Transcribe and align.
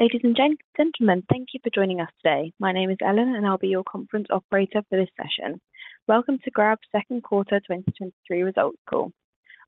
Ladies 0.00 0.22
and 0.24 0.34
gentlemen, 0.34 1.22
thank 1.28 1.48
you 1.52 1.60
for 1.62 1.68
joining 1.68 2.00
us 2.00 2.08
today. 2.22 2.54
My 2.58 2.72
name 2.72 2.88
is 2.88 2.96
Ellen, 3.04 3.34
and 3.34 3.46
I'll 3.46 3.58
be 3.58 3.68
your 3.68 3.84
conference 3.84 4.28
operator 4.30 4.80
for 4.88 4.96
this 4.96 5.10
session. 5.14 5.60
Welcome 6.08 6.38
to 6.42 6.50
Grab's 6.50 6.88
second 6.90 7.22
quarter 7.22 7.60
2023 7.60 8.40
results 8.42 8.78
call. 8.88 9.12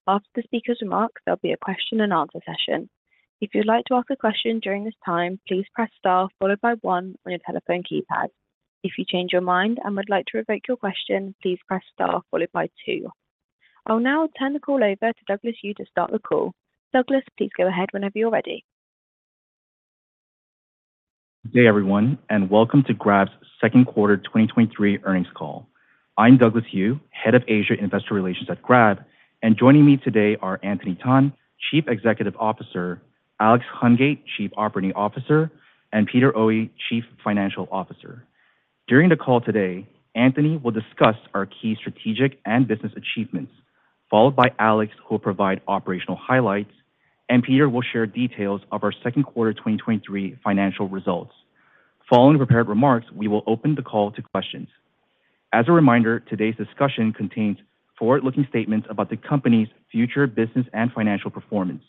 After 0.08 0.26
the 0.34 0.42
speaker's 0.44 0.78
remarks, 0.80 1.20
there'll 1.26 1.38
be 1.42 1.52
a 1.52 1.58
question 1.58 2.00
and 2.00 2.14
answer 2.14 2.38
session. 2.46 2.88
If 3.42 3.50
you'd 3.52 3.66
like 3.66 3.84
to 3.88 3.94
ask 3.94 4.08
a 4.08 4.16
question 4.16 4.58
during 4.60 4.84
this 4.84 4.94
time, 5.04 5.38
please 5.46 5.66
press 5.74 5.90
star 5.98 6.30
followed 6.38 6.62
by 6.62 6.76
one 6.80 7.14
on 7.26 7.32
your 7.32 7.40
telephone 7.44 7.82
keypad. 7.82 8.28
If 8.82 8.92
you 8.96 9.04
change 9.06 9.32
your 9.34 9.42
mind 9.42 9.80
and 9.84 9.94
would 9.96 10.08
like 10.08 10.24
to 10.28 10.38
revoke 10.38 10.62
your 10.66 10.78
question, 10.78 11.34
please 11.42 11.58
press 11.68 11.82
star 11.92 12.22
followed 12.30 12.52
by 12.54 12.70
two. 12.86 13.10
I'll 13.84 14.00
now 14.00 14.30
turn 14.38 14.54
the 14.54 14.60
call 14.60 14.82
over 14.82 15.12
to 15.12 15.24
Douglas 15.28 15.56
Eu 15.62 15.74
to 15.74 15.84
start 15.90 16.10
the 16.10 16.18
call. 16.20 16.54
Douglas, 16.94 17.24
please 17.36 17.50
go 17.54 17.68
ahead 17.68 17.90
whenever 17.92 18.18
you're 18.18 18.30
ready. 18.30 18.64
Good 21.44 21.54
day, 21.54 21.66
everyone, 21.66 22.18
and 22.30 22.48
welcome 22.48 22.84
to 22.84 22.94
Grab's 22.94 23.32
second 23.60 23.86
quarter 23.86 24.16
2023 24.16 25.00
earnings 25.02 25.26
call. 25.34 25.66
I'm 26.16 26.38
Douglas 26.38 26.66
Eu, 26.70 27.00
Head 27.10 27.34
of 27.34 27.42
Asia 27.48 27.74
Investor 27.74 28.14
Relations 28.14 28.48
at 28.48 28.62
Grab, 28.62 29.04
and 29.42 29.58
joining 29.58 29.84
me 29.84 29.96
today 29.96 30.36
are 30.40 30.60
Anthony 30.62 30.96
Tan, 31.02 31.32
Chief 31.68 31.88
Executive 31.88 32.36
Officer, 32.38 33.02
Alex 33.40 33.64
Hungate, 33.74 34.20
Chief 34.36 34.52
Operating 34.56 34.92
Officer, 34.92 35.50
and 35.92 36.06
Peter 36.06 36.32
Oey, 36.38 36.70
Chief 36.88 37.02
Financial 37.24 37.68
Officer. 37.72 38.24
During 38.86 39.08
the 39.08 39.16
call 39.16 39.40
today, 39.40 39.88
Anthony 40.14 40.58
will 40.58 40.70
discuss 40.70 41.16
our 41.34 41.46
key 41.46 41.74
strategic 41.74 42.38
and 42.46 42.68
business 42.68 42.92
achievements, 42.96 43.52
followed 44.08 44.36
by 44.36 44.52
Alex, 44.60 44.92
who 45.08 45.16
will 45.16 45.18
provide 45.18 45.60
operational 45.66 46.16
highlights, 46.16 46.70
and 47.32 47.42
Peter 47.42 47.66
will 47.66 47.80
share 47.80 48.04
details 48.04 48.60
of 48.72 48.84
our 48.84 48.92
second 49.02 49.22
quarter 49.22 49.54
2023 49.54 50.38
financial 50.44 50.86
results. 50.86 51.32
Following 52.10 52.36
prepared 52.36 52.68
remarks, 52.68 53.06
we 53.10 53.26
will 53.26 53.42
open 53.46 53.74
the 53.74 53.80
call 53.80 54.10
to 54.12 54.20
questions. 54.20 54.68
As 55.50 55.64
a 55.66 55.72
reminder, 55.72 56.20
today's 56.20 56.56
discussion 56.56 57.10
contains 57.10 57.56
forward-looking 57.98 58.46
statements 58.50 58.86
about 58.90 59.08
the 59.08 59.16
company's 59.16 59.68
future 59.90 60.26
business 60.26 60.66
and 60.74 60.92
financial 60.92 61.30
performance. 61.30 61.82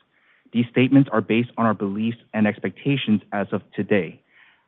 These 0.53 0.63
statements 0.71 1.09
are 1.11 1.19
based 1.19 1.49
on 1.57 1.65
our 1.65 1.73
beliefs 1.73 2.19
and 2.33 2.47
expectations 2.47 3.19
as 3.33 3.47
of 3.51 3.63
today. 3.75 4.21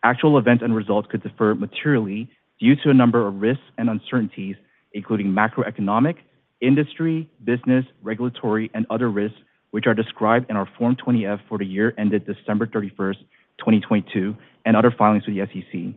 Actual 0.03 0.37
events 0.37 0.61
and 0.61 0.75
results 0.75 1.07
could 1.09 1.23
differ 1.23 1.55
materially 1.55 2.29
due 2.59 2.75
to 2.83 2.89
a 2.89 2.93
number 2.93 3.25
of 3.25 3.39
risks 3.39 3.63
and 3.77 3.89
uncertainties, 3.89 4.57
including 4.91 5.27
macroeconomic, 5.27 6.17
industry, 6.59 7.29
business, 7.45 7.85
regulatory, 8.03 8.69
and 8.73 8.85
other 8.89 9.09
risks, 9.09 9.39
which 9.75 9.87
are 9.87 9.93
described 9.93 10.49
in 10.49 10.55
our 10.55 10.69
Form 10.77 10.95
20-F 10.95 11.41
for 11.49 11.57
the 11.57 11.65
year 11.65 11.93
ended 11.97 12.25
December 12.25 12.65
31st, 12.65 13.17
2022, 13.57 14.33
and 14.63 14.73
other 14.73 14.89
filings 14.89 15.25
with 15.27 15.35
the 15.35 15.45
SEC. 15.47 15.93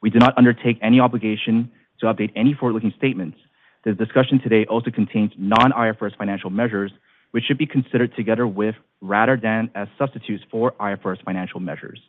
We 0.00 0.10
do 0.10 0.18
not 0.18 0.36
undertake 0.36 0.78
any 0.82 0.98
obligation 0.98 1.70
to 2.00 2.06
update 2.06 2.32
any 2.34 2.54
forward-looking 2.54 2.92
statements. 2.98 3.38
The 3.84 3.92
discussion 3.92 4.40
today 4.42 4.66
also 4.68 4.90
contains 4.90 5.30
non-IFRS 5.38 6.16
financial 6.18 6.50
measures, 6.50 6.90
which 7.30 7.44
should 7.44 7.56
be 7.56 7.66
considered 7.66 8.16
together 8.16 8.48
with, 8.48 8.74
rather 9.00 9.36
than 9.36 9.70
as 9.76 9.86
substitutes 9.96 10.42
for, 10.50 10.72
IFRS 10.80 11.22
financial 11.24 11.60
measures. 11.60 12.00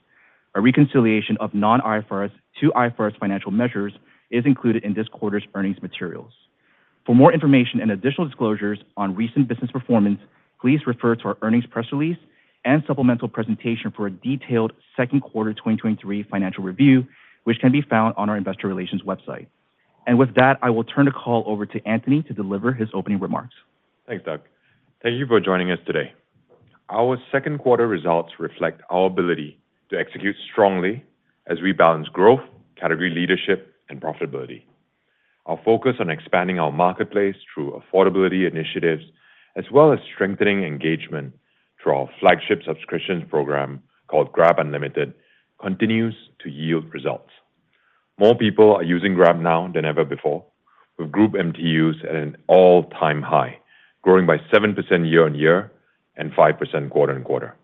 A 0.56 0.62
reconciliation 0.62 1.38
of 1.40 1.54
non-IFRS 1.54 2.32
to 2.62 2.72
IFRS 2.72 3.20
financial 3.20 3.52
measures 3.52 3.94
is 4.32 4.44
included 4.48 4.84
in 4.84 4.96
this 4.96 5.08
quarter's 5.10 5.46
earnings 5.54 5.80
materials. 5.84 6.34
For 7.06 7.14
more 7.14 7.32
information 7.32 7.80
and 7.80 7.92
additional 7.92 8.26
disclosures 8.26 8.80
on 8.98 9.16
recent 9.16 9.48
business 9.48 9.70
performance, 9.70 10.18
please 10.64 10.80
refer 10.88 11.14
to 11.14 11.26
our 11.26 11.38
earnings 11.42 11.66
press 11.66 11.86
release 11.92 12.18
and 12.64 12.84
supplemental 12.88 13.28
presentation 13.28 13.92
for 13.92 14.08
a 14.08 14.10
detailed 14.10 14.72
second 14.96 15.20
quarter 15.20 15.52
2023 15.54 16.24
financial 16.24 16.64
review, 16.64 17.06
which 17.44 17.60
can 17.60 17.70
be 17.70 17.82
found 17.82 18.14
on 18.16 18.30
our 18.30 18.38
investor 18.38 18.70
relations 18.70 19.02
website. 19.02 19.48
And 20.08 20.18
with 20.18 20.34
that, 20.36 20.60
I 20.62 20.70
will 20.70 20.86
turn 20.86 21.04
the 21.04 21.12
call 21.12 21.44
over 21.48 21.66
to 21.66 21.86
Anthony 21.86 22.24
to 22.24 22.34
deliver 22.34 22.72
his 22.72 22.88
opening 22.94 23.20
remarks. 23.20 23.54
Thanks, 24.08 24.24
Doug. 24.24 24.40
Thank 25.02 25.20
you 25.20 25.28
for 25.28 25.42
joining 25.42 25.70
us 25.70 25.80
today. 25.86 26.14
Our 26.90 27.18
second 27.30 27.58
quarter 27.60 27.86
results 27.86 28.32
reflect 28.40 28.82
our 28.90 29.08
ability 29.08 29.60
to 29.90 30.00
execute 30.00 30.38
strongly 30.50 31.04
as 31.48 31.60
we 31.62 31.74
balance 31.74 32.08
growth, 32.08 32.42
category 32.80 33.10
leadership, 33.10 33.76
and 33.90 34.00
profitability. 34.00 34.64
Our 35.46 35.60
focus 35.66 35.96
on 36.00 36.10
expanding 36.10 36.58
our 36.58 36.72
marketplace 36.72 37.36
through 37.54 37.82
affordability 37.82 38.50
initiatives, 38.50 39.04
as 39.56 39.66
well 39.72 39.92
as 39.94 40.00
strengthening 40.14 40.64
engagement 40.64 41.34
through 41.82 41.94
our 41.96 42.10
flagship 42.20 42.62
subscriptions 42.66 43.24
program 43.30 43.82
called 44.08 44.32
Grab 44.32 44.60
Unlimited, 44.60 45.14
continues 45.62 46.16
to 46.42 46.50
yield 46.50 46.92
results. 46.94 47.30
More 48.20 48.36
people 48.36 48.76
are 48.76 48.84
using 48.84 49.16
Grab 49.16 49.40
now 49.40 49.72
than 49.74 49.86
ever 49.86 50.06
before, 50.06 50.46
with 50.98 51.12
group 51.12 51.34
MTUs 51.34 52.04
at 52.08 52.16
an 52.16 52.38
all-time 52.48 53.22
high, 53.22 53.58
growing 54.02 54.26
by 54.26 54.38
7% 54.54 55.10
year-on-year 55.10 55.72
and 56.16 56.32
5% 56.32 56.90
quarter-on-quarter. 56.90 57.56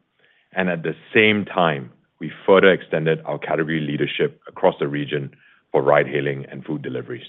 And 0.54 0.70
at 0.70 0.84
the 0.84 0.96
same 1.14 1.46
time, 1.46 1.92
we 2.20 2.32
further 2.46 2.72
extended 2.72 3.22
our 3.26 3.38
category 3.38 3.80
leadership 3.80 4.42
across 4.48 4.76
the 4.80 4.88
region 4.88 5.32
for 5.72 5.82
ride-hailing 5.84 6.46
and 6.52 6.66
food 6.66 6.82
deliveries. 6.82 7.28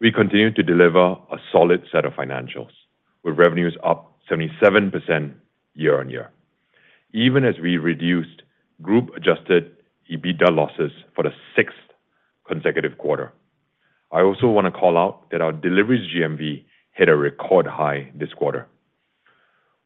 We 0.00 0.12
continue 0.12 0.52
to 0.52 0.62
deliver 0.62 0.98
a 0.98 1.38
solid 1.50 1.84
set 1.90 2.04
of 2.04 2.12
financials, 2.12 2.72
with 3.24 3.38
revenues 3.38 3.76
up 3.82 4.16
77% 4.30 5.32
year-on-year, 5.74 6.30
even 7.12 7.44
as 7.44 7.54
we 7.60 7.76
reduced 7.78 8.42
group-adjusted 8.82 9.76
EBITDA 10.10 10.54
losses 10.54 10.92
for 11.14 11.24
the 11.24 11.30
sixth 11.56 11.76
consecutive 12.46 12.98
quarter. 12.98 13.32
I 14.12 14.20
also 14.20 14.46
want 14.48 14.66
to 14.66 14.70
call 14.70 14.96
out 14.98 15.30
that 15.30 15.40
our 15.40 15.52
deliveries 15.52 16.08
GMV 16.14 16.64
hit 16.92 17.08
a 17.08 17.16
record 17.16 17.66
high 17.66 18.10
this 18.14 18.32
quarter. 18.32 18.66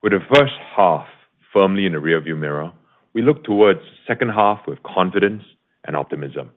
With 0.03 0.13
the 0.13 0.21
first 0.35 0.53
half 0.77 1.07
firmly 1.53 1.87
in 1.87 1.93
the 1.93 1.99
rearview 1.99 2.37
mirror, 2.37 2.73
we 3.15 3.23
look 3.23 3.45
towards 3.45 3.81
the 3.81 3.97
second 4.07 4.31
half 4.31 4.61
with 4.67 4.83
confidence 4.83 5.43
and 5.87 5.97
optimism. 5.97 6.51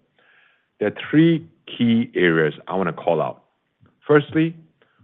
There 0.80 0.90
are 0.90 0.96
three 1.10 1.48
key 1.66 2.12
areas 2.16 2.54
I 2.68 2.76
want 2.76 2.90
to 2.90 2.94
call 2.94 3.22
out. 3.22 3.44
Firstly, 4.06 4.56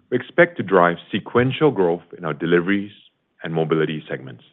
we 0.10 0.18
expect 0.18 0.58
to 0.58 0.64
drive 0.64 0.98
sequential 1.12 1.72
growth 1.72 2.04
in 2.18 2.26
our 2.26 2.34
deliveries 2.34 2.92
and 3.44 3.54
mobility 3.54 4.04
segments. 4.10 4.44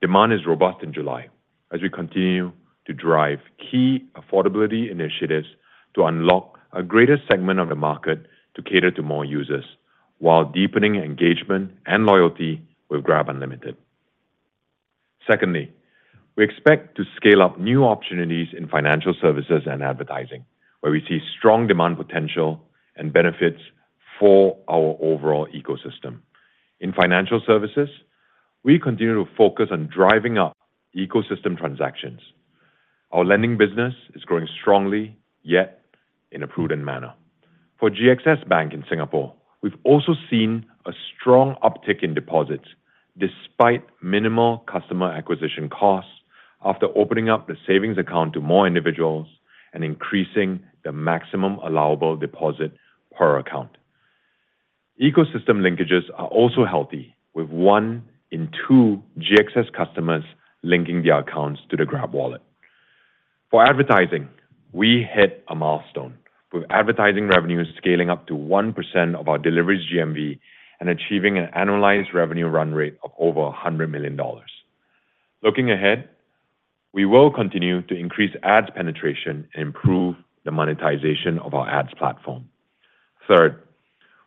Demand 0.00 0.32
is 0.32 0.46
robust 0.46 0.82
in 0.82 0.92
July 0.92 1.28
as 1.72 1.80
we 1.80 1.88
continue 1.88 2.52
to 2.86 2.92
drive 2.92 3.38
key 3.58 4.04
affordability 4.16 4.90
initiatives 4.90 5.46
to 5.94 6.04
unlock 6.04 6.58
a 6.72 6.82
greater 6.82 7.18
segment 7.30 7.60
of 7.60 7.68
the 7.68 7.74
market 7.74 8.26
to 8.54 8.62
cater 8.62 8.90
to 8.90 9.02
more 9.02 9.24
users, 9.24 9.64
while 10.18 10.44
deepening 10.44 10.96
engagement 10.96 11.70
and 11.86 12.04
loyalty 12.04 12.60
with 12.88 13.04
GrabUnlimited. 13.04 13.76
Secondly, 15.26 15.72
we 16.36 16.44
expect 16.44 16.96
to 16.96 17.04
scale 17.16 17.42
up 17.42 17.58
new 17.58 17.84
opportunities 17.84 18.48
in 18.56 18.68
financial 18.68 19.14
services 19.20 19.62
and 19.66 19.82
advertising, 19.82 20.44
where 20.80 20.92
we 20.92 21.04
see 21.08 21.20
strong 21.38 21.66
demand 21.66 21.96
potential 21.96 22.60
and 22.96 23.12
benefits 23.12 23.60
for 24.22 24.56
our 24.68 24.96
overall 25.00 25.48
ecosystem. 25.52 26.20
In 26.78 26.92
financial 26.92 27.42
services, 27.44 27.88
we 28.62 28.78
continue 28.78 29.16
to 29.16 29.28
focus 29.36 29.70
on 29.72 29.88
driving 29.92 30.38
up 30.38 30.56
ecosystem 30.96 31.58
transactions. 31.58 32.20
Our 33.10 33.24
lending 33.24 33.58
business 33.58 33.94
is 34.14 34.22
growing 34.22 34.46
strongly, 34.60 35.16
yet 35.42 35.80
in 36.30 36.44
a 36.44 36.46
prudent 36.46 36.84
manner. 36.84 37.12
For 37.80 37.90
GXS 37.90 38.48
Bank 38.48 38.72
in 38.72 38.84
Singapore, 38.88 39.34
we've 39.60 39.76
also 39.82 40.14
seen 40.30 40.66
a 40.86 40.92
strong 41.18 41.56
uptick 41.64 42.04
in 42.04 42.14
deposits, 42.14 42.68
despite 43.18 43.84
minimal 44.04 44.58
customer 44.72 45.10
acquisition 45.10 45.68
costs 45.68 46.12
after 46.64 46.86
opening 46.96 47.28
up 47.28 47.48
the 47.48 47.56
savings 47.66 47.98
account 47.98 48.34
to 48.34 48.40
more 48.40 48.68
individuals 48.68 49.26
and 49.72 49.82
increasing 49.82 50.60
the 50.84 50.92
maximum 50.92 51.58
allowable 51.58 52.16
deposit 52.16 52.70
per 53.18 53.36
account. 53.36 53.78
Ecosystem 55.00 55.60
linkages 55.60 56.02
are 56.16 56.28
also 56.28 56.64
healthy, 56.64 57.14
with 57.34 57.48
one 57.48 58.02
in 58.30 58.50
two 58.66 59.02
GXS 59.18 59.72
customers 59.72 60.24
linking 60.62 61.02
their 61.02 61.18
accounts 61.18 61.60
to 61.70 61.76
the 61.76 61.84
Grab 61.84 62.12
wallet. 62.12 62.42
For 63.50 63.64
advertising, 63.64 64.28
we 64.72 65.02
hit 65.02 65.44
a 65.48 65.54
milestone, 65.54 66.18
with 66.52 66.64
advertising 66.70 67.28
revenues 67.28 67.68
scaling 67.76 68.10
up 68.10 68.26
to 68.26 68.34
1% 68.34 69.14
of 69.18 69.28
our 69.28 69.38
deliveries 69.38 69.86
GMV 69.92 70.38
and 70.80 70.88
achieving 70.88 71.38
an 71.38 71.48
annualized 71.56 72.12
revenue 72.12 72.46
run 72.46 72.72
rate 72.74 72.96
of 73.02 73.12
over 73.18 73.40
$100 73.40 73.90
million. 73.90 74.18
Looking 75.42 75.70
ahead, 75.70 76.08
we 76.92 77.06
will 77.06 77.30
continue 77.30 77.82
to 77.82 77.94
increase 77.94 78.34
ads 78.42 78.68
penetration 78.74 79.48
and 79.54 79.62
improve 79.62 80.16
the 80.44 80.50
monetization 80.50 81.38
of 81.38 81.54
our 81.54 81.68
ads 81.68 81.94
platform. 81.94 82.48
Third, 83.28 83.62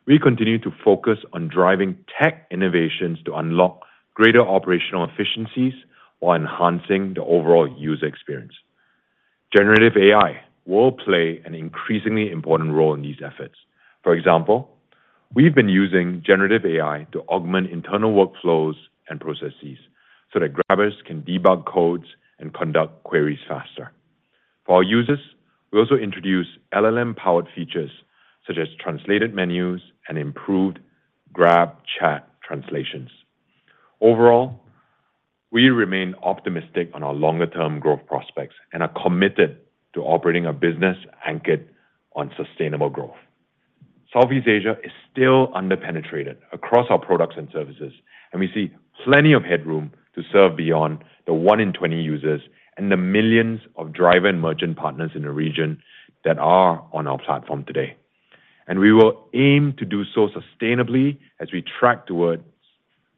we 0.07 0.19
continue 0.19 0.59
to 0.59 0.71
focus 0.83 1.19
on 1.33 1.47
driving 1.47 1.97
tech 2.19 2.47
innovations 2.51 3.17
to 3.25 3.33
unlock 3.33 3.81
greater 4.13 4.41
operational 4.41 5.03
efficiencies 5.03 5.73
while 6.19 6.35
enhancing 6.35 7.15
the 7.15 7.23
overall 7.23 7.67
user 7.77 8.05
experience. 8.05 8.53
Generative 9.55 9.97
AI 9.97 10.41
will 10.65 10.91
play 10.91 11.41
an 11.45 11.55
increasingly 11.55 12.31
important 12.31 12.73
role 12.73 12.93
in 12.93 13.01
these 13.01 13.21
efforts. 13.23 13.55
For 14.03 14.13
example, 14.13 14.69
we've 15.33 15.55
been 15.55 15.69
using 15.69 16.21
generative 16.25 16.65
AI 16.65 17.07
to 17.11 17.21
augment 17.21 17.71
internal 17.71 18.13
workflows 18.13 18.75
and 19.09 19.19
processes 19.19 19.77
so 20.31 20.39
that 20.39 20.53
Grabbers 20.53 20.93
can 21.05 21.23
debug 21.23 21.65
codes 21.65 22.05
and 22.39 22.53
conduct 22.53 23.03
queries 23.03 23.39
faster. 23.47 23.91
For 24.65 24.77
our 24.77 24.83
users, 24.83 25.19
we 25.71 25.79
also 25.79 25.95
introduce 25.95 26.47
LLM-powered 26.73 27.47
features 27.55 27.91
such 28.47 28.57
as 28.57 28.67
translated 28.79 29.33
menus 29.33 29.81
and 30.07 30.17
improved 30.17 30.79
Grab 31.33 31.75
chat 31.99 32.29
translations. 32.47 33.09
Overall, 33.99 34.61
we 35.51 35.69
remain 35.69 36.15
optimistic 36.23 36.89
on 36.93 37.03
our 37.03 37.13
longer-term 37.13 37.79
growth 37.79 38.05
prospects 38.07 38.55
and 38.71 38.81
are 38.81 38.91
committed 39.03 39.57
to 39.93 40.01
operating 40.01 40.45
a 40.45 40.53
business 40.53 40.97
anchored 41.25 41.67
on 42.15 42.31
sustainable 42.37 42.89
growth. 42.89 43.15
Southeast 44.13 44.47
Asia 44.47 44.77
is 44.83 44.91
still 45.11 45.51
under-penetrated 45.53 46.37
across 46.53 46.87
our 46.89 46.99
products 46.99 47.35
and 47.37 47.49
services, 47.51 47.91
and 48.31 48.39
we 48.39 48.49
see 48.53 48.73
plenty 49.03 49.33
of 49.33 49.43
headroom 49.43 49.91
to 50.15 50.21
serve 50.31 50.55
beyond 50.55 51.03
the 51.27 51.33
one 51.33 51.59
in 51.59 51.73
20 51.73 52.01
users 52.01 52.41
and 52.77 52.91
the 52.91 52.97
millions 52.97 53.59
of 53.75 53.93
driver 53.93 54.27
and 54.27 54.41
merchant 54.41 54.77
partners 54.77 55.11
in 55.15 55.23
the 55.23 55.31
region 55.31 55.81
that 56.23 56.37
are 56.37 56.85
on 56.93 57.07
our 57.07 57.17
platform 57.17 57.63
today. 57.65 57.95
And 58.67 58.79
we 58.79 58.91
will 58.91 59.27
aim 59.33 59.73
to 59.77 59.85
do 59.85 60.03
so 60.05 60.29
sustainably 60.29 61.17
as 61.39 61.51
we 61.51 61.63
track 61.79 62.07
towards 62.07 62.43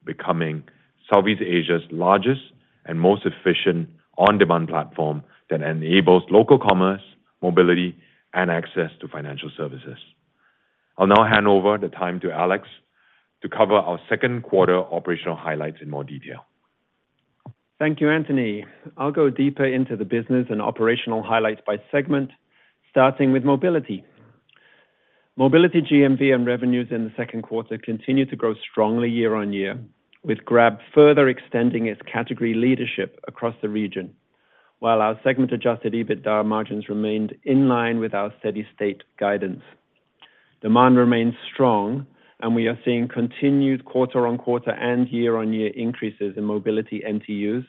becoming 0.05 0.63
Southeast 1.11 1.41
Asia's 1.41 1.83
largest 1.91 2.41
and 2.85 2.99
most 2.99 3.25
efficient 3.25 3.89
on-demand 4.17 4.67
platform 4.67 5.23
that 5.49 5.61
enables 5.61 6.23
local 6.29 6.57
commerce, 6.57 7.01
mobility, 7.41 7.95
and 8.33 8.51
access 8.51 8.91
to 8.99 9.07
financial 9.07 9.49
services. 9.55 9.97
I'll 10.97 11.07
now 11.07 11.23
hand 11.23 11.47
over 11.47 11.77
the 11.77 11.89
time 11.89 12.19
to 12.21 12.31
Alex 12.31 12.67
to 13.41 13.49
cover 13.49 13.75
our 13.75 13.99
second 14.09 14.41
quarter 14.43 14.77
operational 14.77 15.35
highlights 15.35 15.77
in 15.81 15.89
more 15.89 16.03
detail. 16.03 16.45
Thank 17.79 18.01
you, 18.01 18.09
Anthony. 18.09 18.65
I'll 18.97 19.11
go 19.11 19.29
deeper 19.29 19.65
into 19.65 19.95
the 19.95 20.05
business 20.05 20.47
and 20.49 20.61
operational 20.61 21.21
highlights 21.21 21.61
by 21.65 21.77
segment, 21.91 22.31
starting 22.89 23.31
with 23.31 23.43
mobility. 23.43 24.03
Mobility 25.39 25.83
GMV 25.83 26.33
and 26.33 26.47
revenues 26.47 26.87
in 26.89 27.03
the 27.03 27.13
second 27.15 27.43
quarter 27.43 27.77
continued 27.77 28.31
to 28.31 28.35
grow 28.35 28.55
strongly 28.55 29.07
year-on-year, 29.07 29.77
with 30.23 30.43
Grab 30.43 30.79
further 30.95 31.29
extending 31.29 31.85
its 31.85 32.01
category 32.11 32.55
leadership 32.55 33.19
across 33.27 33.53
the 33.61 33.69
region, 33.69 34.11
while 34.79 34.99
our 34.99 35.19
segment-adjusted 35.23 35.93
EBITDA 35.93 36.43
margins 36.43 36.89
remained 36.89 37.35
in 37.43 37.67
line 37.67 37.99
with 37.99 38.15
our 38.15 38.33
steady-state 38.39 39.03
guidance. 39.19 39.61
Demand 40.63 40.97
remains 40.97 41.35
strong, 41.53 42.07
and 42.39 42.55
we 42.55 42.65
are 42.65 42.79
seeing 42.83 43.07
continued 43.07 43.85
quarter-on-quarter 43.85 44.71
and 44.71 45.07
year-on-year 45.07 45.71
increases 45.75 46.33
in 46.35 46.45
mobility 46.45 47.03
MTUs, 47.07 47.63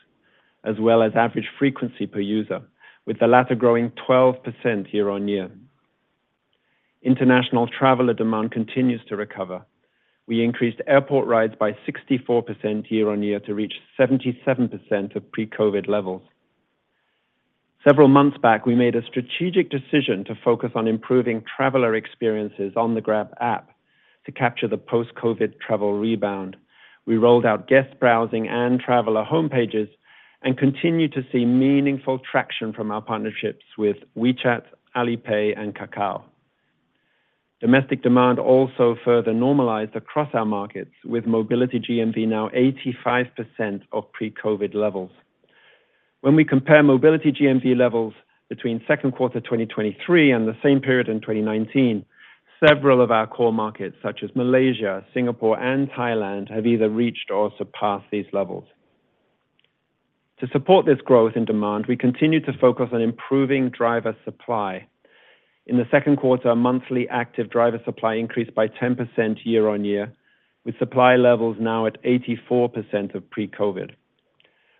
as 0.63 0.79
well 0.79 1.03
as 1.03 1.11
average 1.15 1.49
frequency 1.59 2.07
per 2.07 2.19
user, 2.19 2.61
with 3.05 3.19
the 3.19 3.27
latter 3.27 3.53
growing 3.53 3.91
12% 4.09 4.91
year-on-year. 4.91 5.51
International 7.01 7.67
traveler 7.67 8.13
demand 8.13 8.51
continues 8.51 9.01
to 9.07 9.15
recover. 9.15 9.65
We 10.27 10.43
increased 10.43 10.81
airport 10.85 11.27
rides 11.27 11.55
by 11.57 11.71
64% 11.87 12.91
year-on-year 12.91 13.39
to 13.41 13.53
reach 13.53 13.73
77% 13.97 15.15
of 15.15 15.31
pre-COVID 15.31 15.87
levels. 15.87 16.21
Several 17.87 18.09
months 18.09 18.37
back, 18.37 18.65
we 18.65 18.75
made 18.75 18.95
a 18.95 19.05
strategic 19.05 19.69
decision 19.69 20.25
to 20.25 20.35
focus 20.43 20.71
on 20.75 20.87
improving 20.87 21.43
traveler 21.55 21.95
experiences 21.95 22.73
on 22.75 22.93
the 22.93 23.01
Grab 23.01 23.33
app 23.39 23.69
to 24.25 24.31
capture 24.33 24.67
the 24.67 24.77
post-COVID 24.77 25.59
travel 25.61 25.97
rebound. 25.97 26.57
We 27.05 27.17
rolled 27.17 27.45
out 27.45 27.69
guest 27.69 27.97
browsing 27.99 28.49
and 28.49 28.79
traveler 28.79 29.23
homepages 29.23 29.89
and 30.41 30.57
continue 30.57 31.07
to 31.07 31.25
see 31.31 31.45
meaningful 31.45 32.19
traction 32.19 32.73
from 32.73 32.91
our 32.91 33.01
partnerships 33.01 33.65
with 33.77 33.97
WeChat, 34.17 34.63
Alipay, 34.95 35.57
and 35.57 35.73
Kakao. 35.73 36.23
Domestic 37.61 38.01
demand 38.01 38.39
also 38.39 38.95
further 39.03 39.33
normalized 39.33 39.95
across 39.95 40.29
our 40.33 40.45
markets, 40.45 40.91
with 41.03 41.25
mobility 41.25 41.79
GMV 41.79 42.25
now 42.27 42.49
85% 42.49 43.81
of 43.91 44.09
pre-COVID 44.13 44.73
levels. 44.73 45.11
When 46.21 46.35
we 46.35 46.45
compare 46.45 46.83
mobility 46.83 47.33
GMV 47.33 47.75
levels 47.75 48.13
between 48.47 48.81
second 48.87 49.11
quarter 49.11 49.41
2023 49.41 50.31
and 50.31 50.47
the 50.47 50.55
same 50.63 50.79
period 50.79 51.09
in 51.09 51.19
2019, 51.19 52.05
several 52.65 53.01
of 53.01 53.11
our 53.11 53.27
core 53.27 53.53
markets, 53.53 53.95
such 54.01 54.21
as 54.23 54.29
Malaysia, 54.35 55.05
Singapore, 55.13 55.59
and 55.59 55.89
Thailand, 55.91 56.49
have 56.49 56.65
either 56.65 56.89
reached 56.89 57.29
or 57.29 57.51
surpassed 57.57 58.05
these 58.11 58.25
levels. 58.33 58.65
To 60.39 60.47
support 60.53 60.85
this 60.85 61.01
growth 61.01 61.33
in 61.35 61.43
demand, 61.43 61.87
we 61.87 61.97
continue 61.97 62.39
to 62.45 62.53
focus 62.59 62.89
on 62.93 63.01
improving 63.01 63.69
driver 63.69 64.15
supply. 64.23 64.87
In 65.69 65.77
the 65.77 65.87
second 65.91 66.15
quarter, 66.15 66.55
monthly 66.55 67.07
active 67.09 67.51
driver 67.51 67.79
supply 67.85 68.15
increased 68.15 68.55
by 68.55 68.69
10% 68.69 69.37
year-on-year, 69.43 70.11
with 70.65 70.79
supply 70.79 71.15
levels 71.15 71.57
now 71.59 71.85
at 71.85 72.01
84% 72.01 73.13
of 73.13 73.29
pre-COVID. 73.29 73.91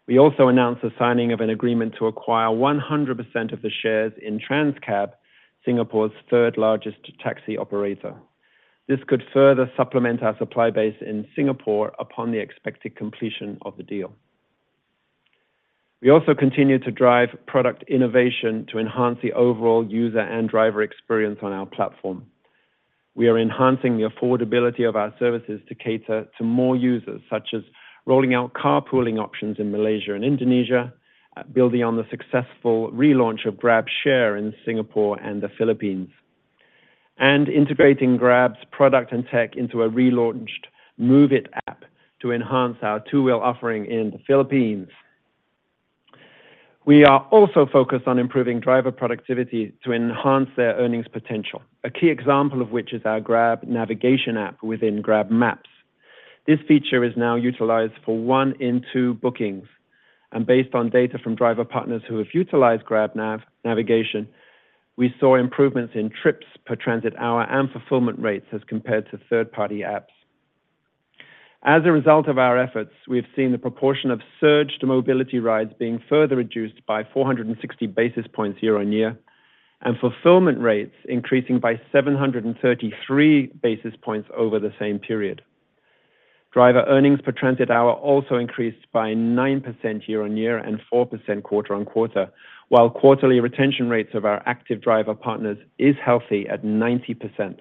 We 0.07 0.17
also 0.17 0.47
announced 0.47 0.81
the 0.81 0.91
signing 0.97 1.31
of 1.31 1.41
an 1.41 1.51
agreement 1.51 1.93
to 1.99 2.07
acquire 2.07 2.47
100% 2.47 3.53
of 3.53 3.61
the 3.61 3.69
shares 3.69 4.13
in 4.19 4.39
Trans-Cab, 4.39 5.11
Singapore's 5.63 6.11
third-largest 6.27 6.97
taxi 7.23 7.55
operator. 7.55 8.15
This 8.87 8.99
could 9.07 9.21
further 9.31 9.71
supplement 9.77 10.23
our 10.23 10.35
supply 10.39 10.71
base 10.71 10.97
in 11.01 11.27
Singapore 11.35 11.93
upon 11.99 12.31
the 12.31 12.39
expected 12.39 12.95
completion 12.95 13.59
of 13.61 13.77
the 13.77 13.83
deal. 13.83 14.11
We 16.01 16.09
also 16.09 16.33
continue 16.33 16.79
to 16.79 16.91
drive 16.91 17.29
product 17.45 17.83
innovation 17.89 18.65
to 18.71 18.79
enhance 18.79 19.19
the 19.21 19.33
overall 19.33 19.85
user 19.85 20.19
and 20.19 20.47
driver 20.47 20.81
experience 20.81 21.39
on 21.41 21.51
our 21.51 21.65
platform. 21.65 22.25
We 23.15 23.27
are 23.27 23.37
enhancing 23.37 23.97
the 23.97 24.07
affordability 24.07 24.87
of 24.87 24.95
our 24.95 25.13
services 25.19 25.59
to 25.67 25.75
cater 25.75 26.25
to 26.37 26.43
more 26.43 26.77
users, 26.77 27.21
such 27.29 27.49
as 27.53 27.63
rolling 28.05 28.33
out 28.33 28.53
carpooling 28.53 29.19
options 29.19 29.57
in 29.59 29.71
Malaysia 29.71 30.13
and 30.13 30.23
Indonesia, 30.23 30.93
uh, 31.35 31.43
building 31.43 31.83
on 31.83 31.97
the 31.97 32.07
successful 32.09 32.89
relaunch 32.91 33.45
of 33.45 33.55
GrabShare 33.55 34.37
in 34.37 34.53
Singapore 34.63 35.19
and 35.21 35.41
the 35.41 35.49
Philippines, 35.49 36.09
and 37.17 37.49
integrating 37.49 38.15
Grab's 38.15 38.59
product 38.71 39.11
and 39.11 39.27
tech 39.27 39.57
into 39.57 39.83
a 39.83 39.89
relaunched 39.89 40.67
Move-It 40.97 41.47
app 41.67 41.83
to 42.21 42.31
enhance 42.31 42.77
our 42.81 43.01
two-wheel 43.01 43.41
offering 43.43 43.85
in 43.85 44.11
the 44.11 44.19
Philippines. 44.25 44.87
We 46.89 47.05
are 47.05 47.19
also 47.29 47.67
focused 47.71 48.07
on 48.07 48.17
improving 48.17 48.59
driver 48.59 48.91
productivity 48.91 49.73
to 49.83 49.91
enhance 49.91 50.49
their 50.57 50.73
earnings 50.73 51.05
potential, 51.07 51.61
a 51.83 51.91
key 51.91 52.09
example 52.09 52.63
of 52.63 52.71
which 52.71 52.93
is 52.93 53.03
our 53.05 53.19
Grab 53.19 53.61
Navigation 53.61 54.37
app 54.37 54.63
within 54.63 54.99
Grab 54.99 55.29
Maps. 55.29 55.69
This 56.47 56.57
feature 56.67 57.03
is 57.03 57.13
now 57.15 57.35
utilized 57.35 57.93
for 58.03 58.17
one 58.17 58.55
in 58.59 58.83
two 58.91 59.13
bookings, 59.13 59.67
and 60.31 60.47
based 60.47 60.73
on 60.73 60.89
data 60.89 61.19
from 61.19 61.35
driver 61.35 61.63
partners 61.63 62.01
who 62.09 62.17
have 62.17 62.33
utilized 62.33 62.85
GrabNav 62.85 63.43
Navigation, 63.63 64.27
we 64.97 65.13
saw 65.19 65.35
improvements 65.35 65.93
in 65.93 66.09
trips 66.09 66.47
per 66.65 66.75
transit 66.75 67.13
hour 67.19 67.43
and 67.43 67.69
fulfillment 67.69 68.17
rates 68.17 68.47
as 68.51 68.61
compared 68.67 69.07
to 69.11 69.19
third-party 69.29 69.81
apps. 69.81 70.18
As 71.63 71.81
a 71.83 71.91
result 71.91 72.29
of 72.29 72.37
our 72.37 72.57
efforts, 72.57 72.93
we've 73.05 73.27
seen 73.35 73.51
the 73.51 73.57
proportion 73.57 74.11
of 74.11 74.21
surge 74.39 74.77
to 74.79 74.87
mobility 74.87 75.39
rides 75.39 75.73
being 75.77 76.01
further 76.07 76.37
reduced 76.37 76.85
by 76.85 77.03
460 77.03 77.85
basis 77.87 78.25
points 78.31 78.63
year-on-year, 78.63 79.17
and 79.81 79.97
fulfillment 79.97 80.59
rates 80.61 80.95
increasing 81.05 81.59
by 81.59 81.79
733 81.91 83.47
basis 83.61 83.93
points 84.01 84.29
over 84.35 84.57
the 84.57 84.73
same 84.79 84.99
period. 84.99 85.41
Driver 86.53 86.85
earnings 86.87 87.19
per 87.21 87.33
transit 87.33 87.69
hour 87.69 87.91
also 87.91 88.35
increased 88.35 88.89
by 88.93 89.13
9% 89.13 90.07
year-on-year 90.07 90.57
and 90.57 90.79
4% 90.91 91.43
quarter-on-quarter, 91.43 92.31
while 92.69 92.89
quarterly 92.89 93.41
retention 93.41 93.89
rates 93.89 94.11
of 94.13 94.23
our 94.23 94.41
active 94.45 94.81
driver 94.81 95.13
partners 95.13 95.57
is 95.77 95.95
healthy 96.03 96.47
at 96.47 96.63
90%. 96.63 97.59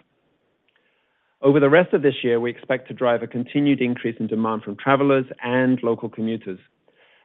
Over 1.40 1.61
the 1.61 1.71
rest 1.71 1.92
of 1.95 2.02
this 2.02 2.25
year, 2.25 2.40
we 2.40 2.50
expect 2.50 2.88
to 2.88 2.95
drive 2.95 3.23
a 3.23 3.28
continued 3.28 3.80
increase 3.80 4.16
in 4.18 4.26
demand 4.26 4.64
from 4.64 4.76
travelers 4.76 5.25
and 5.42 5.80
local 5.83 6.09
commuters. 6.09 6.59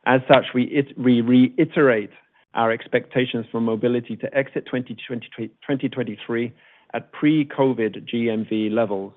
As 0.05 0.21
such, 0.27 0.53
we 0.53 1.21
reiterate 1.21 2.11
our 2.53 2.71
expectations 2.71 3.47
for 3.51 3.59
mobility 3.59 4.15
to 4.17 4.31
exit 4.37 4.67
2023 4.67 6.53
at 6.93 7.11
pre-COVID 7.11 8.07
GMV 8.13 8.71
levels, 8.71 9.13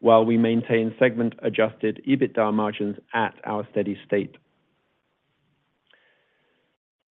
while 0.00 0.24
we 0.24 0.36
maintain 0.36 0.92
segment-adjusted 0.98 2.02
EBITDA 2.08 2.52
margins 2.52 2.96
at 3.14 3.34
our 3.44 3.64
steady 3.70 3.96
state. 4.04 4.34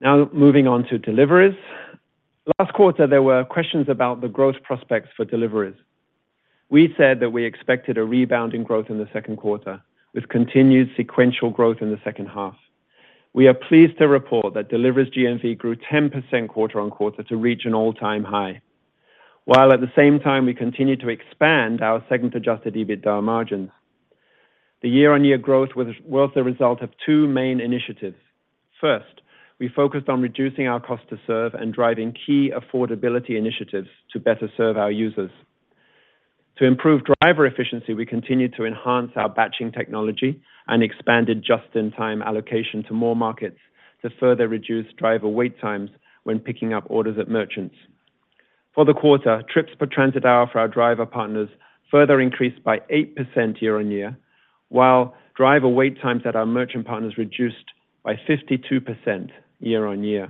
Now, 0.01 0.29
moving 0.33 0.67
on 0.67 0.83
to 0.89 0.97
deliveries. 0.97 1.55
Last 2.59 2.73
quarter, 2.73 3.07
there 3.07 3.23
were 3.23 3.45
questions 3.45 3.87
about 3.87 4.19
the 4.19 4.27
growth 4.27 4.61
prospects 4.63 5.07
for 5.15 5.23
deliveries. 5.23 5.75
We 6.71 6.93
said 6.97 7.19
that 7.19 7.31
we 7.31 7.43
expected 7.43 7.97
a 7.97 8.05
rebound 8.05 8.53
in 8.53 8.63
growth 8.63 8.89
in 8.89 8.97
the 8.97 9.09
second 9.11 9.35
quarter, 9.35 9.81
with 10.13 10.29
continued 10.29 10.89
sequential 10.95 11.49
growth 11.49 11.81
in 11.81 11.91
the 11.91 11.99
second 12.01 12.27
half. 12.27 12.55
We 13.33 13.49
are 13.49 13.53
pleased 13.53 13.97
to 13.97 14.07
report 14.07 14.53
that 14.53 14.69
deliveries 14.69 15.11
GMV 15.11 15.57
grew 15.57 15.75
10% 15.75 16.47
quarter-on-quarter 16.47 17.23
to 17.23 17.35
reach 17.35 17.65
an 17.65 17.73
all-time 17.73 18.23
high, 18.23 18.61
while 19.43 19.73
at 19.73 19.81
the 19.81 19.91
same 19.97 20.17
time, 20.21 20.45
we 20.45 20.53
continued 20.53 21.01
to 21.01 21.09
expand 21.09 21.81
our 21.81 22.01
segment-adjusted 22.07 22.73
EBITDA 22.73 23.21
margins. 23.21 23.69
The 24.81 24.89
year-on-year 24.89 25.39
growth 25.39 25.75
was 25.75 26.31
the 26.33 26.43
result 26.43 26.81
of 26.81 26.91
two 27.05 27.27
main 27.27 27.59
initiatives. 27.59 28.15
First, 28.79 29.21
we 29.59 29.67
focused 29.67 30.07
on 30.07 30.21
reducing 30.21 30.67
our 30.69 30.79
cost 30.79 31.03
to 31.09 31.19
serve 31.27 31.53
and 31.53 31.73
driving 31.73 32.13
key 32.25 32.53
affordability 32.55 33.31
initiatives 33.37 33.89
to 34.13 34.21
better 34.21 34.49
serve 34.55 34.77
our 34.77 34.91
users. 34.91 35.31
To 36.61 36.67
improve 36.67 37.01
driver 37.23 37.47
efficiency, 37.47 37.95
we 37.95 38.05
continued 38.05 38.53
to 38.55 38.65
enhance 38.65 39.13
our 39.15 39.27
batching 39.27 39.71
technology 39.71 40.39
and 40.67 40.83
expanded 40.83 41.43
just-in-time 41.43 42.21
allocation 42.21 42.83
to 42.83 42.93
more 42.93 43.15
markets 43.15 43.57
to 44.03 44.11
further 44.19 44.47
reduce 44.47 44.85
driver 44.93 45.27
wait 45.27 45.59
times 45.59 45.89
when 46.21 46.37
picking 46.39 46.71
up 46.71 46.83
orders 46.85 47.17
at 47.17 47.27
merchants. 47.27 47.73
For 48.75 48.85
the 48.85 48.93
quarter, 48.93 49.41
trips 49.51 49.71
per 49.79 49.87
transit 49.87 50.23
hour 50.23 50.47
for 50.51 50.59
our 50.59 50.67
driver 50.67 51.07
partners 51.07 51.49
further 51.89 52.21
increased 52.21 52.63
by 52.63 52.77
8% 52.93 53.59
year-on-year, 53.59 54.15
while 54.69 55.15
driver 55.35 55.67
wait 55.67 55.99
times 55.99 56.21
at 56.27 56.35
our 56.35 56.45
merchant 56.45 56.85
partners 56.85 57.17
reduced 57.17 57.71
by 58.03 58.13
52% 58.29 59.31
year-on-year. 59.61 60.29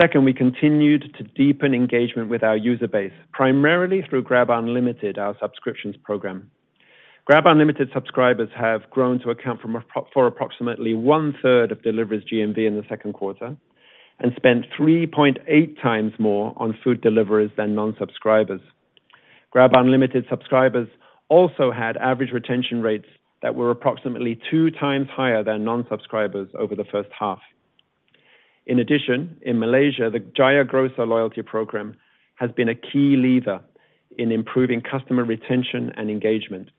Second, 0.00 0.24
we 0.24 0.32
continued 0.32 1.14
to 1.18 1.24
deepen 1.24 1.74
engagement 1.74 2.30
with 2.30 2.42
our 2.42 2.56
user 2.56 2.88
base, 2.88 3.12
primarily 3.32 4.02
through 4.08 4.22
Grab 4.22 4.48
Unlimited, 4.48 5.18
our 5.18 5.36
subscriptions 5.38 5.94
program. 6.02 6.50
Grab 7.26 7.44
Unlimited 7.44 7.90
subscribers 7.92 8.48
have 8.56 8.88
grown 8.88 9.20
to 9.20 9.28
account 9.28 9.60
for 10.14 10.26
approximately 10.26 10.94
one-third 10.94 11.70
of 11.70 11.82
deliveries 11.82 12.24
GMV 12.32 12.66
in 12.66 12.76
the 12.76 12.84
second 12.88 13.12
quarter 13.12 13.54
and 14.20 14.32
spent 14.36 14.64
3.8 14.78 15.82
times 15.82 16.12
more 16.18 16.54
on 16.56 16.78
food 16.82 17.02
deliveries 17.02 17.50
than 17.58 17.74
non-subscribers. 17.74 18.62
Grab 19.50 19.72
Unlimited 19.74 20.24
subscribers 20.30 20.88
also 21.28 21.70
had 21.70 21.98
average 21.98 22.32
retention 22.32 22.80
rates 22.80 23.08
that 23.42 23.54
were 23.54 23.70
approximately 23.70 24.40
two 24.50 24.70
times 24.70 25.08
higher 25.14 25.44
than 25.44 25.62
non-subscribers 25.62 26.48
over 26.58 26.74
the 26.74 26.86
first 26.90 27.10
half. 27.18 27.40
In 28.66 28.78
addition, 28.78 29.36
in 29.42 29.58
Malaysia, 29.58 30.10
the 30.10 30.20
Jaya 30.20 30.64
Grocer 30.64 31.06
loyalty 31.06 31.42
program 31.42 31.96
has 32.36 32.50
been 32.52 32.68
a 32.68 32.74
key 32.74 33.16
lever 33.16 33.60
in 34.18 34.32
improving 34.32 34.80
customer 34.80 35.24
retention 35.24 35.92
and 35.96 36.10
engagement. 36.10 36.70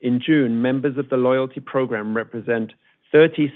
In 0.00 0.20
June, 0.24 0.62
members 0.62 0.96
of 0.96 1.08
the 1.08 1.16
loyalty 1.16 1.60
program 1.60 2.16
represent 2.16 2.72
36% 3.12 3.50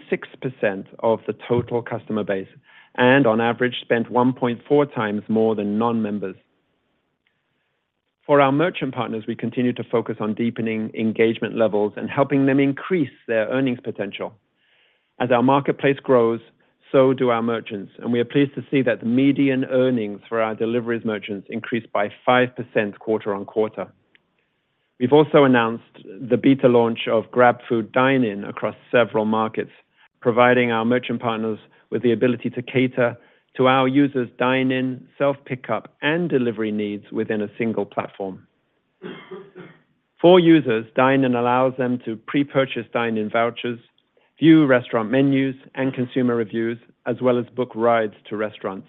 of 1.01 1.21
the 1.27 1.35
total 1.49 1.83
customer 1.83 2.25
base 2.25 2.49
and 2.95 3.27
on 3.27 3.41
average, 3.41 3.77
spent 3.81 4.11
1.4 4.11 4.95
times 4.95 5.23
more 5.29 5.55
than 5.55 5.79
non-members. 5.79 6.37
For 8.27 8.41
our 8.41 8.53
merchant 8.53 8.95
partners, 8.95 9.25
we 9.27 9.35
continue 9.35 9.73
to 9.73 9.85
focus 9.85 10.17
on 10.21 10.35
deepening 10.35 10.91
engagement 10.95 11.57
levels 11.57 11.95
and 11.97 12.09
helping 12.09 12.47
them 12.47 12.61
increase 12.61 13.11
their 13.27 13.49
earnings 13.49 13.81
potential. 13.83 14.35
As 15.19 15.31
our 15.31 15.43
marketplace 15.43 15.99
grows, 16.03 16.41
so 16.93 17.15
do 17.15 17.31
our 17.31 17.43
merchants, 17.43 17.93
and 17.99 18.13
we 18.13 18.21
are 18.21 18.25
pleased 18.25 18.55
to 18.55 18.65
see 18.71 18.83
that 18.83 19.01
the 19.01 19.07
median 19.07 19.65
earnings 19.65 20.21
for 20.29 20.41
our 20.41 20.55
deliveries 20.55 21.05
merchants 21.05 21.49
increased 21.51 21.91
by 21.91 22.11
5% 22.29 22.99
quarter-on-quarter. 22.99 23.91
We've 25.01 25.13
also 25.13 25.45
announced 25.45 26.05
the 26.05 26.37
beta 26.37 26.69
launch 26.69 27.09
of 27.11 27.25
GrabFood 27.33 27.91
Dine-In 27.93 28.45
across 28.45 28.77
several 28.91 29.25
markets, 29.25 29.73
providing 30.21 30.71
our 30.71 30.85
merchant 30.85 31.21
partners 31.21 31.59
with 31.91 32.03
the 32.03 32.13
ability 32.13 32.51
to 32.51 32.63
cater 32.63 33.17
to 33.57 33.67
our 33.67 33.89
users' 33.89 34.29
dine-in, 34.39 35.09
self-pickup, 35.19 35.95
and 36.03 36.31
delivery 36.31 36.71
needs 36.71 37.05
within 37.11 37.43
a 37.43 37.49
single 37.59 37.85
platform. 37.85 38.47
For 40.21 40.39
users, 40.39 40.87
Dine-In 40.95 41.35
allows 41.35 41.77
them 41.77 41.99
to 42.05 42.17
pre-purchase 42.17 42.87
dine-in 42.93 43.29
vouchers, 43.29 43.81
view 44.39 44.67
restaurant 44.67 45.11
menus 45.11 45.55
and 45.75 45.95
consumer 45.95 46.35
reviews, 46.35 46.79
as 47.07 47.17
well 47.21 47.39
as 47.39 47.47
book 47.55 47.71
rides 47.75 48.15
to 48.29 48.37
restaurants. 48.37 48.89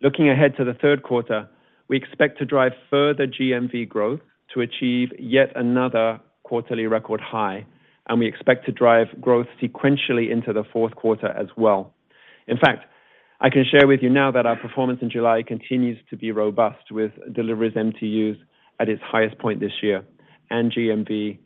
Looking 0.00 0.28
ahead 0.28 0.56
to 0.56 0.64
the 0.64 0.74
third 0.74 1.02
quarter, 1.02 1.48
we 1.88 1.96
expect 1.96 2.38
to 2.38 2.44
drive 2.44 2.72
further 2.90 3.26
GMV 3.26 3.88
growth 3.88 4.20
to 4.54 4.60
achieve 4.60 5.10
yet 5.18 5.52
another 5.54 6.20
quarterly 6.42 6.86
record 6.86 7.20
high, 7.20 7.66
and 8.08 8.18
we 8.18 8.26
expect 8.26 8.66
to 8.66 8.72
drive 8.72 9.08
growth 9.20 9.46
sequentially 9.62 10.30
into 10.30 10.52
the 10.52 10.64
fourth 10.72 10.94
quarter 10.96 11.28
as 11.28 11.46
well. 11.56 11.94
In 12.48 12.58
fact, 12.58 12.84
I 13.40 13.50
can 13.50 13.64
share 13.64 13.86
with 13.86 14.00
you 14.02 14.10
now 14.10 14.30
that 14.32 14.46
our 14.46 14.56
performance 14.56 15.00
in 15.02 15.10
July 15.10 15.42
continues 15.42 15.98
to 16.10 16.16
be 16.16 16.30
robust, 16.32 16.90
with 16.90 17.12
deliveries 17.32 17.74
MTUs 17.74 18.38
at 18.80 18.88
its 18.88 19.02
highest 19.02 19.38
point 19.38 19.60
this 19.60 19.82
year 19.82 20.04
and 20.50 20.72
GMV 20.72 21.38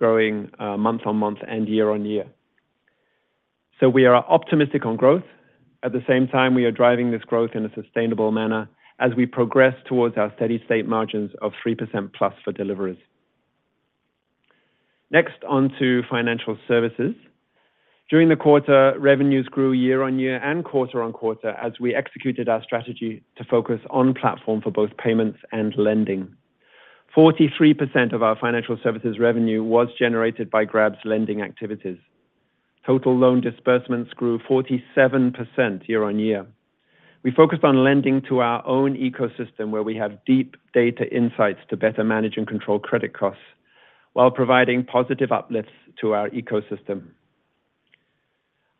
growing 0.00 0.50
uh, 0.58 0.78
month-on-month 0.78 1.38
and 1.46 1.68
year-on-year. 1.68 2.24
So 3.78 3.90
we 3.90 4.06
are 4.06 4.16
optimistic 4.16 4.86
on 4.86 4.96
growth. 4.96 5.22
At 5.82 5.92
the 5.92 6.02
same 6.08 6.26
time, 6.26 6.54
we 6.54 6.64
are 6.64 6.72
driving 6.72 7.10
this 7.10 7.22
growth 7.22 7.50
in 7.54 7.66
a 7.66 7.74
sustainable 7.74 8.32
manner 8.32 8.68
as 8.98 9.12
we 9.14 9.26
progress 9.26 9.74
towards 9.86 10.16
our 10.16 10.32
steady 10.36 10.62
state 10.64 10.86
margins 10.86 11.30
of 11.42 11.52
3%+ 11.64 12.12
plus 12.14 12.34
for 12.42 12.50
deliveries. 12.52 12.98
Next, 15.10 15.44
on 15.46 15.70
to 15.78 16.02
financial 16.10 16.56
services. 16.66 17.14
During 18.08 18.30
the 18.30 18.36
quarter, 18.36 18.94
revenues 18.98 19.48
grew 19.48 19.72
year-on-year 19.72 20.40
and 20.42 20.64
quarter-on-quarter 20.64 21.50
as 21.50 21.72
we 21.78 21.94
executed 21.94 22.48
our 22.48 22.62
strategy 22.62 23.22
to 23.36 23.44
focus 23.44 23.80
on 23.90 24.14
platform 24.14 24.62
for 24.62 24.70
both 24.70 24.96
payments 24.96 25.38
and 25.52 25.74
lending. 25.76 26.34
43% 27.16 28.12
of 28.12 28.22
our 28.22 28.36
financial 28.36 28.78
services 28.82 29.18
revenue 29.18 29.64
was 29.64 29.88
generated 29.98 30.48
by 30.48 30.64
Grab's 30.64 30.98
lending 31.04 31.42
activities. 31.42 31.98
Total 32.86 33.16
loan 33.16 33.40
disbursements 33.40 34.12
grew 34.12 34.38
47% 34.38 35.88
year-on-year. 35.88 36.46
We 37.22 37.30
focused 37.32 37.64
on 37.64 37.84
lending 37.84 38.22
to 38.28 38.38
our 38.38 38.66
own 38.66 38.96
ecosystem, 38.96 39.70
where 39.70 39.82
we 39.82 39.96
have 39.96 40.24
deep 40.24 40.56
data 40.72 41.04
insights 41.14 41.60
to 41.68 41.76
better 41.76 42.04
manage 42.04 42.36
and 42.36 42.46
control 42.46 42.78
credit 42.78 43.12
costs 43.12 43.42
while 44.12 44.30
providing 44.30 44.84
positive 44.84 45.30
uplifts 45.30 45.72
to 46.00 46.12
our 46.14 46.30
ecosystem. 46.30 47.08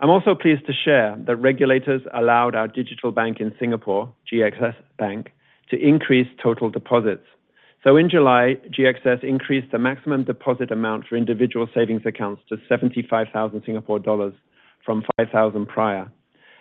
I'm 0.00 0.08
also 0.08 0.34
pleased 0.34 0.66
to 0.66 0.72
share 0.72 1.16
that 1.26 1.36
regulators 1.36 2.00
allowed 2.14 2.54
our 2.54 2.66
digital 2.66 3.12
bank 3.12 3.38
in 3.40 3.54
Singapore, 3.58 4.12
GXS 4.32 4.74
Bank, 4.98 5.32
to 5.68 5.76
increase 5.76 6.26
total 6.42 6.70
deposits. 6.70 7.26
So 7.82 7.96
in 7.96 8.10
July, 8.10 8.56
GXS 8.68 9.24
increased 9.24 9.72
the 9.72 9.78
maximum 9.78 10.24
deposit 10.24 10.70
amount 10.70 11.06
for 11.06 11.16
individual 11.16 11.66
savings 11.74 12.02
accounts 12.04 12.42
to 12.50 12.58
75,000 12.68 13.62
Singapore 13.64 13.98
dollars 13.98 14.34
from 14.84 15.02
5,000 15.16 15.66
prior. 15.66 16.10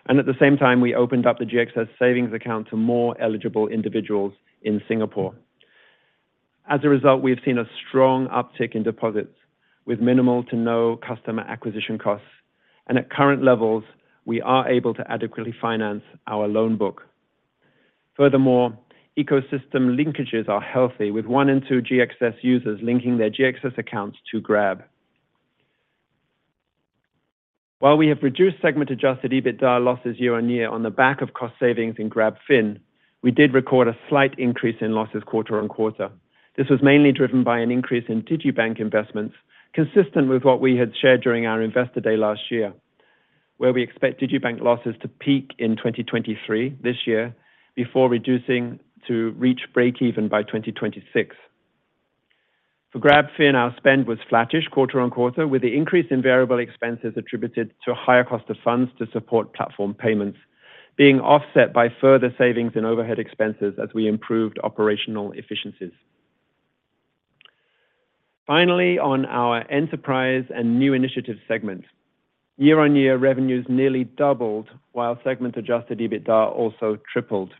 And 0.07 0.17
at 0.17 0.25
the 0.25 0.33
same 0.39 0.55
time, 0.55 0.79
we 0.79 0.95
opened 0.95 1.27
up 1.27 1.37
the 1.37 1.45
GXS 1.45 1.89
savings 1.99 2.33
account 2.33 2.69
to 2.69 2.77
more 2.77 3.19
eligible 3.21 3.67
individuals 3.67 4.31
in 4.61 4.81
Singapore. 4.87 5.35
As 6.69 6.79
a 6.83 6.89
result, 6.89 7.21
we've 7.21 7.39
seen 7.43 7.57
a 7.57 7.65
strong 7.87 8.27
uptick 8.27 8.73
in 8.73 8.83
deposits 8.83 9.35
with 9.85 9.99
minimal 9.99 10.43
to 10.45 10.55
no 10.55 10.97
customer 11.05 11.43
acquisition 11.43 11.97
costs, 11.97 12.27
and 12.87 12.97
at 12.97 13.09
current 13.09 13.43
levels, 13.43 13.83
we 14.25 14.41
are 14.41 14.69
able 14.69 14.93
to 14.93 15.11
adequately 15.11 15.53
finance 15.59 16.03
our 16.27 16.47
loan 16.47 16.77
book. 16.77 17.01
Furthermore, 18.15 18.77
ecosystem 19.23 19.97
linkages 19.97 20.47
are 20.47 20.61
healthy, 20.61 21.11
with 21.11 21.25
one 21.25 21.49
in 21.49 21.61
two 21.61 21.81
GXS 21.81 22.35
users 22.41 22.79
linking 22.81 23.17
their 23.17 23.29
GXS 23.29 23.77
accounts 23.77 24.17
to 24.31 24.39
Grab. 24.39 24.83
While 27.79 27.97
we 27.97 28.07
have 28.07 28.23
reduced 28.23 28.57
segment-adjusted 28.61 29.31
EBITDA 29.31 29.83
losses 29.83 30.19
year-on-year 30.19 30.69
on 30.69 30.83
the 30.83 30.89
back 30.89 31.21
of 31.21 31.33
cost 31.33 31.53
savings 31.59 31.95
in 31.97 32.09
GrabFin, 32.09 32.79
we 33.21 33.31
did 33.31 33.53
record 33.53 33.87
a 33.87 33.97
slight 34.09 34.37
increase 34.37 34.77
in 34.81 34.93
losses 34.93 35.23
quarter-on-quarter. 35.25 36.09
This 36.57 36.67
was 36.69 36.81
mainly 36.83 37.13
driven 37.13 37.43
by 37.43 37.59
an 37.59 37.71
increase 37.71 38.03
in 38.09 38.21
digibank 38.23 38.81
investments, 38.81 39.35
consistent 39.73 40.27
with 40.27 40.43
what 40.43 40.59
we 40.59 40.75
had 40.75 40.91
shared 41.01 41.21
during 41.21 41.45
our 41.45 41.61
Investor 41.61 42.01
Day 42.01 42.17
last 42.17 42.41
year, 42.51 42.73
where 43.57 43.71
we 43.71 43.81
expect 43.81 44.21
digibank 44.21 44.61
losses 44.61 44.95
to 45.01 45.07
peak 45.07 45.51
in 45.57 45.77
2023, 45.77 46.77
this 46.83 47.07
year, 47.07 47.33
before 47.75 48.09
reducing 48.09 48.77
to 49.07 49.31
reach 49.37 49.61
breakeven 49.73 50.29
by 50.29 50.43
2026. 50.43 51.35
For 52.91 52.99
GrabFin, 52.99 53.53
our 53.53 53.75
spend 53.77 54.07
was 54.07 54.17
flattish 54.27 54.67
quarter-on-quarter, 54.67 55.47
with 55.47 55.61
the 55.61 55.75
increase 55.75 56.07
in 56.09 56.23
variable 56.23 56.57
expenses 56.57 57.13
attributed 57.17 57.71
to 57.85 57.91
a 57.91 57.95
higher 57.95 58.23
cost 58.23 58.49
of 58.49 58.57
funds 58.63 58.91
to 58.97 59.05
support 59.11 59.53
platform 59.53 59.93
payments, 59.93 60.39
being 60.95 61.19
offset 61.19 61.71
by 61.71 61.89
further 62.01 62.33
savings 62.37 62.73
in 62.75 62.85
overhead 62.85 63.19
expenses 63.19 63.75
as 63.81 63.89
we 63.93 64.07
improved 64.07 64.57
operational 64.63 65.31
efficiencies. 65.33 65.91
Finally, 68.47 68.97
on 68.97 69.27
our 69.27 69.63
enterprise 69.71 70.45
and 70.49 70.79
new 70.79 70.93
initiative 70.93 71.37
segment. 71.47 71.85
Year-on-year 72.57 73.17
revenues 73.17 73.67
nearly 73.69 74.03
doubled, 74.03 74.67
while 74.93 75.19
segment 75.23 75.55
adjusted 75.55 75.99
EBITDA 75.99 76.51
also 76.55 76.97
tripled. 77.13 77.53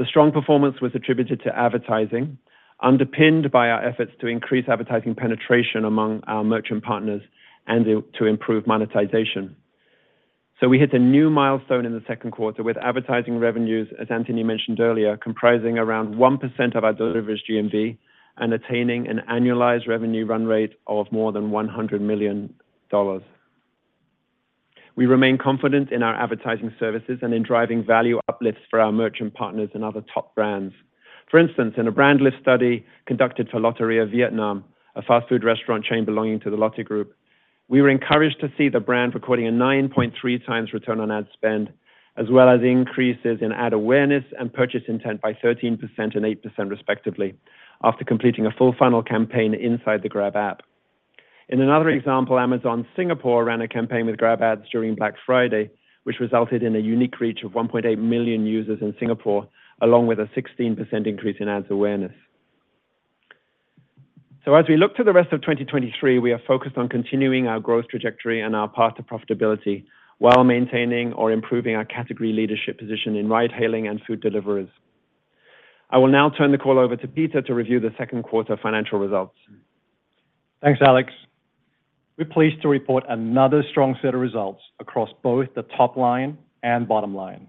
The 0.00 0.06
strong 0.06 0.32
performance 0.32 0.80
was 0.80 0.92
attributed 0.94 1.42
to 1.42 1.54
advertising, 1.54 2.38
underpinned 2.82 3.50
by 3.50 3.68
our 3.68 3.84
efforts 3.84 4.12
to 4.22 4.28
increase 4.28 4.64
advertising 4.66 5.14
penetration 5.14 5.84
among 5.84 6.22
our 6.26 6.42
merchant 6.42 6.84
partners 6.84 7.20
and 7.66 7.84
to 7.84 8.24
improve 8.24 8.66
monetization. 8.66 9.54
So 10.58 10.68
we 10.68 10.78
hit 10.78 10.94
a 10.94 10.98
new 10.98 11.28
milestone 11.28 11.84
in 11.84 11.92
the 11.92 12.02
second 12.08 12.30
quarter 12.30 12.62
with 12.62 12.78
advertising 12.78 13.40
revenues, 13.40 13.88
as 14.00 14.06
Anthony 14.10 14.42
mentioned 14.42 14.80
earlier, 14.80 15.18
comprising 15.18 15.76
around 15.76 16.14
1% 16.14 16.74
of 16.74 16.82
our 16.82 16.94
deliveries 16.94 17.42
GMV 17.46 17.98
and 18.38 18.54
attaining 18.54 19.06
an 19.06 19.20
annualized 19.28 19.86
revenue 19.86 20.24
run 20.24 20.46
rate 20.46 20.78
of 20.86 21.12
more 21.12 21.30
than 21.30 21.50
$100 21.50 22.00
million. 22.00 22.54
We 24.96 25.06
remain 25.06 25.38
confident 25.38 25.92
in 25.92 26.02
our 26.02 26.14
advertising 26.14 26.74
services 26.78 27.18
and 27.22 27.32
in 27.32 27.42
driving 27.42 27.84
value 27.84 28.18
uplifts 28.28 28.62
for 28.68 28.80
our 28.80 28.92
merchant 28.92 29.34
partners 29.34 29.70
and 29.74 29.84
other 29.84 30.04
top 30.12 30.34
brands. 30.34 30.74
For 31.30 31.38
instance, 31.38 31.74
in 31.76 31.86
a 31.86 31.92
brand 31.92 32.20
lift 32.20 32.38
study 32.40 32.84
conducted 33.06 33.48
for 33.48 33.60
Lotteria 33.60 34.10
Vietnam, 34.10 34.64
a 34.96 35.02
fast 35.02 35.28
food 35.28 35.44
restaurant 35.44 35.84
chain 35.84 36.04
belonging 36.04 36.40
to 36.40 36.50
the 36.50 36.56
Lotte 36.56 36.84
Group, 36.84 37.14
we 37.68 37.80
were 37.80 37.88
encouraged 37.88 38.40
to 38.40 38.52
see 38.58 38.68
the 38.68 38.80
brand 38.80 39.14
recording 39.14 39.46
a 39.46 39.52
9.3x 39.52 40.72
return 40.72 40.98
on 40.98 41.12
ad 41.12 41.28
spend, 41.32 41.72
as 42.16 42.26
well 42.28 42.48
as 42.48 42.62
increases 42.62 43.38
in 43.40 43.52
ad 43.52 43.72
awareness 43.72 44.24
and 44.38 44.52
purchase 44.52 44.82
intent 44.88 45.20
by 45.20 45.32
13% 45.34 45.78
and 45.98 46.24
8% 46.24 46.68
respectively, 46.68 47.34
after 47.84 48.04
completing 48.04 48.44
a 48.44 48.50
full 48.50 48.74
funnel 48.76 49.04
campaign 49.04 49.54
inside 49.54 50.02
the 50.02 50.08
Grab 50.08 50.34
app. 50.34 50.62
In 51.50 51.60
another 51.60 51.88
example, 51.90 52.38
Amazon 52.38 52.86
Singapore 52.94 53.44
ran 53.44 53.60
a 53.60 53.66
campaign 53.66 54.06
with 54.06 54.16
GrabAds 54.16 54.70
during 54.70 54.94
Black 54.94 55.14
Friday, 55.26 55.68
which 56.04 56.20
resulted 56.20 56.62
in 56.62 56.76
a 56.76 56.78
unique 56.78 57.18
reach 57.18 57.40
of 57.42 57.52
1.8 57.52 57.98
million 57.98 58.46
users 58.46 58.78
in 58.80 58.94
Singapore, 59.00 59.48
along 59.82 60.06
with 60.06 60.20
a 60.20 60.28
16% 60.36 61.06
increase 61.08 61.36
in 61.40 61.48
ads 61.48 61.66
awareness. 61.68 62.12
So 64.44 64.54
as 64.54 64.64
we 64.68 64.76
look 64.76 64.94
to 64.94 65.02
the 65.02 65.12
rest 65.12 65.32
of 65.32 65.42
2023, 65.42 66.20
we 66.20 66.30
are 66.32 66.40
focused 66.46 66.78
on 66.78 66.88
continuing 66.88 67.48
our 67.48 67.58
growth 67.58 67.88
trajectory 67.90 68.40
and 68.40 68.54
our 68.54 68.68
path 68.68 68.94
to 68.96 69.02
profitability 69.02 69.84
while 70.18 70.44
maintaining 70.44 71.12
or 71.14 71.32
improving 71.32 71.74
our 71.74 71.84
category 71.84 72.32
leadership 72.32 72.78
position 72.78 73.16
in 73.16 73.28
ride-hailing 73.28 73.88
and 73.88 74.00
food 74.06 74.20
deliveries. 74.20 74.68
I 75.90 75.98
will 75.98 76.08
now 76.08 76.30
turn 76.30 76.52
the 76.52 76.58
call 76.58 76.78
over 76.78 76.94
to 76.94 77.08
Peter 77.08 77.42
to 77.42 77.54
review 77.54 77.80
the 77.80 77.92
second 77.98 78.22
quarter 78.22 78.56
financial 78.56 79.00
results. 79.00 79.34
Thanks, 80.62 80.80
Alex. 80.80 81.12
We're 82.20 82.26
pleased 82.26 82.60
to 82.60 82.68
report 82.68 83.04
another 83.08 83.64
strong 83.70 83.96
set 84.02 84.14
of 84.14 84.20
results 84.20 84.60
across 84.78 85.08
both 85.22 85.54
the 85.54 85.62
top 85.62 85.96
line 85.96 86.36
and 86.62 86.86
bottom 86.86 87.14
line. 87.14 87.48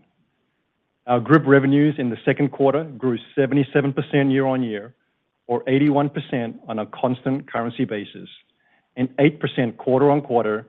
Our 1.08 1.20
group 1.20 1.44
revenues 1.46 1.96
in 1.98 2.10
the 2.10 2.16
second 2.24 2.54
quarter 2.54 2.86
grew 2.86 3.18
77% 3.38 4.32
year-on-year, 4.32 4.96
or 5.48 5.66
81% 5.66 6.56
on 6.70 6.80
a 6.80 6.86
constant 6.86 7.51
currency 7.51 7.84
basis, 7.84 8.30
and 8.96 9.10
8% 9.18 9.75
quarter-on-quarter 9.75 10.66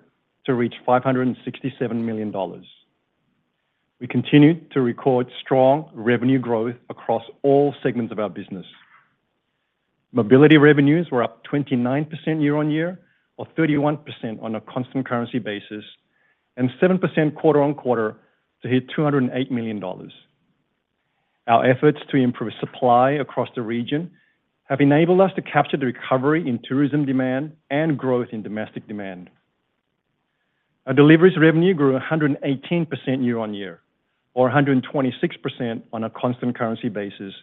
to 0.46 0.54
reach 0.54 0.74
$567 0.84 1.94
million. 1.94 2.34
We 4.00 4.08
continued 4.08 4.72
to 4.72 4.80
record 4.80 5.28
strong 5.40 5.88
revenue 5.94 6.40
growth 6.40 6.74
across 6.90 7.22
all 7.42 7.72
segments 7.84 8.10
of 8.10 8.18
our 8.18 8.30
business. 8.30 8.66
Mobility 10.10 10.56
revenues 10.56 11.06
were 11.12 11.22
up 11.22 11.44
29% 11.46 12.42
year-on-year, 12.42 12.98
or 13.36 13.46
31% 13.58 14.42
on 14.42 14.54
a 14.54 14.60
constant 14.60 15.06
currency 15.06 15.38
basis, 15.38 15.84
and 16.56 16.70
7% 16.80 17.34
quarter-on-quarter 17.34 18.16
to 18.62 18.68
hit 18.68 18.88
$208 18.88 19.50
million. 19.50 19.82
Our 21.46 21.64
efforts 21.66 21.98
to 22.10 22.16
improve 22.16 22.52
supply 22.60 23.12
across 23.12 23.48
the 23.54 23.62
region 23.62 24.10
have 24.64 24.80
enabled 24.80 25.20
us 25.20 25.32
to 25.34 25.42
capture 25.42 25.76
the 25.76 25.86
recovery 25.86 26.46
in 26.48 26.60
tourism 26.62 27.04
demand 27.04 27.52
and 27.70 27.98
growth 27.98 28.28
in 28.32 28.42
domestic 28.42 28.86
demand. 28.86 29.28
Our 30.86 30.94
deliveries 30.94 31.36
revenue 31.38 31.74
grew 31.74 31.98
118% 31.98 33.24
year-on-year, 33.24 33.80
or 34.34 34.50
126% 34.50 35.82
on 35.92 36.04
a 36.04 36.10
constant 36.10 36.56
currency 36.56 36.88
basis, 36.88 37.34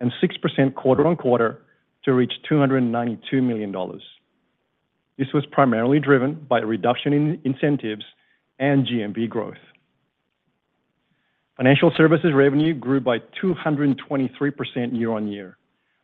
and 0.00 0.12
6% 0.22 0.74
quarter-on-quarter 0.74 1.62
to 2.04 2.12
reach 2.12 2.32
$292 2.50 3.42
million. 3.42 3.74
This 5.18 5.32
was 5.34 5.44
primarily 5.46 5.98
driven 5.98 6.34
by 6.48 6.60
a 6.60 6.66
reduction 6.66 7.12
in 7.12 7.40
incentives 7.44 8.04
and 8.60 8.86
GMV 8.86 9.28
growth. 9.28 9.58
Financial 11.56 11.92
services 11.96 12.30
revenue 12.32 12.72
grew 12.72 13.00
by 13.00 13.18
223% 13.42 14.96
year-on-year, 14.96 15.58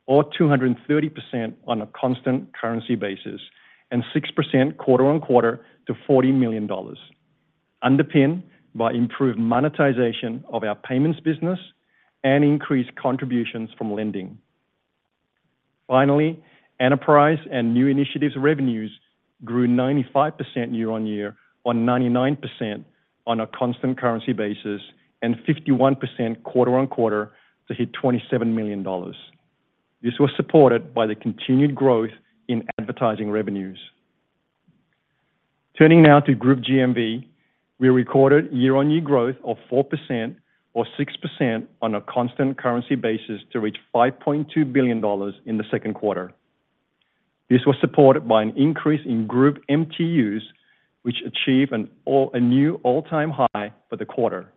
or 0.07 0.24
230% 0.24 1.55
on 1.68 1.81
a 1.81 1.87
constant 1.87 2.53
currency 2.57 2.96
basis, 2.96 3.40
and 3.92 4.03
6% 4.12 4.77
quarter-on-quarter 4.79 5.64
to 5.87 5.94
$40 6.09 6.35
million, 6.35 6.68
underpinned 7.83 8.42
by 8.74 8.90
improved 8.92 9.38
monetization 9.38 10.42
of 10.53 10.64
our 10.64 10.74
payments 10.74 11.20
business 11.20 11.61
and 12.24 12.42
increased 12.42 12.92
contributions 12.96 13.70
from 13.79 13.92
lending. 13.94 14.37
Finally, 15.87 16.42
enterprise 16.81 17.38
and 17.53 17.72
new 17.72 17.87
initiatives 17.87 18.35
revenues 18.37 18.90
grew 19.42 19.66
95% 19.66 20.77
year-on-year, 20.77 21.37
or 21.64 21.73
99% 21.73 22.85
on 23.27 23.40
a 23.40 23.47
constant 23.47 23.99
currency 23.99 24.33
basis, 24.33 24.83
and 25.23 25.37
51% 25.47 26.42
quarter-on-quarter 26.42 27.33
to 27.68 27.75
hit 27.75 27.90
$27 27.92 28.47
million. 28.49 28.85
This 30.03 30.18
was 30.20 30.31
supported 30.37 30.92
by 30.92 31.07
the 31.07 31.14
continued 31.14 31.75
growth 31.75 32.11
in 32.49 32.66
advertising 32.79 33.31
revenues. 33.31 33.79
Turning 35.79 36.03
now 36.03 36.20
to 36.20 36.35
group 36.35 36.61
GMV, 36.61 37.27
we 37.79 37.88
recorded 37.88 38.53
year-on-year 38.53 39.01
growth 39.01 39.37
of 39.44 39.57
4% 39.70 40.37
or 40.75 40.87
6% 40.99 41.66
on 41.83 41.94
a 41.94 42.01
constant 42.03 42.59
currency 42.59 42.94
basis 42.94 43.40
to 43.53 43.61
reach 43.61 43.79
$5.2 43.94 44.73
billion 44.73 44.99
in 45.47 45.57
the 45.57 45.64
second 45.70 45.94
quarter. 45.94 46.33
This 47.50 47.61
was 47.66 47.76
supported 47.80 48.26
by 48.26 48.42
an 48.42 48.54
increase 48.57 49.02
in 49.04 49.26
group 49.26 49.62
MTUs, 49.68 50.40
which 51.02 51.16
achieved 51.26 51.72
a 51.72 52.40
new 52.40 52.80
all-time 52.83 53.30
high 53.30 53.72
for 53.90 53.96
the 53.96 54.07
quarter. 54.07 54.48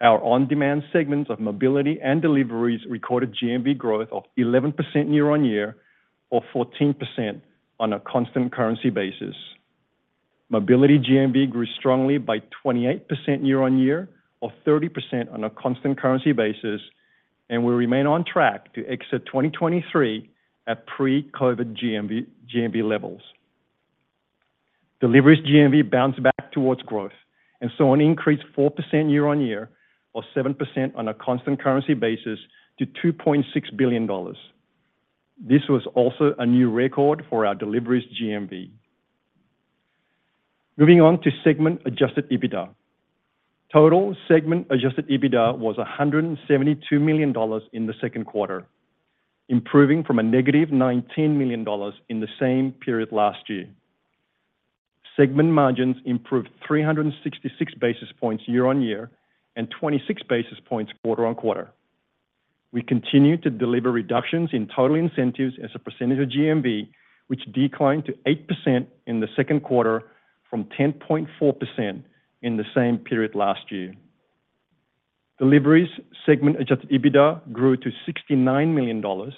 Our 0.00 0.22
on-demand 0.22 0.82
segments 0.92 1.30
of 1.30 1.40
mobility 1.40 1.98
and 2.02 2.20
deliveries 2.20 2.80
recorded 2.88 3.34
GMV 3.34 3.78
growth 3.78 4.08
of 4.12 4.24
11% 4.36 4.74
year-on-year, 5.14 5.76
or 6.30 6.42
14% 6.54 7.40
on 7.78 7.92
a 7.92 8.00
constant 8.00 8.52
currency 8.52 8.90
basis. 8.90 9.36
Mobility 10.48 10.98
GMV 10.98 11.50
grew 11.50 11.66
strongly 11.78 12.18
by 12.18 12.38
28% 12.64 13.00
year-on-year, 13.46 14.08
or 14.40 14.52
30% 14.66 15.32
on 15.32 15.44
a 15.44 15.50
constant 15.50 15.98
currency 15.98 16.32
basis, 16.32 16.80
and 17.48 17.64
we 17.64 17.72
remain 17.72 18.06
on 18.06 18.24
track 18.24 18.74
to 18.74 18.84
exit 18.86 19.24
2023 19.26 20.28
at 20.66 20.86
pre-COVID 20.86 21.76
GMV 21.76 22.82
levels. 22.84 23.20
Deliveries 25.00 25.44
GMV 25.46 25.90
bounced 25.90 26.22
back 26.22 26.52
towards 26.52 26.82
growth 26.82 27.12
and 27.60 27.70
saw 27.76 27.94
an 27.94 28.00
increase 28.00 28.40
4% 28.56 29.10
year-on-year, 29.10 29.70
or 30.12 30.24
7% 30.34 30.96
on 30.96 31.08
a 31.08 31.14
constant 31.14 31.62
currency 31.62 31.94
basis 31.94 32.38
to 32.78 32.86
$2.6 32.86 33.44
billion. 33.76 34.06
This 35.38 35.62
was 35.68 35.86
also 35.94 36.34
a 36.38 36.46
new 36.46 36.70
record 36.70 37.24
for 37.28 37.44
our 37.44 37.54
deliveries 37.54 38.04
GMV. 38.20 38.70
Moving 40.78 41.00
on 41.00 41.20
to 41.22 41.30
segment 41.44 41.82
adjusted 41.84 42.28
EBITDA. 42.30 42.68
Total 43.72 44.16
segment 44.28 44.66
adjusted 44.70 45.08
EBITDA 45.08 45.58
was 45.58 45.76
$172 45.76 46.80
million 46.92 47.34
in 47.72 47.86
the 47.86 47.94
second 48.00 48.24
quarter, 48.24 48.66
improving 49.48 50.02
from 50.02 50.18
a 50.18 50.22
negative 50.22 50.70
$19 50.70 51.36
million 51.36 51.64
in 52.08 52.20
the 52.20 52.28
same 52.40 52.72
period 52.72 53.12
last 53.12 53.48
year. 53.48 53.68
Segment 55.16 55.50
margins 55.50 55.96
improved 56.04 56.48
366 56.66 57.74
basis 57.74 58.08
points 58.20 58.44
year-on-year 58.46 59.10
and 59.56 59.70
26 59.80 60.22
basis 60.28 60.58
points 60.68 60.92
quarter-on-quarter. 61.02 61.70
We 62.72 62.82
continue 62.82 63.38
to 63.38 63.48
deliver 63.48 63.90
reductions 63.90 64.50
in 64.52 64.68
total 64.68 64.96
incentives 64.96 65.54
as 65.62 65.70
a 65.74 65.78
percentage 65.78 66.18
of 66.18 66.28
GMV, 66.28 66.88
which 67.28 67.40
declined 67.52 68.04
to 68.06 68.12
8% 68.26 68.86
in 69.06 69.20
the 69.20 69.28
second 69.34 69.60
quarter 69.60 70.02
from 70.50 70.64
10.4% 70.78 72.02
in 72.42 72.56
the 72.56 72.64
same 72.74 72.98
period 72.98 73.34
last 73.34 73.72
year. 73.72 73.94
Deliveries 75.38 75.90
segment 76.24 76.58
adjusted 76.60 76.90
EBITDA 76.90 77.52
grew 77.52 77.76
to 77.76 77.90
$69 78.08 78.74
million, 78.74 79.32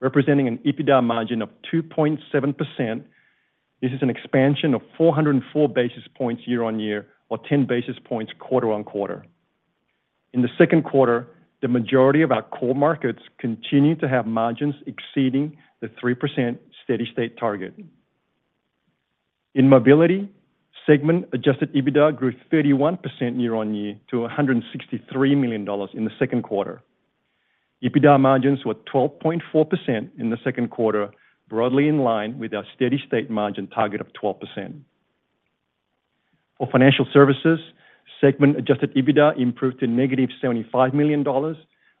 representing 0.00 0.46
an 0.46 0.58
EBITDA 0.58 1.02
margin 1.02 1.42
of 1.42 1.48
2.7%. 1.72 3.04
This 3.82 3.90
is 3.90 4.02
an 4.02 4.10
expansion 4.10 4.74
of 4.74 4.82
404 4.96 5.68
basis 5.68 6.04
points 6.16 6.42
year-on-year, 6.46 7.06
or 7.30 7.38
10 7.48 7.66
basis 7.66 7.96
points 8.04 8.32
quarter-on-quarter. 8.38 9.24
In 10.32 10.42
the 10.42 10.48
second 10.56 10.84
quarter, 10.84 11.26
the 11.62 11.68
majority 11.68 12.22
of 12.22 12.30
our 12.30 12.42
core 12.42 12.74
markets 12.74 13.20
continued 13.38 14.00
to 14.00 14.08
have 14.08 14.26
margins 14.26 14.76
exceeding 14.86 15.56
the 15.80 15.88
3% 15.88 16.58
steady 16.84 17.08
state 17.12 17.36
target. 17.38 17.74
In 19.54 19.68
mobility, 19.68 20.28
segment 20.86 21.26
adjusted 21.32 21.72
EBITDA 21.74 22.16
grew 22.16 22.32
31% 22.52 23.40
year-on-year 23.40 23.96
to 24.10 24.16
$163 24.16 25.36
million 25.36 25.66
in 25.94 26.04
the 26.04 26.10
second 26.18 26.42
quarter. 26.42 26.82
EBITDA 27.82 28.20
margins 28.20 28.64
were 28.64 28.74
12.4% 28.92 30.10
in 30.18 30.30
the 30.30 30.36
second 30.44 30.70
quarter, 30.70 31.10
broadly 31.48 31.88
in 31.88 31.98
line 31.98 32.38
with 32.38 32.54
our 32.54 32.64
steady 32.74 33.02
state 33.06 33.30
margin 33.30 33.66
target 33.66 34.00
of 34.00 34.06
12%. 34.22 34.80
For 36.58 36.68
financial 36.70 37.06
services, 37.12 37.58
segment 38.20 38.58
adjusted 38.58 38.94
EBITDA 38.94 39.38
improved 39.40 39.80
to 39.80 39.86
-$75 39.86 40.92
million, 40.92 41.24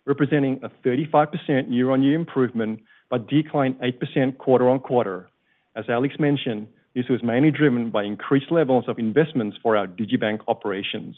representing 0.04 0.60
a 0.62 0.68
35% 0.86 1.72
year-on-year 1.72 2.14
improvement, 2.14 2.80
but 3.08 3.26
declined 3.28 3.76
8% 3.80 4.38
quarter-on-quarter. 4.38 5.28
As 5.76 5.84
Alex 5.88 6.16
mentioned, 6.18 6.66
this 6.94 7.08
was 7.08 7.22
mainly 7.22 7.50
driven 7.50 7.90
by 7.90 8.04
increased 8.04 8.50
levels 8.50 8.84
of 8.88 8.98
investments 8.98 9.56
for 9.62 9.76
our 9.76 9.86
digibank 9.86 10.40
operations. 10.48 11.16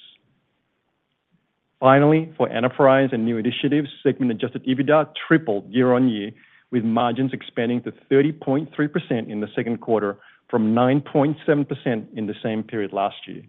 Finally, 1.81 2.33
for 2.37 2.49
enterprise 2.49 3.09
and 3.13 3.25
new 3.25 3.39
initiatives, 3.39 3.89
segment 4.03 4.31
adjusted 4.31 4.65
EBITDA 4.65 5.09
tripled 5.27 5.69
year-on-year, 5.71 6.31
with 6.71 6.85
margins 6.85 7.33
expanding 7.33 7.83
to 7.83 7.93
30.3% 8.11 9.29
in 9.29 9.41
the 9.41 9.49
second 9.55 9.81
quarter 9.81 10.17
from 10.49 10.75
9.7% 10.75 11.37
in 12.15 12.27
the 12.27 12.35
same 12.43 12.63
period 12.63 12.93
last 12.93 13.17
year. 13.27 13.43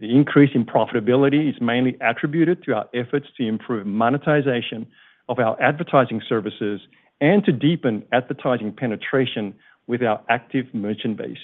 The 0.00 0.14
increase 0.14 0.50
in 0.54 0.64
profitability 0.64 1.48
is 1.50 1.60
mainly 1.60 1.96
attributed 2.00 2.62
to 2.64 2.74
our 2.74 2.88
efforts 2.94 3.26
to 3.36 3.46
improve 3.46 3.86
monetization 3.86 4.86
of 5.28 5.38
our 5.38 5.60
advertising 5.60 6.22
services 6.28 6.80
and 7.20 7.44
to 7.44 7.52
deepen 7.52 8.04
advertising 8.12 8.72
penetration 8.72 9.54
with 9.88 10.02
our 10.02 10.20
active 10.28 10.66
merchant 10.72 11.16
base. 11.16 11.36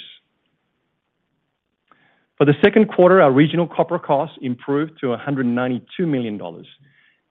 For 2.36 2.44
the 2.44 2.54
second 2.62 2.88
quarter, 2.88 3.22
our 3.22 3.32
regional 3.32 3.66
corporate 3.66 4.02
costs 4.02 4.36
improved 4.42 5.00
to 5.00 5.06
$192 5.06 5.82
million, 6.00 6.40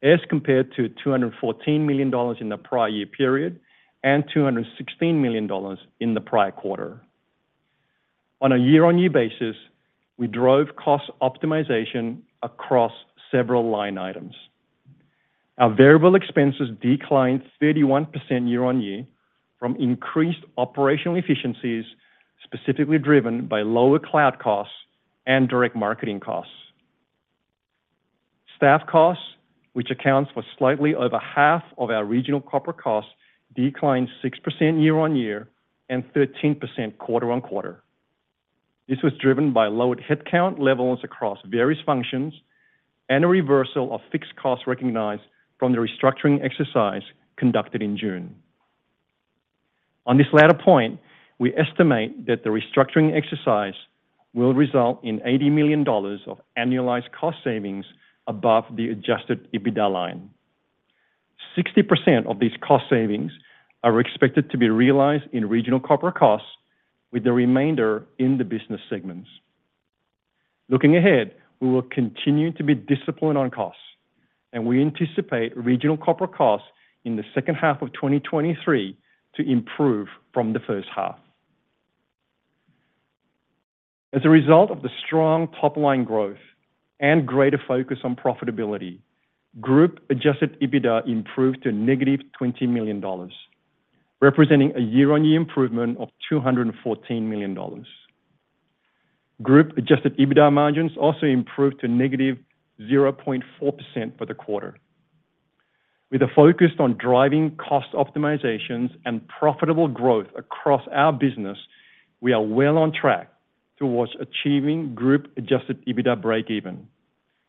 as 0.01 0.19
compared 0.29 0.73
to 0.75 0.89
$214 1.05 1.79
million 1.81 2.13
in 2.39 2.49
the 2.49 2.57
prior 2.57 2.89
year 2.89 3.05
period 3.05 3.59
and 4.03 4.23
$216 4.35 4.65
million 5.15 5.49
in 5.99 6.13
the 6.13 6.21
prior 6.21 6.51
quarter. 6.51 7.01
On 8.41 8.51
a 8.51 8.57
year-on-year 8.57 9.09
basis, 9.09 9.55
we 10.17 10.27
drove 10.27 10.67
cost 10.75 11.09
optimization 11.21 12.19
across 12.41 12.91
several 13.31 13.69
line 13.69 13.97
items. 13.97 14.33
Our 15.57 15.73
variable 15.73 16.15
expenses 16.15 16.69
declined 16.81 17.43
31% 17.61 18.49
year-on-year 18.49 19.05
from 19.63 19.77
increased 19.77 20.43
operational 20.57 21.15
efficiencies, 21.15 21.85
specifically 22.43 22.97
driven 22.97 23.47
by 23.47 23.61
lower 23.61 23.97
cloud 23.97 24.37
costs 24.37 24.73
and 25.25 25.47
direct 25.47 25.73
marketing 25.73 26.19
costs. 26.19 26.51
Staff 28.57 28.81
costs, 28.87 29.23
which 29.71 29.89
accounts 29.89 30.29
for 30.33 30.43
slightly 30.57 30.93
over 30.93 31.17
half 31.17 31.63
of 31.77 31.91
our 31.91 32.03
regional 32.03 32.41
corporate 32.41 32.75
costs, 32.77 33.09
declined 33.55 34.09
6% 34.21 34.83
year-on-year 34.83 35.47
and 35.87 36.03
13% 36.11 36.97
quarter-on-quarter. 36.97 37.81
This 38.89 39.01
was 39.01 39.13
driven 39.17 39.53
by 39.53 39.67
lowered 39.67 40.03
headcount 40.03 40.59
levels 40.59 40.99
across 41.05 41.37
various 41.45 41.79
functions 41.85 42.33
and 43.07 43.23
a 43.23 43.29
reversal 43.29 43.95
of 43.95 44.01
fixed 44.11 44.35
costs 44.35 44.67
recognized 44.67 45.23
from 45.57 45.71
the 45.71 45.77
restructuring 45.77 46.43
exercise 46.43 47.03
conducted 47.37 47.81
in 47.81 47.97
June. 47.97 48.35
On 50.05 50.17
this 50.17 50.27
latter 50.33 50.53
point, 50.53 50.99
we 51.39 51.53
estimate 51.55 52.25
that 52.27 52.43
the 52.43 52.49
restructuring 52.49 53.15
exercise 53.15 53.73
will 54.33 54.53
result 54.53 55.03
in 55.03 55.19
$80 55.19 55.51
million 55.51 55.87
of 55.87 56.41
annualized 56.57 57.11
cost 57.11 57.37
savings 57.43 57.85
above 58.27 58.65
the 58.75 58.89
adjusted 58.89 59.47
EBITDA 59.53 59.91
line. 59.91 60.29
60% 61.57 62.25
of 62.25 62.39
these 62.39 62.51
cost 62.61 62.85
savings 62.89 63.31
are 63.83 63.99
expected 63.99 64.49
to 64.51 64.57
be 64.57 64.69
realized 64.69 65.25
in 65.33 65.47
regional 65.47 65.79
corporate 65.79 66.15
costs, 66.15 66.47
with 67.11 67.23
the 67.23 67.31
remainder 67.31 68.05
in 68.17 68.39
the 68.39 68.43
business 68.43 68.81
segments. 68.89 69.29
Looking 70.67 70.97
ahead, 70.97 71.35
we 71.59 71.69
will 71.69 71.83
continue 71.83 72.51
to 72.53 72.63
be 72.63 72.73
disciplined 72.73 73.37
on 73.37 73.51
costs, 73.51 73.81
and 74.51 74.65
we 74.65 74.81
anticipate 74.81 75.55
regional 75.55 75.95
corporate 75.95 76.33
costs 76.33 76.67
in 77.05 77.15
the 77.15 77.23
second 77.35 77.55
half 77.55 77.83
of 77.83 77.93
2023 77.93 78.97
to 79.35 79.49
improve 79.49 80.07
from 80.33 80.53
the 80.53 80.59
first 80.59 80.87
half. 80.95 81.17
As 84.13 84.21
a 84.25 84.29
result 84.29 84.69
of 84.69 84.81
the 84.83 84.89
strong 85.05 85.47
top-line 85.59 86.03
growth 86.03 86.37
and 86.99 87.27
greater 87.27 87.59
focus 87.67 87.97
on 88.03 88.15
profitability, 88.15 88.99
group 89.59 89.99
adjusted 90.09 90.59
EBITDA 90.61 91.07
improved 91.07 91.63
to 91.63 91.71
negative 91.71 92.19
-$20 92.39 92.69
million, 92.69 93.03
representing 94.21 94.71
a 94.75 94.79
year-on-year 94.79 95.39
improvement 95.39 95.97
of 95.97 96.09
$214 96.31 97.21
million. 97.23 97.85
Group 99.41 99.77
adjusted 99.77 100.15
EBITDA 100.17 100.53
margins 100.53 100.91
also 100.97 101.25
improved 101.25 101.79
to 101.81 101.87
negative 101.87 102.37
-0.4% 102.79 104.17
for 104.17 104.25
the 104.25 104.33
quarter. 104.33 104.77
With 106.13 106.21
a 106.21 106.27
focus 106.35 106.69
on 106.77 106.95
driving 106.99 107.55
cost 107.55 107.91
optimizations 107.93 108.91
and 109.03 109.27
profitable 109.27 109.87
growth 109.87 110.27
across 110.37 110.83
our 110.91 111.11
business, 111.11 111.57
we 112.21 112.33
are 112.33 112.41
well 112.43 112.77
on 112.77 112.93
track 112.93 113.33
towards 113.79 114.11
achieving 114.19 114.93
group 114.93 115.31
adjusted 115.37 115.83
EBITDA 115.87 116.21
breakeven. 116.21 116.83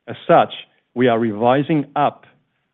As 0.09 0.17
such, 0.27 0.55
we 0.95 1.09
are 1.09 1.19
revising 1.19 1.93
up 1.95 2.25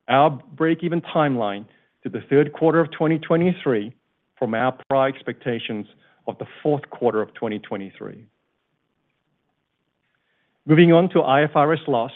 our 0.06 0.40
breakeven 0.54 1.02
timeline 1.12 1.64
to 2.04 2.08
the 2.08 2.20
third 2.30 2.52
quarter 2.52 2.78
of 2.78 2.92
2023 2.92 3.92
from 4.38 4.54
our 4.54 4.78
prior 4.88 5.08
expectations 5.08 5.88
of 6.28 6.38
the 6.38 6.46
fourth 6.62 6.88
quarter 6.90 7.20
of 7.20 7.34
2023. 7.34 8.24
Moving 10.66 10.92
on 10.92 11.08
to 11.08 11.18
IFRS 11.18 11.88
loss, 11.88 12.12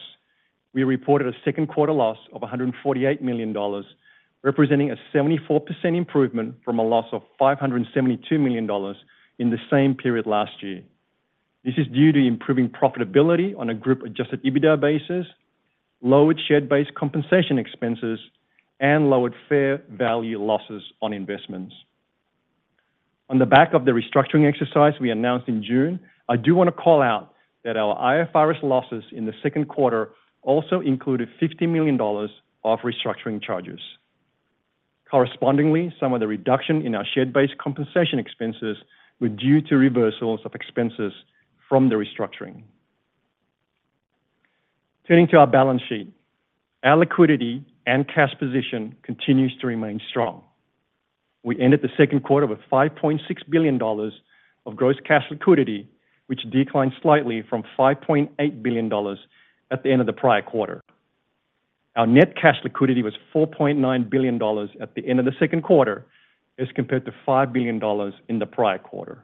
we 0.75 0.83
reported 0.83 1.29
a 1.29 1.37
second 1.45 1.69
quarter 1.69 1.93
loss 1.93 2.19
of 2.33 2.43
$148 2.43 3.21
million, 3.23 3.55
representing 4.43 4.91
a 4.91 4.97
74% 5.15 5.63
improvement 5.85 6.57
from 6.65 6.79
a 6.79 6.83
loss 6.83 7.07
of 7.13 7.23
$572 7.41 8.33
million 8.33 8.69
in 9.39 9.51
the 9.51 9.59
same 9.71 9.95
period 9.95 10.27
last 10.27 10.63
year. 10.63 10.83
This 11.65 11.75
is 11.79 11.87
due 11.87 12.13
to 12.13 12.19
improving 12.19 12.69
profitability 12.69 13.59
on 13.59 13.71
a 13.71 13.75
group 13.75 14.03
adjusted 14.03 14.43
EBITDA 14.43 14.81
basis, 14.81 15.27
lowered 16.03 16.39
share-based 16.47 16.95
compensation 16.95 17.59
expenses, 17.59 18.19
and 18.81 19.09
lowered 19.09 19.35
fair 19.49 19.83
value 19.89 20.43
losses 20.43 20.83
on 21.01 21.13
investments. 21.13 21.75
On 23.31 23.39
the 23.39 23.47
back 23.47 23.73
of 23.73 23.87
the 23.87 23.93
restructuring 23.93 24.47
exercise 24.47 24.93
we 25.01 25.11
announced 25.11 25.49
in 25.49 25.63
June, 25.63 26.01
I 26.29 26.37
do 26.37 26.55
want 26.55 26.69
to 26.69 26.73
call 26.73 27.01
out 27.01 27.33
that 27.63 27.79
our 27.79 27.97
IFRS 27.97 28.63
losses 28.63 29.05
in 29.13 29.25
the 29.25 29.33
second 29.43 29.69
quarter 29.69 30.11
also 30.45 30.81
included 30.81 31.29
$50 31.41 31.69
million 31.69 32.01
of 32.01 32.79
restructuring 32.81 33.43
charges. 33.43 33.81
Correspondingly, 35.11 35.95
some 36.01 36.13
of 36.13 36.21
the 36.21 36.27
reduction 36.27 36.85
in 36.85 36.95
our 36.95 37.05
share-based 37.15 37.59
compensation 37.59 38.19
expenses 38.19 38.77
were 39.21 39.29
due 39.29 39.61
to 39.63 39.77
reversals 39.77 40.41
of 40.45 40.55
expenses 40.55 41.13
from 41.69 41.89
the 41.89 41.95
restructuring. 41.95 42.63
Turning 45.07 45.29
to 45.29 45.37
our 45.37 45.47
balance 45.47 45.83
sheet, 45.89 46.13
our 46.83 46.97
liquidity 46.97 47.65
and 47.87 48.09
cash 48.09 48.35
position 48.39 48.97
continues 49.03 49.55
to 49.61 49.67
remain 49.67 50.01
strong. 50.09 50.43
We 51.43 51.61
ended 51.61 51.83
the 51.83 51.91
second 51.97 52.25
quarter 52.25 52.47
with 52.47 52.61
$5.6 52.73 53.21
billion 53.51 53.81
of 53.83 54.77
gross 54.77 54.97
cash 55.07 55.25
liquidity, 55.31 55.89
which 56.27 56.41
declined 56.51 56.93
slightly 57.03 57.45
from 57.49 57.65
$5.8 57.79 58.63
billion 58.63 58.91
at 59.71 59.83
the 59.83 59.91
end 59.91 60.01
of 60.01 60.07
the 60.07 60.13
prior 60.13 60.43
quarter. 60.43 60.83
Our 61.97 62.07
net 62.07 62.35
cash 62.37 62.57
liquidity 62.65 63.03
was 63.03 63.15
$4.9 63.35 64.11
billion 64.11 64.35
at 64.81 64.95
the 64.95 65.07
end 65.07 65.21
of 65.21 65.25
the 65.25 65.35
second 65.39 65.63
quarter, 65.63 66.05
as 66.59 66.69
compared 66.75 67.05
to 67.07 67.13
$5 67.27 67.53
billion 67.53 67.81
in 68.29 68.39
the 68.39 68.47
prior 68.47 68.79
quarter. 68.79 69.23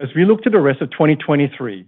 As 0.00 0.08
we 0.14 0.24
look 0.24 0.42
to 0.42 0.50
the 0.50 0.60
rest 0.60 0.82
of 0.82 0.90
2023, 0.90 1.86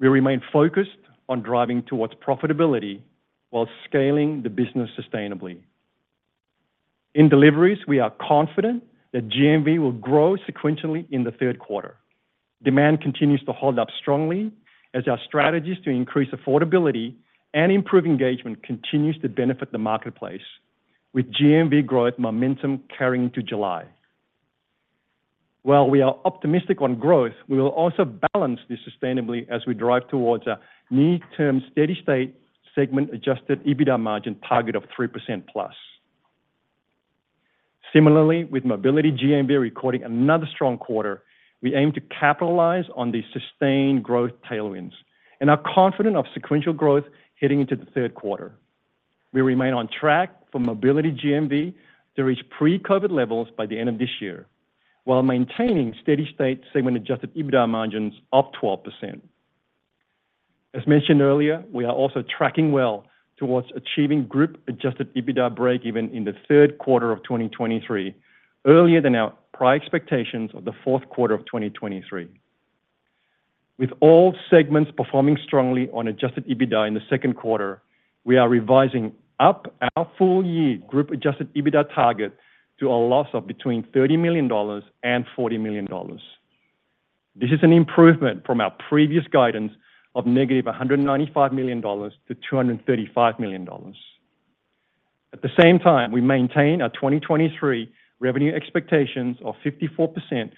we 0.00 0.08
remain 0.08 0.42
focused 0.52 0.90
on 1.28 1.42
driving 1.42 1.82
towards 1.82 2.12
profitability 2.14 3.00
while 3.50 3.68
scaling 3.86 4.42
the 4.42 4.50
business 4.50 4.90
sustainably. 4.98 5.58
In 7.14 7.28
deliveries, 7.28 7.78
we 7.88 7.98
are 7.98 8.12
confident 8.20 8.84
that 9.12 9.28
GMV 9.28 9.80
will 9.80 9.92
grow 9.92 10.36
sequentially 10.48 11.06
in 11.10 11.24
the 11.24 11.32
third 11.32 11.58
quarter. 11.58 11.96
Demand 12.62 13.00
continues 13.00 13.42
to 13.44 13.52
hold 13.52 13.78
up 13.78 13.88
strongly 14.00 14.52
as 14.94 15.06
our 15.08 15.18
strategies 15.26 15.76
to 15.84 15.90
increase 15.90 16.30
affordability 16.30 17.14
and 17.54 17.72
improve 17.72 18.06
engagement 18.06 18.62
continues 18.62 19.18
to 19.22 19.28
benefit 19.28 19.72
the 19.72 19.78
marketplace, 19.78 20.42
with 21.12 21.32
GMV 21.32 21.86
growth 21.86 22.14
momentum 22.18 22.82
carrying 22.96 23.24
into 23.24 23.42
July. 23.42 23.84
While 25.62 25.90
we 25.90 26.00
are 26.00 26.16
optimistic 26.24 26.80
on 26.80 26.98
growth, 26.98 27.34
we 27.48 27.58
will 27.58 27.68
also 27.68 28.04
balance 28.32 28.60
this 28.68 28.78
sustainably 28.88 29.48
as 29.50 29.66
we 29.66 29.74
drive 29.74 30.08
towards 30.08 30.46
a 30.46 30.58
near-term 30.90 31.62
steady 31.70 31.98
state 32.02 32.34
segment 32.74 33.12
Adjusted 33.12 33.62
EBITDA 33.64 33.98
margin 34.00 34.36
target 34.48 34.76
of 34.76 34.84
3%+. 34.98 35.42
Plus. 35.52 35.74
Similarly, 37.92 38.44
with 38.44 38.64
mobility 38.64 39.10
GMV 39.10 39.60
recording 39.60 40.04
another 40.04 40.46
strong 40.54 40.78
quarter, 40.78 41.22
we 41.62 41.74
aim 41.74 41.92
to 41.92 42.00
capitalize 42.00 42.84
on 42.96 43.12
these 43.12 43.24
sustained 43.32 44.02
growth 44.02 44.32
tailwinds 44.50 44.92
and 45.40 45.50
are 45.50 45.62
confident 45.74 46.16
of 46.16 46.26
sequential 46.34 46.72
growth 46.72 47.04
heading 47.40 47.60
into 47.60 47.76
the 47.76 47.86
third 47.86 48.14
quarter. 48.14 48.52
We 49.32 49.40
remain 49.42 49.74
on 49.74 49.88
track 49.88 50.34
for 50.50 50.58
mobility 50.58 51.12
GMV 51.12 51.74
to 52.16 52.24
reach 52.24 52.40
pre-COVID 52.50 53.10
levels 53.10 53.48
by 53.56 53.66
the 53.66 53.78
end 53.78 53.88
of 53.88 53.98
this 53.98 54.20
year, 54.20 54.46
while 55.04 55.22
maintaining 55.22 55.94
steady 56.02 56.28
state 56.34 56.62
segment 56.72 56.96
Adjusted 56.96 57.34
EBITDA 57.34 57.68
margins 57.68 58.14
of 58.32 58.46
12%. 58.60 59.20
As 60.74 60.86
mentioned 60.86 61.20
earlier, 61.20 61.64
we 61.72 61.84
are 61.84 61.92
also 61.92 62.22
tracking 62.36 62.72
well 62.72 63.04
towards 63.36 63.68
achieving 63.74 64.26
group 64.26 64.60
Adjusted 64.68 65.14
EBITDA 65.14 65.56
breakeven 65.56 66.12
in 66.12 66.24
the 66.24 66.34
third 66.48 66.78
quarter 66.78 67.12
of 67.12 67.22
2023, 67.22 68.14
earlier 68.66 69.00
than 69.00 69.14
our 69.14 69.32
prior 69.60 69.76
expectations 69.76 70.50
of 70.54 70.64
the 70.64 70.72
fourth 70.82 71.06
quarter 71.10 71.34
of 71.34 71.44
2023. 71.44 72.26
With 73.78 73.90
all 74.00 74.34
segments 74.48 74.90
performing 74.96 75.36
strongly 75.44 75.90
on 75.92 76.08
Adjusted 76.08 76.46
EBITDA 76.48 76.88
in 76.88 76.94
the 76.94 77.02
second 77.10 77.34
quarter, 77.34 77.82
we 78.24 78.38
are 78.38 78.48
revising 78.48 79.12
up 79.38 79.74
our 79.98 80.10
full 80.16 80.42
year 80.46 80.78
group 80.88 81.10
Adjusted 81.10 81.52
EBITDA 81.52 81.94
target 81.94 82.34
to 82.78 82.88
a 82.88 82.96
loss 82.96 83.28
of 83.34 83.46
between 83.46 83.82
$30 83.94 84.18
million 84.18 84.50
and 85.02 85.26
$40 85.36 85.60
million. 85.60 85.86
This 87.36 87.50
is 87.50 87.58
an 87.62 87.74
improvement 87.74 88.46
from 88.46 88.62
our 88.62 88.74
previous 88.88 89.26
guidance 89.26 89.72
of 90.14 90.24
-$195 90.24 91.52
million 91.52 91.82
to 91.82 92.34
$235 92.50 93.38
million. 93.38 93.68
At 95.34 95.42
the 95.42 95.50
same 95.60 95.78
time, 95.78 96.12
we 96.12 96.22
maintain 96.22 96.80
our 96.80 96.88
2023 96.88 97.92
revenue 98.20 98.54
expectations 98.54 99.36
of 99.44 99.56
54%-60% 99.64 100.52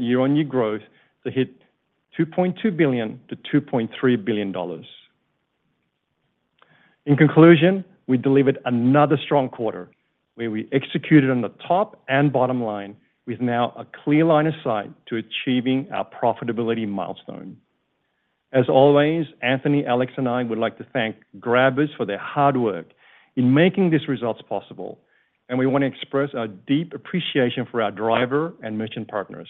year-on-year 0.00 0.44
growth 0.44 0.82
to 1.24 1.30
hit 1.30 1.50
$2.2 2.18 2.76
billion-$2.3 2.76 4.24
billion. 4.24 4.54
In 7.04 7.16
conclusion, 7.16 7.84
we 8.06 8.16
delivered 8.16 8.58
another 8.64 9.18
strong 9.22 9.48
quarter, 9.48 9.90
where 10.36 10.50
we 10.50 10.68
executed 10.72 11.30
on 11.30 11.42
the 11.42 11.50
top 11.66 12.02
and 12.08 12.32
bottom 12.32 12.62
line, 12.62 12.96
with 13.26 13.40
now 13.40 13.72
a 13.76 13.84
clear 14.04 14.24
line 14.24 14.46
of 14.46 14.54
sight 14.62 14.90
to 15.06 15.16
achieving 15.16 15.88
our 15.92 16.08
profitability 16.08 16.86
milestone. 16.88 17.56
As 18.52 18.68
always, 18.68 19.26
Anthony, 19.42 19.84
Alex, 19.84 20.12
and 20.16 20.28
I 20.28 20.44
would 20.44 20.58
like 20.58 20.78
to 20.78 20.86
thank 20.92 21.16
Grabbers 21.40 21.90
for 21.96 22.06
their 22.06 22.18
hard 22.18 22.56
work 22.56 22.86
in 23.34 23.52
making 23.52 23.90
these 23.90 24.06
results 24.08 24.40
possible, 24.48 25.00
and 25.48 25.58
we 25.58 25.66
want 25.66 25.82
to 25.82 25.86
express 25.86 26.30
our 26.34 26.48
deep 26.48 26.92
appreciation 26.94 27.66
for 27.70 27.80
our 27.82 27.90
driver 27.90 28.52
and 28.62 28.78
merchant 28.78 29.08
partners. 29.08 29.48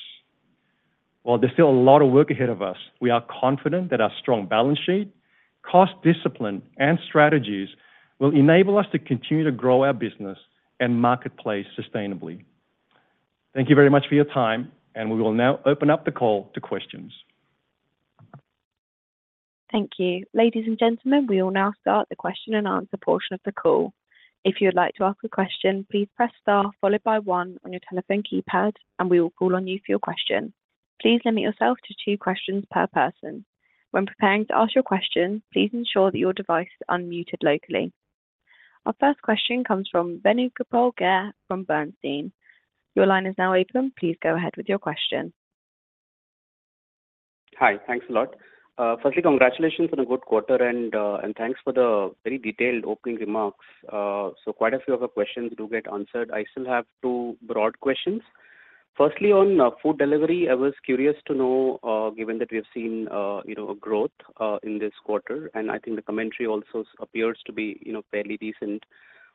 While 1.22 1.38
there's 1.38 1.52
still 1.54 1.68
a 1.68 1.72
lot 1.72 2.02
of 2.02 2.12
work 2.12 2.30
ahead 2.30 2.48
of 2.48 2.62
us, 2.62 2.76
we 3.00 3.10
are 3.10 3.24
confident 3.40 3.90
that 3.90 4.00
our 4.00 4.12
strong 4.20 4.46
balance 4.46 4.78
sheet, 4.84 5.10
cost 5.62 5.92
discipline, 6.04 6.62
and 6.76 6.98
strategies 7.08 7.68
will 8.18 8.34
enable 8.34 8.78
us 8.78 8.86
to 8.92 8.98
continue 8.98 9.44
to 9.44 9.52
grow 9.52 9.84
our 9.84 9.92
business 9.92 10.38
and 10.78 11.00
marketplace 11.00 11.66
sustainably. 11.78 12.44
Thank 13.54 13.68
you 13.70 13.74
very 13.74 13.90
much 13.90 14.04
for 14.08 14.14
your 14.14 14.26
time, 14.26 14.70
and 14.94 15.10
we 15.10 15.20
will 15.20 15.32
now 15.32 15.60
open 15.64 15.90
up 15.90 16.04
the 16.04 16.12
call 16.12 16.50
to 16.54 16.60
questions. 16.60 17.12
Thank 19.72 19.92
you. 19.98 20.24
Ladies 20.32 20.64
and 20.66 20.78
gentlemen, 20.78 21.26
we 21.26 21.42
will 21.42 21.50
now 21.50 21.72
start 21.80 22.08
the 22.08 22.16
question 22.16 22.54
and 22.54 22.68
answer 22.68 22.96
portion 22.98 23.34
of 23.34 23.40
the 23.44 23.52
call. 23.52 23.92
If 24.44 24.60
you 24.60 24.68
would 24.68 24.74
like 24.76 24.94
to 24.94 25.04
ask 25.04 25.18
a 25.24 25.28
question, 25.28 25.86
please 25.90 26.08
press 26.16 26.30
star 26.40 26.70
followed 26.80 27.02
by 27.02 27.18
one 27.18 27.58
on 27.64 27.72
your 27.72 27.80
telephone 27.88 28.22
keypad, 28.22 28.72
and 28.98 29.10
we 29.10 29.20
will 29.20 29.30
call 29.30 29.56
on 29.56 29.66
you 29.66 29.78
for 29.78 29.90
your 29.92 29.98
question. 29.98 30.52
Please 31.00 31.20
limit 31.24 31.42
yourself 31.42 31.78
to 31.86 31.94
two 32.04 32.16
questions 32.16 32.64
per 32.70 32.86
person. 32.86 33.44
When 33.90 34.06
preparing 34.06 34.46
to 34.46 34.56
ask 34.56 34.74
your 34.74 34.84
question, 34.84 35.42
please 35.52 35.70
ensure 35.72 36.10
that 36.10 36.18
your 36.18 36.32
device 36.32 36.68
is 36.80 36.86
unmuted 36.90 37.42
locally. 37.42 37.92
Our 38.84 38.94
first 39.00 39.20
question 39.22 39.64
comes 39.64 39.88
from 39.90 40.20
Venugopal 40.20 40.94
Garre 40.96 41.32
from 41.48 41.64
Bernstein. 41.64 42.32
Your 42.94 43.06
line 43.06 43.26
is 43.26 43.34
now 43.36 43.54
open. 43.54 43.92
Please 43.98 44.16
go 44.22 44.36
ahead 44.36 44.52
with 44.56 44.68
your 44.68 44.78
question. 44.78 45.32
Hi, 47.58 47.78
thanks 47.86 48.06
a 48.08 48.12
lot. 48.12 48.36
Uh, 48.78 48.94
firstly, 49.02 49.22
congratulations 49.22 49.88
on 49.92 50.00
a 50.00 50.04
good 50.04 50.20
quarter, 50.20 50.56
and 50.56 50.94
uh, 50.94 51.18
and 51.22 51.34
thanks 51.36 51.58
for 51.64 51.72
the 51.72 52.10
very 52.24 52.36
detailed 52.36 52.84
opening 52.84 53.16
remarks. 53.16 53.64
Uh, 53.90 54.28
so 54.44 54.52
quite 54.52 54.74
a 54.74 54.80
few 54.80 54.92
of 54.92 55.00
the 55.00 55.08
questions 55.08 55.50
do 55.56 55.66
get 55.66 55.86
answered. 55.90 56.30
I 56.30 56.44
still 56.50 56.66
have 56.66 56.84
two 57.00 57.38
broad 57.40 57.80
questions. 57.80 58.20
Firstly, 58.98 59.32
on 59.32 59.58
food 59.82 59.98
delivery, 59.98 60.48
I 60.50 60.54
was 60.54 60.74
curious 60.84 61.16
to 61.26 61.34
know, 61.34 62.12
given 62.16 62.38
that 62.38 62.50
we 62.50 62.56
have 62.58 62.66
seen, 62.72 63.08
you 63.46 63.54
know, 63.54 63.76
growth 63.78 64.10
in 64.62 64.78
this 64.78 64.92
quarter, 65.04 65.50
and 65.54 65.70
I 65.70 65.78
think 65.78 65.96
the 65.96 66.02
commentary 66.02 66.46
also 66.46 66.84
appears 67.00 67.38
to 67.44 67.52
be, 67.52 67.78
you 67.84 67.92
know, 67.92 68.02
fairly 68.10 68.38
decent. 68.38 68.84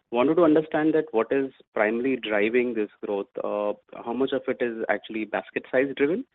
Wanted 0.10 0.36
to 0.36 0.46
understand 0.46 0.96
that 0.96 1.06
what 1.12 1.28
is 1.32 1.52
primarily 1.76 2.16
driving 2.16 2.74
this 2.74 2.90
growth? 3.06 3.28
How 3.44 4.14
much 4.14 4.32
of 4.34 4.42
it 4.48 4.58
is 4.62 4.84
actually 4.90 5.26
basket 5.26 5.66
size 5.72 5.94
driven? 5.96 6.26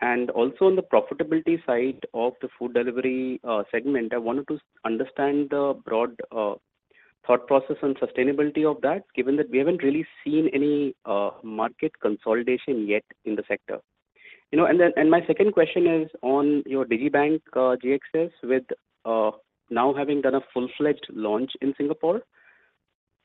And 0.00 0.30
also 0.30 0.64
on 0.64 0.76
the 0.76 0.82
profitability 0.82 1.64
side 1.66 2.06
of 2.14 2.32
the 2.40 2.48
food 2.58 2.74
delivery 2.74 3.40
uh, 3.44 3.64
segment, 3.70 4.14
I 4.14 4.18
wanted 4.18 4.48
to 4.48 4.58
understand 4.84 5.50
the 5.50 5.74
broad 5.84 6.18
uh, 6.32 6.54
thought 7.26 7.46
process 7.46 7.76
and 7.82 7.96
sustainability 7.98 8.64
of 8.64 8.80
that, 8.80 9.02
given 9.14 9.36
that 9.36 9.50
we 9.50 9.58
haven't 9.58 9.82
really 9.82 10.06
seen 10.24 10.48
any 10.54 10.94
uh, 11.04 11.32
market 11.42 11.92
consolidation 12.00 12.88
yet 12.88 13.04
in 13.26 13.36
the 13.36 13.42
sector. 13.46 13.78
You 14.50 14.58
know, 14.58 14.64
and 14.64 14.80
then, 14.80 14.92
and 14.96 15.10
my 15.10 15.24
second 15.26 15.52
question 15.52 15.86
is 15.86 16.08
on 16.22 16.62
your 16.66 16.86
digibank 16.86 17.40
GXS, 17.54 18.30
with 18.42 18.64
now 19.70 19.94
having 19.94 20.22
done 20.22 20.34
a 20.34 20.40
full-fledged 20.52 21.06
launch 21.10 21.52
in 21.60 21.74
Singapore, 21.76 22.22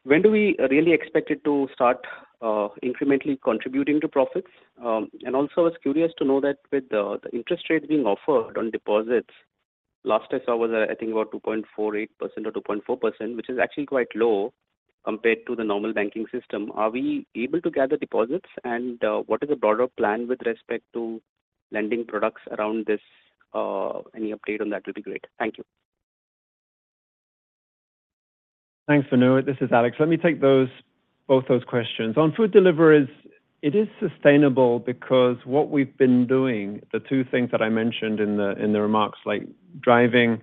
when 0.06 0.22
do 0.22 0.30
we 0.30 0.56
really 0.70 0.94
expect 0.94 1.32
it 1.32 1.44
to 1.44 1.68
start 1.74 1.98
uh, 2.42 2.70
incrementally 2.84 3.40
contributing 3.44 4.00
to 4.02 4.08
profits? 4.08 4.52
Um, 4.84 5.10
and 5.24 5.36
also 5.36 5.54
I 5.58 5.62
was 5.62 5.74
curious 5.82 6.12
to 6.20 6.26
know 6.26 6.40
that 6.42 6.58
with 6.72 6.86
uh, 6.94 7.18
the 7.24 7.30
interest 7.34 7.66
rates 7.70 7.88
being 7.88 8.06
offered 8.06 8.58
on 8.58 8.70
deposits, 8.70 9.34
last 10.04 10.28
I 10.32 10.46
saw 10.46 10.56
was, 10.56 10.70
uh, 10.72 10.92
I 10.92 10.96
think 10.96 11.12
about 11.12 11.32
2.48% 11.32 12.10
or 12.20 12.52
2.4%, 12.52 13.36
which 13.36 13.50
is 13.50 13.58
actually 13.58 13.88
quite 13.88 14.10
low 14.16 14.54
compared 15.06 15.40
to 15.48 15.56
the 15.56 15.64
normal 15.64 15.94
banking 15.94 16.28
system. 16.32 16.72
Are 16.76 16.92
we 16.92 17.26
able 17.36 17.62
to 17.62 17.72
gather 17.72 17.98
deposits? 17.98 18.50
And 18.64 19.00
what 19.26 19.42
is 19.42 19.50
the 19.50 19.56
broader 19.56 19.88
plan 19.88 20.28
with 20.28 20.40
respect 20.46 20.84
to 20.94 21.22
lending 21.72 22.06
products 22.06 22.42
around 22.58 22.86
this? 22.86 23.02
Any 24.16 24.34
update 24.34 24.62
on 24.62 24.70
that 24.70 24.86
would 24.86 24.96
be 24.96 25.02
great. 25.02 25.26
Thank 25.40 25.58
you. 25.58 25.64
Thanks, 28.88 29.08
Venu. 29.10 29.42
This 29.42 29.58
is 29.62 29.72
Alex. 29.72 29.98
Let 30.00 30.10
me 30.10 30.18
take 30.18 30.42
those, 30.42 30.70
both 31.28 31.46
those 31.48 31.64
questions. 31.64 32.18
On 32.18 32.32
food 32.32 32.52
deliveries, 32.52 33.10
it 33.64 33.74
is 33.74 33.88
sustainable 34.00 34.78
because 34.78 35.38
what 35.44 35.72
we've 35.72 35.98
been 35.98 36.28
doing, 36.28 36.82
the 36.94 37.00
two 37.00 37.24
things 37.24 37.50
that 37.52 37.64
I 37.64 37.70
mentioned 37.70 38.20
in 38.20 38.38
the, 38.38 38.52
in 38.64 38.74
the 38.74 38.82
remarks, 38.82 39.18
like 39.26 39.42
driving, 39.80 40.40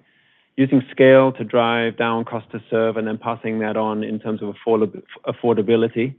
using 0.56 0.82
scale 0.90 1.30
to 1.32 1.44
drive 1.44 1.96
down 1.96 2.24
cost 2.24 2.50
to 2.50 2.60
serve 2.68 2.96
and 2.96 3.06
then 3.06 3.16
passing 3.16 3.60
that 3.60 3.76
on 3.76 4.02
in 4.02 4.18
terms 4.18 4.40
of 4.42 4.56
affordability. 5.24 6.16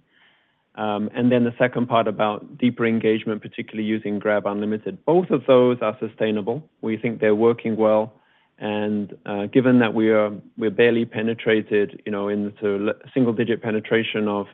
Um, 0.76 1.10
and 1.14 1.30
then 1.30 1.44
the 1.44 1.54
second 1.60 1.88
part 1.88 2.08
about 2.08 2.58
deeper 2.58 2.86
engagement, 2.86 3.42
particularly 3.42 3.88
using 3.88 4.18
Grab 4.18 4.46
Unlimited. 4.46 5.04
Both 5.04 5.30
of 5.30 5.46
those 5.46 5.78
are 5.82 5.98
sustainable. 6.00 6.64
We 6.82 6.96
think 6.96 7.20
they're 7.20 7.36
working 7.36 7.76
well, 7.76 8.14
And 8.60 9.18
given 9.52 9.80
that 9.80 9.94
we're 9.94 10.32
we're 10.58 10.72
barely 10.72 11.06
penetrated, 11.06 12.02
you 12.06 12.12
know, 12.12 12.30
into 12.30 12.94
single-digit 13.14 13.62
penetration 13.62 14.28
of 14.28 14.48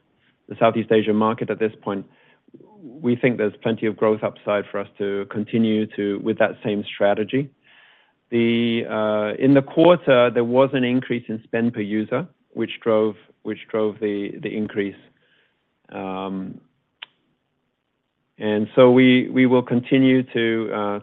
the 0.48 0.56
Southeast 0.60 0.92
Asia 0.92 1.14
market 1.14 1.50
at 1.50 1.60
this 1.60 1.74
point, 1.82 2.06
we 2.82 3.16
think 3.16 3.38
there's 3.38 3.56
plenty 3.62 3.86
of 3.86 3.96
growth 3.98 4.24
upside 4.24 4.66
for 4.72 4.80
us 4.80 4.88
to 4.98 5.26
continue 5.30 5.86
to 5.96 6.20
with 6.20 6.38
that 6.40 6.58
same 6.64 6.84
strategy. 6.84 7.50
The 8.32 8.86
uh 8.90 9.34
in 9.38 9.54
the 9.54 9.62
quarter, 9.62 10.30
there 10.30 10.44
was 10.44 10.70
an 10.74 10.84
increase 10.84 11.26
in 11.28 11.42
spend 11.44 11.74
per 11.74 11.82
user, 11.82 12.28
which 12.52 12.80
drove 12.82 13.16
which 13.44 13.68
drove 13.70 14.00
the 14.00 14.38
the 14.42 14.56
increase. 14.56 14.96
And 18.42 18.70
so 18.76 18.90
we 18.92 19.30
we 19.30 19.46
will 19.46 19.64
continue 19.64 20.24
to 20.24 20.72
uh 20.74 21.00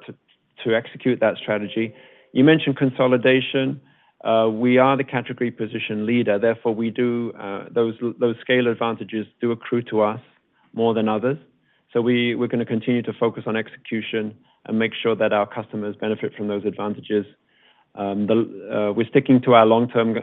to 0.64 0.74
execute 0.74 1.20
that 1.20 1.36
strategy. 1.36 1.94
You 2.36 2.44
mentioned 2.44 2.76
consolidation. 2.76 3.80
Uh, 4.22 4.50
we 4.52 4.76
are 4.76 4.94
the 4.94 5.04
category 5.04 5.50
position 5.50 6.04
leader, 6.04 6.38
therefore, 6.38 6.74
we 6.74 6.90
do 6.90 7.32
uh, 7.32 7.64
those 7.70 7.94
scale 8.42 8.68
advantages 8.68 9.26
do 9.40 9.52
accrue 9.52 9.80
to 9.84 10.02
us 10.02 10.20
more 10.74 10.92
than 10.92 11.08
others. 11.08 11.38
So 11.94 12.02
we're 12.02 12.46
gonna 12.46 12.66
continue 12.66 13.00
to 13.00 13.14
focus 13.14 13.44
on 13.46 13.56
execution 13.56 14.36
and 14.66 14.78
make 14.78 14.92
sure 15.02 15.16
that 15.16 15.32
our 15.32 15.46
customers 15.46 15.96
benefit 15.98 16.34
from 16.36 16.46
those 16.46 16.66
advantages. 16.66 17.24
Um, 17.94 18.28
uh, 18.30 18.92
we're 18.92 19.08
sticking 19.08 19.40
to 19.40 19.54
our 19.54 19.64
long-term 19.64 20.18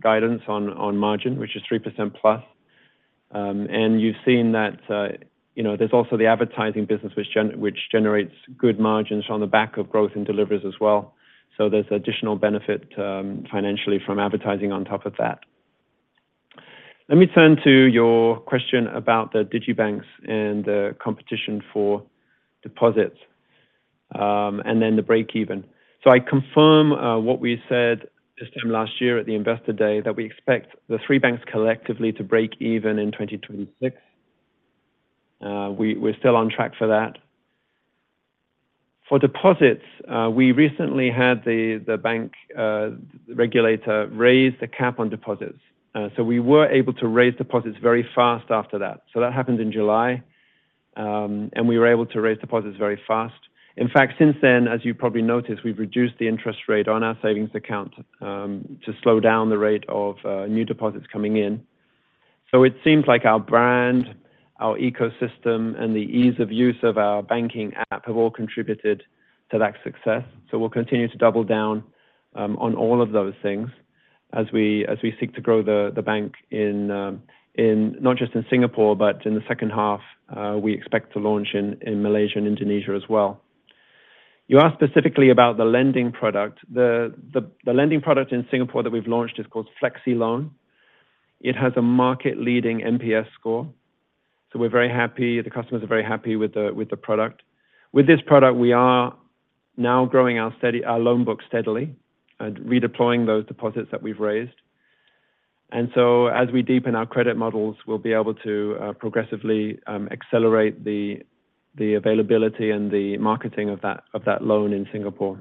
guidance 0.00 0.42
on 0.48 0.96
margin, 0.96 1.38
which 1.38 1.54
is 1.54 1.62
3%+. 1.70 2.12
Plus. 2.20 2.42
Um, 3.30 3.68
and 3.70 4.00
you've 4.00 4.16
seen 4.24 4.50
that, 4.50 4.80
you 5.54 5.62
know, 5.62 5.76
there's 5.76 5.92
also 5.92 6.16
the 6.16 6.26
advertising 6.26 6.86
business 6.86 7.12
which 7.14 7.78
generates 7.92 8.34
good 8.58 8.80
margins 8.80 9.26
on 9.30 9.38
the 9.38 9.46
back 9.46 9.76
of 9.76 9.88
growth 9.88 10.10
in 10.16 10.24
deliveries 10.24 10.64
as 10.66 10.80
well. 10.80 11.14
So 11.62 11.68
there's 11.68 11.86
additional 11.92 12.34
benefit 12.34 12.88
um, 12.98 13.44
financially 13.48 14.00
from 14.04 14.18
advertising 14.18 14.72
on 14.72 14.84
top 14.84 15.06
of 15.06 15.14
that. 15.20 15.38
Let 17.08 17.18
me 17.18 17.28
turn 17.28 17.56
to 17.62 17.70
your 17.70 18.40
question 18.40 18.88
about 18.88 19.32
the 19.32 19.44
digibanks 19.44 20.06
and 20.28 20.64
the 20.64 20.96
competition 21.00 21.62
for 21.72 22.02
deposits, 22.64 23.16
um, 24.18 24.60
and 24.64 24.82
then 24.82 24.96
the 24.96 25.02
break 25.02 25.36
even. 25.36 25.62
So 26.02 26.10
I 26.10 26.18
confirm 26.18 26.94
uh, 26.94 27.20
what 27.20 27.38
we 27.38 27.62
said 27.68 28.08
this 28.40 28.48
time 28.60 28.72
last 28.72 29.00
year 29.00 29.16
at 29.20 29.26
the 29.26 29.36
Investor 29.36 29.72
Day, 29.72 30.00
that 30.00 30.16
we 30.16 30.24
expect 30.24 30.74
the 30.88 30.98
three 31.06 31.18
banks 31.18 31.44
collectively 31.48 32.10
to 32.14 32.24
break 32.24 32.60
even 32.60 32.98
in 32.98 33.12
2026. 33.12 33.96
Uh, 35.40 35.70
we're 35.70 36.16
still 36.18 36.34
on 36.34 36.50
track 36.50 36.72
for 36.76 36.88
that. 36.88 37.18
For 39.08 39.18
deposits, 39.18 39.84
uh, 40.08 40.30
we 40.32 40.52
recently 40.52 41.10
had 41.10 41.44
the 41.44 42.00
bank 42.02 42.32
uh, 42.56 42.90
regulator 43.28 44.06
raise 44.06 44.54
the 44.60 44.68
cap 44.68 44.98
on 44.98 45.10
deposits. 45.10 45.58
Uh, 45.94 46.08
so 46.16 46.22
we 46.22 46.40
were 46.40 46.66
able 46.68 46.94
to 46.94 47.06
raise 47.06 47.34
deposits 47.36 47.76
very 47.82 48.08
fast 48.14 48.50
after 48.50 48.78
that. 48.78 49.02
So 49.12 49.20
that 49.20 49.32
happened 49.34 49.60
in 49.60 49.70
July, 49.72 50.22
um, 50.96 51.50
and 51.54 51.68
we 51.68 51.78
were 51.78 51.86
able 51.86 52.06
to 52.06 52.20
raise 52.20 52.38
deposits 52.38 52.78
very 52.78 53.00
fast. 53.06 53.34
In 53.76 53.88
fact, 53.88 54.14
since 54.18 54.36
then, 54.40 54.68
as 54.68 54.84
you 54.84 54.94
probably 54.94 55.22
noticed, 55.22 55.64
we've 55.64 55.78
reduced 55.78 56.14
the 56.18 56.28
interest 56.28 56.60
rate 56.68 56.88
on 56.88 57.02
our 57.02 57.18
savings 57.22 57.50
account 57.54 57.92
um, 58.20 58.78
to 58.84 58.94
slow 59.02 59.18
down 59.18 59.50
the 59.50 59.58
rate 59.58 59.84
of 59.88 60.16
new 60.48 60.64
deposits 60.64 61.06
coming 61.12 61.36
in. 61.36 61.62
So 62.50 62.64
it 62.64 62.74
seems 62.84 63.06
like 63.06 63.24
our 63.24 63.40
brand, 63.40 64.14
our 64.60 64.76
ecosystem, 64.78 65.80
and 65.80 65.94
the 65.94 66.00
ease 66.00 66.38
of 66.38 66.52
use 66.52 66.76
of 66.82 66.98
our 66.98 67.22
banking 67.22 67.72
app 67.90 68.06
have 68.06 68.16
all 68.16 68.30
contributed 68.30 69.02
to 69.50 69.58
that 69.58 69.74
success. 69.84 70.24
So 70.50 70.58
we'll 70.58 70.70
continue 70.70 71.08
to 71.08 71.18
double 71.18 71.44
down 71.44 71.84
um, 72.34 72.56
on 72.58 72.74
all 72.74 73.02
of 73.02 73.12
those 73.12 73.34
things 73.42 73.68
as 74.32 74.46
we 74.52 74.86
seek 75.20 75.34
to 75.34 75.40
grow 75.40 75.62
the 75.62 76.02
bank 76.02 76.34
um, 76.52 77.22
in 77.54 77.96
not 78.00 78.16
just 78.16 78.34
in 78.34 78.44
Singapore, 78.48 78.96
but 78.96 79.26
in 79.26 79.34
the 79.34 79.42
second 79.46 79.70
half, 79.70 80.00
uh, 80.34 80.56
we 80.58 80.72
expect 80.72 81.12
to 81.12 81.18
launch 81.18 81.48
in 81.54 82.02
Malaysia 82.02 82.38
and 82.38 82.46
Indonesia 82.46 82.94
as 82.94 83.08
well. 83.08 83.42
You 84.48 84.58
asked 84.58 84.74
specifically 84.74 85.30
about 85.30 85.56
the 85.56 85.64
lending 85.64 86.12
product. 86.12 86.60
The 86.72 87.14
lending 87.66 88.00
product 88.00 88.32
in 88.32 88.46
Singapore 88.50 88.82
that 88.82 88.90
we've 88.90 89.06
launched 89.06 89.38
is 89.38 89.46
called 89.46 89.68
FlexiLoan. 89.82 90.50
It 91.40 91.56
has 91.56 91.72
a 91.76 91.82
market-leading 91.82 92.80
NPS 92.80 93.26
score, 93.38 93.68
so 94.52 94.58
we're 94.58 94.68
very 94.68 94.90
happy. 94.90 95.40
The 95.40 95.50
customers 95.50 95.82
are 95.82 95.86
very 95.86 96.04
happy 96.04 96.36
with 96.36 96.54
the 96.54 96.72
with 96.74 96.90
the 96.90 96.96
product. 96.96 97.42
With 97.92 98.06
this 98.06 98.20
product, 98.26 98.56
we 98.58 98.72
are 98.72 99.16
now 99.76 100.04
growing 100.04 100.38
our 100.38 100.52
loan 100.98 101.24
book 101.24 101.40
steadily 101.48 101.94
and 102.38 102.58
redeploying 102.58 103.26
those 103.26 103.46
deposits 103.46 103.90
that 103.90 104.02
we've 104.02 104.20
raised. 104.20 104.52
And 105.70 105.90
so 105.94 106.26
as 106.26 106.50
we 106.52 106.60
deepen 106.60 106.94
our 106.94 107.06
credit 107.06 107.36
models, 107.36 107.76
we'll 107.86 107.98
be 107.98 108.12
able 108.12 108.34
to 108.34 108.76
uh, 108.80 108.92
progressively 108.92 109.78
um, 109.86 110.08
accelerate 110.10 110.84
the 110.84 111.22
availability 111.78 112.70
and 112.70 112.90
the 112.90 113.16
marketing 113.16 113.70
of 113.70 113.80
that 113.80 114.44
loan 114.44 114.74
in 114.74 114.86
Singapore. 114.92 115.38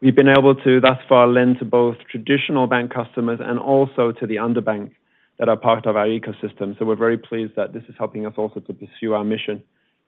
We've 0.00 0.14
been 0.14 0.28
able 0.28 0.54
to, 0.54 0.80
thus 0.80 0.98
far, 1.08 1.26
lend 1.26 1.58
to 1.58 1.64
both 1.64 1.96
traditional 2.10 2.66
bank 2.66 2.92
customers 2.92 3.40
and 3.42 3.58
also 3.58 4.12
to 4.12 4.26
the 4.26 4.36
underbanked 4.36 4.92
that 5.38 5.48
are 5.48 5.56
part 5.56 5.86
of 5.86 5.96
our 5.96 6.06
ecosystem. 6.06 6.78
So 6.78 6.84
we're 6.84 6.96
very 6.96 7.18
pleased 7.18 7.52
that 7.56 7.72
this 7.72 7.84
is 7.88 7.94
helping 7.98 8.26
us 8.26 8.34
also 8.36 8.60
to 8.60 8.72
pursue 8.72 9.14
our 9.14 9.24
mission 9.24 9.62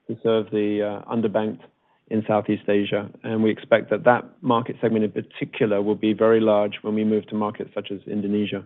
to 0.08 0.16
serve 0.22 0.50
the 0.50 1.02
uh, 1.06 1.14
underbanked 1.14 1.60
in 2.08 2.24
Southeast 2.26 2.68
Asia. 2.68 3.08
And 3.22 3.42
we 3.42 3.50
expect 3.50 3.90
that 3.90 4.04
that 4.04 4.24
market 4.42 4.76
segment, 4.80 5.04
in 5.04 5.12
particular, 5.12 5.80
will 5.80 5.94
be 5.94 6.12
very 6.12 6.40
large 6.40 6.78
when 6.82 6.94
we 6.94 7.04
move 7.04 7.26
to 7.28 7.36
markets 7.36 7.70
such 7.74 7.90
as 7.92 8.00
Indonesia. 8.06 8.64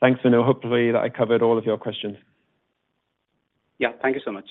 Thanks, 0.00 0.20
Venu. 0.22 0.42
Hopefully, 0.42 0.92
that 0.92 1.00
I 1.00 1.08
covered 1.10 1.42
all 1.42 1.58
of 1.58 1.64
your 1.64 1.76
questions. 1.76 2.16
Yeah. 3.78 3.92
Thank 4.00 4.16
you 4.16 4.22
so 4.24 4.32
much. 4.32 4.46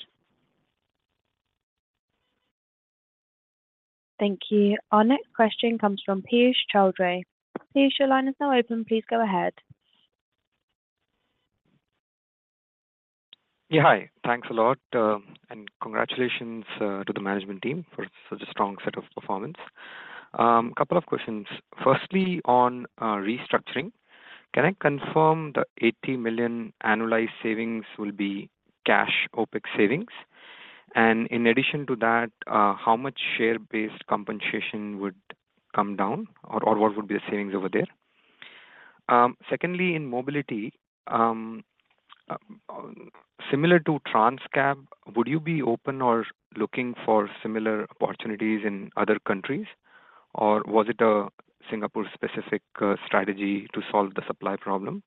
Thank 4.20 4.40
you. 4.50 4.78
Our 4.92 5.04
next 5.04 5.34
question 5.36 5.78
comes 5.78 6.02
from 6.06 6.22
Piyush 6.22 6.56
Choudhary. 6.74 7.24
Piyush, 7.76 8.00
your 8.00 8.08
line 8.08 8.28
is 8.28 8.36
now 8.40 8.58
open. 8.58 8.86
Please 8.86 9.04
go 9.10 9.22
ahead. 9.22 9.54
Yeah, 13.70 13.82
hi. 13.82 14.10
Thanks 14.24 14.48
a 14.52 14.54
lot, 14.54 14.78
um, 14.94 15.24
and 15.50 15.68
congratulations 15.82 16.66
uh, 16.80 17.04
to 17.04 17.14
the 17.14 17.20
management 17.20 17.64
team 17.64 17.86
for 17.96 18.06
such 18.30 18.42
a 18.44 18.50
strong 18.52 18.78
set 18.84 18.98
of 18.98 19.04
performance. 19.16 19.58
Um 20.38 20.74
couple 20.78 20.98
of 20.98 21.06
questions. 21.06 21.48
Firstly, 21.84 22.42
on 22.46 22.86
uh, 23.00 23.18
restructuring, 23.30 23.92
can 24.54 24.66
I 24.70 24.74
confirm 24.88 25.54
the 25.56 25.66
80 25.82 26.18
million 26.18 26.74
annualized 26.84 27.36
savings 27.42 27.86
will 27.98 28.12
be 28.12 28.50
cash 28.86 29.16
OpEx 29.36 29.62
savings? 29.78 30.12
And 30.96 31.28
in 31.28 31.48
addition 31.48 31.86
to 31.88 31.96
that, 31.98 32.32
uh, 32.48 32.74
how 32.86 32.96
much 32.98 33.20
share-based 33.38 34.06
compensation 34.08 35.00
would 35.00 35.16
come 35.76 35.96
down, 35.96 36.28
or 36.44 36.76
what 36.78 36.96
would 36.96 37.08
be 37.08 37.16
the 37.16 37.22
savings 37.30 37.54
over 37.56 37.70
there? 37.70 37.88
Um, 39.10 39.38
secondly, 39.50 39.96
in 39.96 40.06
mobility, 40.06 40.74
um, 41.08 41.64
similar 43.52 43.80
to 43.80 44.00
Trans-cab, 44.08 44.86
would 45.16 45.28
you 45.28 45.40
be 45.40 45.62
open 45.62 46.02
or 46.02 46.26
looking 46.58 46.96
for 47.06 47.30
similar 47.42 47.88
opportunities 48.02 48.62
in 48.66 48.90
other 48.98 49.18
countries, 49.28 49.68
or 50.34 50.64
was 50.66 50.88
it 50.90 51.02
a 51.02 51.28
Singapore-specific 51.70 52.62
uh, 52.82 52.96
strategy 53.06 53.68
to 53.74 53.82
solve 53.92 54.14
the 54.16 54.22
supply 54.28 54.56
problem? 54.56 55.04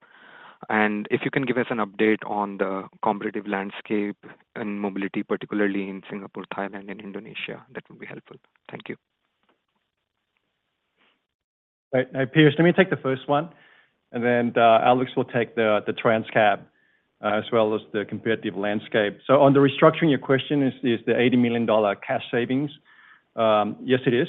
And 0.68 1.06
if 1.10 1.20
you 1.24 1.30
can 1.30 1.44
give 1.44 1.56
us 1.56 1.66
an 1.70 1.78
update 1.78 2.18
on 2.26 2.58
the 2.58 2.88
competitive 3.02 3.46
landscape 3.46 4.16
and 4.56 4.80
mobility, 4.80 5.22
particularly 5.22 5.88
in 5.88 6.02
Singapore, 6.10 6.44
Thailand, 6.52 6.90
and 6.90 7.00
Indonesia, 7.00 7.64
that 7.74 7.84
would 7.88 8.00
be 8.00 8.06
helpful. 8.06 8.36
Thank 8.68 8.88
you. 8.88 8.96
Right. 11.92 12.12
Piyush, 12.12 12.58
let 12.58 12.64
me 12.64 12.72
take 12.72 12.90
the 12.90 12.96
first 12.96 13.28
one, 13.28 13.50
and 14.12 14.22
then 14.22 14.52
uh, 14.56 14.80
Alex 14.84 15.12
will 15.16 15.24
take 15.24 15.54
the 15.54 15.94
Trans-cab 15.96 16.60
Uh, 17.20 17.30
as 17.34 17.42
well 17.50 17.74
as 17.74 17.80
the 17.92 18.04
competitive 18.04 18.56
landscape. 18.56 19.18
So 19.26 19.40
on 19.40 19.52
the 19.52 19.58
restructuring, 19.58 20.08
your 20.08 20.20
question 20.20 20.62
is 20.62 20.72
the 20.82 21.14
$80 21.14 21.36
million 21.36 21.66
cash 22.06 22.22
savings? 22.30 22.70
Um, 23.34 23.76
yes, 23.82 23.98
it 24.06 24.14
is. 24.14 24.28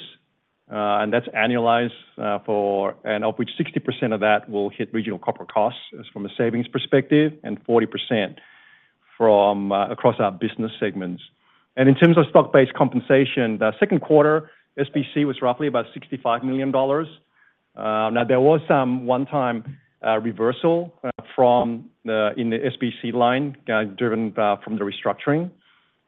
Uh, 0.72 0.98
and 1.02 1.14
that's 1.14 1.28
annualized, 1.28 1.92
uh, 2.18 2.40
for, 2.48 2.96
and 3.04 3.24
of 3.24 3.38
which 3.38 3.52
60% 3.60 4.12
of 4.12 4.22
that 4.22 4.50
will 4.50 4.70
hit 4.70 4.92
regional 4.92 5.20
corporate 5.20 5.52
costs 5.52 5.80
from 6.12 6.26
a 6.26 6.30
savings 6.36 6.68
perspective, 6.68 7.34
and 7.44 7.64
40% 7.64 8.38
from 9.16 9.72
across 9.72 10.16
our 10.20 10.32
business 10.32 10.72
segments. 10.80 11.22
And 11.78 11.90
in 11.90 11.94
terms 11.94 12.18
of 12.18 12.26
stock-based 12.32 12.74
compensation, 12.74 13.60
the 13.60 13.72
second 13.80 14.02
quarter, 14.02 14.50
SBC 14.80 15.28
was 15.28 15.44
roughly 15.44 15.68
about 15.68 15.86
$65 15.96 16.44
million. 16.44 16.74
Um, 16.74 18.14
now, 18.16 18.24
there 18.24 18.40
was 18.40 18.62
some 18.68 19.06
one-time 19.06 19.78
Uh, 20.02 20.18
reversal 20.22 20.94
uh, 21.04 21.10
from 21.36 21.90
the 22.06 22.30
in 22.38 22.50
the 22.50 22.56
SBC 22.56 23.14
line, 23.14 23.58
uh, 23.68 23.84
driven 23.84 24.32
from 24.32 24.78
the 24.78 24.86
restructuring. 24.86 25.52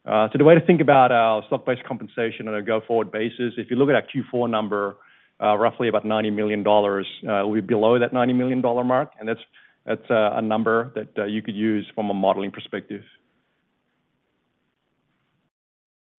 So 0.05 0.37
the 0.37 0.45
way 0.45 0.55
to 0.55 0.65
think 0.65 0.79
about 0.79 1.11
our 1.11 1.43
stock-based 1.47 1.83
compensation 1.83 2.47
on 2.47 2.55
a 2.55 2.61
go-forward 2.61 3.11
basis, 3.11 3.53
if 3.57 3.69
you 3.69 3.75
look 3.75 3.89
at 3.89 3.95
our 3.95 4.03
Q4 4.03 4.49
number, 4.49 4.95
roughly 5.41 5.89
about 5.89 6.05
$90 6.05 6.31
million. 6.33 6.63
We're 6.63 7.61
below 7.61 7.99
that 7.99 8.13
$90 8.13 8.33
million 8.33 8.61
mark, 8.61 9.11
and 9.19 9.27
that's 9.27 9.41
that's 9.85 10.07
a 10.09 10.41
number 10.41 10.93
that 10.95 11.29
you 11.29 11.41
could 11.41 11.55
use 11.55 11.85
from 11.93 12.09
a 12.09 12.13
modeling 12.13 12.51
perspective. 12.51 13.03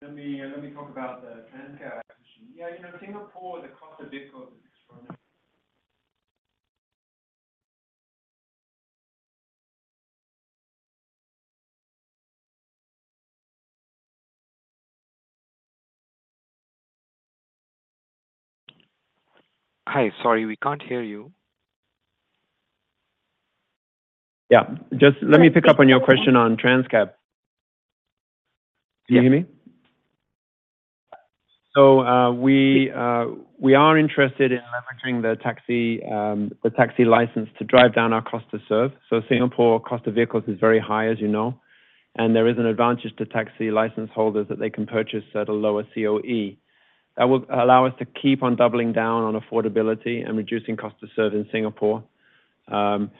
Let 0.02 0.14
me 0.14 0.42
talk 0.74 0.90
about 0.90 1.22
the 1.22 1.40
acquisition. 1.48 2.52
Yeah, 2.54 2.66
you 2.76 2.82
know, 2.82 2.90
Singapore, 3.00 3.62
the 3.62 3.68
cost 3.68 4.02
of 4.02 4.12
is 4.12 4.28
Hi, 19.88 20.12
sorry, 20.22 20.46
we 20.46 20.56
can't 20.56 20.82
hear 20.82 21.02
you. 21.02 21.32
Yeah, 24.50 24.74
just 24.92 25.16
let 25.22 25.40
me 25.40 25.48
pick 25.50 25.66
up 25.66 25.80
on 25.80 25.88
your 25.88 26.00
question 26.00 26.36
on 26.36 26.56
Transcab. 26.56 27.12
Can 29.06 29.16
you 29.16 29.22
hear 29.22 29.30
me? 29.30 29.46
So, 31.74 32.00
uh, 32.00 32.32
uh, 32.32 33.26
we 33.58 33.74
are 33.74 33.98
interested 33.98 34.52
in 34.52 34.58
leveraging 34.58 35.22
um, 36.12 36.50
the 36.62 36.70
taxi 36.70 37.04
license 37.04 37.48
to 37.58 37.64
drive 37.64 37.94
down 37.94 38.12
our 38.12 38.22
cost 38.22 38.44
to 38.50 38.58
serve. 38.68 38.92
So 39.08 39.22
Singapore 39.28 39.80
cost 39.80 40.06
of 40.06 40.14
vehicles 40.14 40.44
is 40.46 40.60
very 40.60 40.78
high, 40.78 41.08
as 41.08 41.18
you 41.18 41.28
know, 41.28 41.58
and 42.16 42.36
there 42.36 42.46
is 42.46 42.58
an 42.58 42.66
advantage 42.66 43.16
to 43.16 43.24
taxi 43.24 43.70
license 43.70 44.10
holders 44.14 44.48
that 44.48 44.58
they 44.58 44.68
can 44.68 44.86
purchase 44.86 45.24
at 45.34 45.48
a 45.48 45.52
lower 45.52 45.84
COE. 45.94 46.56
That 47.16 47.28
will 47.28 47.44
allow 47.50 47.86
us 47.86 47.92
to 47.98 48.06
keep 48.06 48.42
on 48.42 48.56
doubling 48.56 48.92
down 48.92 49.22
on 49.24 49.40
affordability 49.40 50.26
and 50.26 50.36
reducing 50.36 50.76
cost 50.76 50.98
to 51.00 51.08
serve 51.14 51.34
in 51.34 51.46
Singapore. 51.52 52.02
Um, 52.68 53.10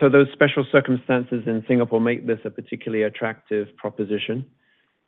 so 0.00 0.08
those 0.08 0.28
special 0.32 0.64
circumstances 0.72 1.44
in 1.46 1.64
Singapore 1.68 2.00
make 2.00 2.26
this 2.26 2.40
a 2.44 2.50
particularly 2.50 3.04
attractive 3.04 3.68
proposition. 3.76 4.46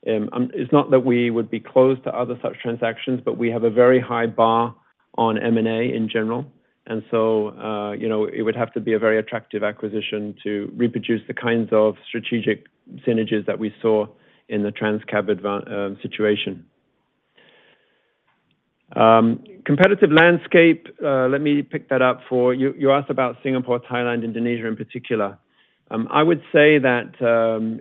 Um, 0.07 0.29
um, 0.33 0.51
it's 0.53 0.73
not 0.73 0.91
that 0.91 1.01
we 1.01 1.31
would 1.31 1.51
be 1.51 1.61
closed 1.61 2.05
to 2.05 2.15
other 2.15 2.39
such 2.43 2.59
transactions, 2.61 3.21
but 3.25 3.39
we 3.39 3.51
have 3.51 3.65
a 3.65 3.71
very 3.71 4.01
high 4.01 4.27
bar 4.27 4.75
on 5.17 5.39
M&A 5.39 5.95
in 5.95 6.09
general, 6.09 6.47
and 6.87 7.05
so, 7.11 7.49
uh, 7.59 7.93
you 7.93 8.09
know, 8.09 8.25
it 8.25 8.43
would 8.43 8.57
have 8.57 8.73
to 8.73 8.81
be 8.81 8.93
a 8.93 8.99
very 8.99 9.19
attractive 9.19 9.63
acquisition 9.63 10.35
to 10.43 10.73
reproduce 10.75 11.21
the 11.29 11.35
kinds 11.35 11.69
of 11.73 11.95
strategic 12.09 12.67
synergies 13.07 13.47
that 13.47 13.59
we 13.59 13.73
saw 13.81 14.07
in 14.49 14.63
the 14.63 14.71
Transcab 14.71 15.29
um, 15.31 15.99
situation. 16.03 16.67
Um, 18.95 19.43
competitive 19.65 20.13
landscape, 20.13 20.87
uh, 21.03 21.27
let 21.29 21.41
me 21.41 21.63
pick 21.63 21.89
that 21.89 22.03
up 22.03 22.21
for 22.29 22.53
you. 22.53 22.75
You 22.77 22.93
asked 22.93 23.09
about 23.09 23.37
Singapore, 23.43 23.81
Thailand, 23.81 24.23
Indonesia 24.23 24.67
in 24.67 24.77
particular. 24.77 25.39
Um, 25.91 26.09
I 26.11 26.23
would 26.23 26.43
say 26.53 26.79
that 26.79 27.13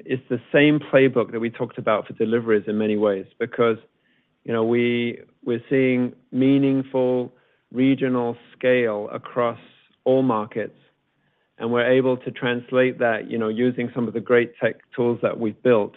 it's 0.05 0.24
the 0.30 0.41
same 0.51 0.80
playbook 0.80 1.32
that 1.32 1.39
we 1.39 1.49
talked 1.49 1.78
about 1.78 2.07
for 2.07 2.14
deliveries 2.14 2.64
in 2.68 2.78
many 2.78 2.97
ways, 2.97 3.26
because, 3.39 3.78
we're 4.45 5.64
seeing 5.70 6.14
meaningful 6.32 7.34
regional 7.72 8.38
scale 8.55 9.09
across 9.12 9.59
all 10.03 10.24
markets, 10.24 10.78
and 11.57 11.72
we're 11.72 11.89
able 11.89 12.18
to 12.18 12.32
translate 12.32 12.99
that, 12.99 13.30
using 13.30 13.91
some 13.93 14.07
of 14.07 14.14
the 14.14 14.20
great 14.20 14.53
tech 14.62 14.76
tools 14.95 15.20
that 15.22 15.39
we've 15.39 15.62
built 15.62 15.93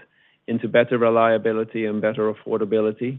into 0.47 0.68
better 0.68 0.99
reliability 0.99 1.86
and 1.86 2.01
better 2.01 2.32
affordability. 2.32 3.18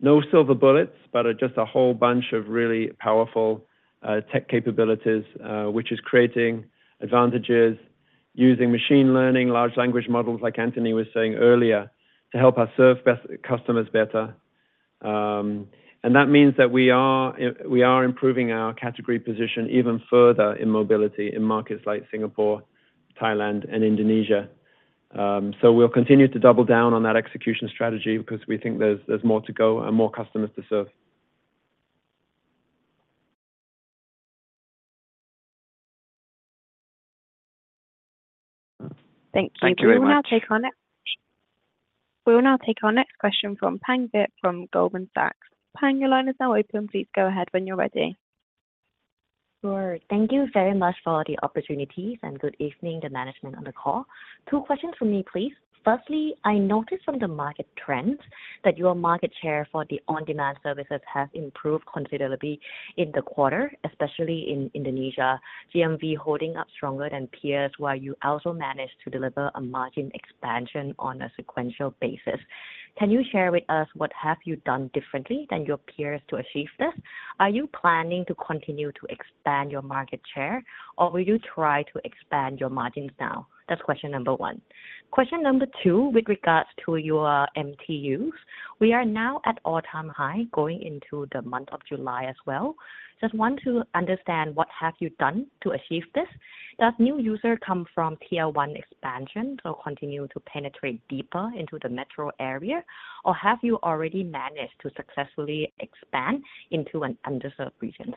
No 0.00 0.22
silver 0.30 0.54
bullets, 0.54 0.96
but 1.12 1.26
just 1.38 1.56
a 1.56 1.64
whole 1.64 1.94
bunch 1.94 2.32
of 2.32 2.48
really 2.48 2.88
powerful 2.98 3.64
uh, 4.02 4.20
tech 4.32 4.48
capabilities, 4.48 5.24
uh, 5.44 5.64
which 5.64 5.90
is 5.90 5.98
creating 6.00 6.64
advantages 7.00 7.76
using 8.34 8.70
machine 8.70 9.14
learning, 9.14 9.48
large 9.48 9.76
language 9.76 10.08
models, 10.08 10.40
like 10.40 10.58
Anthony 10.58 10.92
was 10.92 11.06
saying 11.12 11.34
earlier, 11.34 11.90
to 12.32 12.38
help 12.38 12.58
us 12.58 12.68
serve 12.76 12.98
customers 13.42 13.88
better. 13.92 14.34
Um, 15.02 15.66
and 16.04 16.14
that 16.14 16.26
means 16.26 16.54
that 16.58 16.70
we 16.70 16.90
are 16.90 17.36
we 17.66 17.82
are 17.82 18.04
improving 18.04 18.52
our 18.52 18.72
category 18.74 19.18
position 19.18 19.68
even 19.70 20.00
further 20.08 20.52
in 20.54 20.70
mobility 20.70 21.32
in 21.34 21.42
markets 21.42 21.82
like 21.86 22.04
Singapore, 22.10 22.62
Thailand, 23.20 23.66
and 23.72 23.82
Indonesia. 23.82 24.48
Um, 25.18 25.52
so 25.60 25.72
we'll 25.72 25.88
continue 25.88 26.28
to 26.28 26.38
double 26.38 26.64
down 26.64 26.94
on 26.94 27.02
that 27.02 27.16
execution 27.16 27.68
strategy 27.74 28.18
because 28.18 28.40
we 28.46 28.56
think 28.56 28.78
there's 28.78 29.00
there's 29.08 29.24
more 29.24 29.40
to 29.42 29.52
go 29.52 29.80
and 29.80 29.94
more 29.94 30.10
customers 30.10 30.50
to 30.54 30.62
serve. 30.68 30.86
Thank 39.34 39.52
you. 39.54 39.58
Thank 39.60 39.80
you 39.80 39.88
very 39.88 40.00
much. 40.00 40.28
We 42.24 42.34
will 42.34 42.42
now 42.42 42.56
take 42.58 42.84
our 42.84 42.92
next 42.92 43.18
question 43.18 43.56
from 43.56 43.80
Pang 43.84 44.08
Vitt 44.14 44.28
from 44.40 44.66
Goldman 44.72 45.10
Sachs. 45.14 45.48
Pang, 45.76 45.98
your 45.98 46.10
line 46.10 46.28
is 46.28 46.34
now 46.38 46.54
open. 46.54 46.86
Please 46.86 47.06
go 47.14 47.26
ahead 47.26 47.48
when 47.50 47.66
you're 47.66 47.76
ready. 47.76 48.16
Sure. 49.60 49.98
Thank 50.08 50.30
you 50.30 50.46
very 50.52 50.74
much 50.74 50.94
for 51.02 51.24
the 51.26 51.36
opportunities, 51.42 52.18
and 52.22 52.38
good 52.38 52.54
evening, 52.60 53.00
the 53.02 53.10
management 53.10 53.56
on 53.56 53.64
the 53.64 53.72
call. 53.72 54.06
Two 54.48 54.60
questions 54.60 54.94
from 54.98 55.10
me, 55.10 55.24
please. 55.30 55.52
Firstly, 55.84 56.34
I 56.44 56.58
noticed 56.58 57.04
from 57.04 57.18
the 57.18 57.28
market 57.28 57.66
trends 57.76 58.18
that 58.64 58.76
your 58.76 58.94
market 58.94 59.32
share 59.40 59.66
for 59.70 59.84
the 59.88 60.00
on-demand 60.08 60.58
services 60.62 61.00
has 61.12 61.28
improved 61.34 61.84
considerably 61.92 62.60
in 62.96 63.12
the 63.14 63.22
quarter, 63.22 63.72
especially 63.84 64.50
in 64.50 64.70
Indonesia, 64.74 65.40
GMV 65.74 66.16
holding 66.16 66.56
up 66.56 66.66
stronger 66.76 67.08
than 67.10 67.28
peers, 67.28 67.72
while 67.78 67.96
you 67.96 68.14
also 68.22 68.52
managed 68.52 68.94
to 69.04 69.10
deliver 69.10 69.50
a 69.54 69.60
margin 69.60 70.10
expansion 70.14 70.94
on 70.98 71.22
a 71.22 71.32
sequential 71.36 71.94
basis. 72.00 72.40
Can 72.98 73.10
you 73.10 73.22
share 73.30 73.52
with 73.52 73.64
us 73.68 73.86
what 73.94 74.10
have 74.20 74.38
you 74.44 74.56
done 74.66 74.90
differently 74.92 75.46
than 75.50 75.64
your 75.64 75.78
peers 75.78 76.20
to 76.28 76.36
achieve 76.36 76.68
this? 76.78 76.92
Are 77.38 77.48
you 77.48 77.68
planning 77.68 78.24
to 78.26 78.34
continue 78.34 78.90
to 78.92 79.06
expand 79.08 79.70
your 79.70 79.82
market 79.82 80.20
share, 80.34 80.64
or 80.96 81.12
will 81.12 81.20
you 81.20 81.38
try 81.54 81.84
to 81.84 82.00
expand 82.04 82.58
your 82.58 82.70
margins 82.70 83.12
now? 83.20 83.46
That's 83.68 83.82
question 83.82 84.10
number 84.10 84.34
one. 84.34 84.60
Question 85.10 85.42
number 85.42 85.66
two, 85.82 86.10
with 86.10 86.28
regards 86.28 86.68
to 86.84 86.96
your 86.96 87.48
MTUs, 87.56 88.30
we 88.78 88.92
are 88.92 89.06
now 89.06 89.40
at 89.46 89.58
all-time 89.64 90.08
high 90.10 90.44
going 90.52 90.82
into 90.82 91.26
the 91.32 91.40
month 91.42 91.70
of 91.72 91.80
July 91.88 92.24
as 92.24 92.36
well. 92.46 92.76
Just 93.20 93.34
want 93.34 93.58
to 93.64 93.82
understand 93.94 94.54
what 94.54 94.68
have 94.68 94.94
you 95.00 95.10
done 95.18 95.46
to 95.62 95.70
achieve 95.70 96.04
this? 96.14 96.28
Does 96.78 96.92
new 96.98 97.18
user 97.18 97.56
come 97.56 97.86
from 97.94 98.16
Tier 98.28 98.48
1 98.48 98.76
expansion, 98.76 99.58
so 99.62 99.80
continue 99.82 100.28
to 100.28 100.40
penetrate 100.40 101.00
deeper 101.08 101.50
into 101.56 101.78
the 101.82 101.88
metro 101.88 102.30
area, 102.38 102.84
or 103.24 103.34
have 103.34 103.58
you 103.62 103.78
already 103.82 104.22
managed 104.22 104.78
to 104.82 104.90
successfully 104.94 105.72
expand 105.80 106.44
into 106.70 107.02
an 107.02 107.18
underserved 107.26 107.72
regions? 107.80 108.14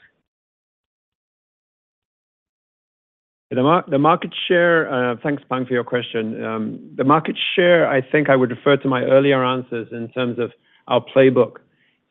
The 3.52 3.98
market 4.00 4.34
share, 4.48 4.92
uh, 4.92 5.18
thanks, 5.22 5.44
Pang, 5.50 5.66
for 5.66 5.74
your 5.74 5.84
question. 5.84 6.42
Um, 6.44 6.80
the 6.96 7.04
market 7.04 7.38
share, 7.54 7.86
I 7.90 8.02
think 8.02 8.30
I 8.30 8.36
would 8.38 8.50
refer 8.50 8.78
to 8.78 8.88
my 8.88 9.04
earlier 9.04 9.44
answers 9.44 9.90
in 9.92 10.08
terms 10.10 10.40
of 10.40 10.54
our 10.88 11.04
playbook. 11.04 11.58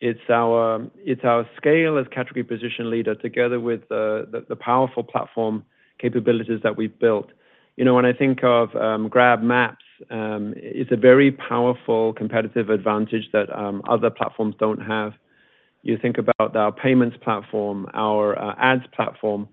It's 0.02 0.20
our 0.30 0.74
um 0.76 0.90
it's 0.96 1.24
our 1.24 1.48
scale 1.56 1.98
as 1.98 2.06
category 2.08 2.42
position 2.44 2.90
leader, 2.90 3.14
together 3.14 3.58
with 3.60 3.82
uh, 3.84 4.28
the 4.32 4.44
the 4.48 4.56
powerful 4.56 5.02
platform 5.02 5.64
capabilities 5.98 6.60
that 6.62 6.76
we've 6.76 6.98
built. 6.98 7.30
You 7.76 7.84
know, 7.84 7.94
when 7.94 8.06
I 8.06 8.12
think 8.12 8.42
of 8.42 8.74
um, 8.76 9.08
GrabMaps, 9.08 9.76
um, 10.10 10.54
it's 10.56 10.90
a 10.92 10.96
very 10.96 11.32
powerful 11.32 12.12
competitive 12.14 12.68
advantage 12.70 13.30
that 13.32 13.50
other 13.88 14.10
platforms 14.10 14.54
don't 14.58 14.80
have. 14.80 15.12
You 15.82 15.96
think 15.96 16.18
about 16.18 16.54
our 16.56 16.72
payments 16.72 17.16
platform, 17.22 17.86
our 17.94 18.38
uh, 18.38 18.54
ads 18.58 18.86
platform, 18.94 19.48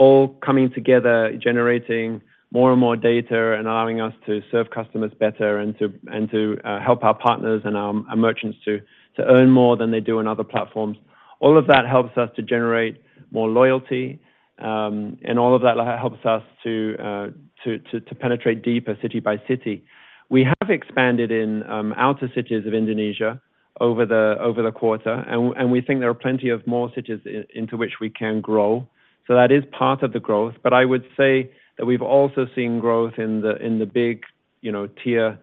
all 0.00 0.28
coming 0.46 0.70
together, 0.72 1.30
generating 1.36 2.22
more 2.52 2.72
and 2.72 2.80
more 2.80 2.96
data 2.96 3.52
and 3.52 3.68
allowing 3.68 4.00
us 4.00 4.14
to 4.24 4.40
serve 4.50 4.70
customers 4.70 5.12
better 5.20 5.58
and 5.58 5.78
to 5.78 6.58
uh, 6.64 6.80
help 6.80 7.04
our 7.04 7.14
partners 7.14 7.60
and 7.66 7.76
our 7.76 7.92
merchants 8.16 8.56
to 8.64 8.80
earn 9.18 9.50
more 9.50 9.76
than 9.76 9.90
they 9.90 10.00
do 10.00 10.18
on 10.18 10.26
other 10.26 10.42
platforms. 10.42 10.96
All 11.40 11.58
of 11.58 11.66
that 11.66 11.86
helps 11.86 12.16
us 12.16 12.30
to 12.36 12.42
generate 12.42 13.02
more 13.30 13.48
loyalty, 13.50 14.18
um, 14.58 15.18
and 15.22 15.38
all 15.38 15.54
of 15.54 15.60
that 15.60 15.76
helps 15.98 16.24
us 16.24 16.42
uh, 16.64 17.26
to 17.64 18.14
penetrate 18.18 18.62
deeper 18.62 18.96
city 19.02 19.20
by 19.20 19.36
city. 19.46 19.84
We 20.30 20.44
have 20.44 20.70
expanded 20.70 21.30
in 21.30 21.62
um, 21.68 21.92
outer 21.98 22.30
cities 22.34 22.66
of 22.66 22.72
Indonesia 22.72 23.38
over 23.78 24.06
the 24.06 24.72
quarter, 24.74 25.24
and 25.28 25.70
we 25.70 25.82
think 25.82 26.00
there 26.00 26.08
are 26.08 26.14
plenty 26.14 26.48
of 26.48 26.66
more 26.66 26.90
cities 26.94 27.20
into 27.54 27.76
which 27.76 28.00
we 28.00 28.08
can 28.08 28.40
grow. 28.40 28.88
So 29.30 29.36
that 29.36 29.52
is 29.52 29.62
part 29.70 30.02
of 30.02 30.12
the 30.12 30.18
growth. 30.18 30.54
But 30.60 30.72
I 30.72 30.84
would 30.84 31.04
say 31.16 31.52
that 31.78 31.86
we've 31.86 32.02
also 32.02 32.48
seen 32.52 32.80
growth 32.80 33.12
in 33.16 33.42
the 33.42 33.86
big, 33.86 34.24
you 34.60 34.72
know, 34.72 34.88
Tier 35.04 35.38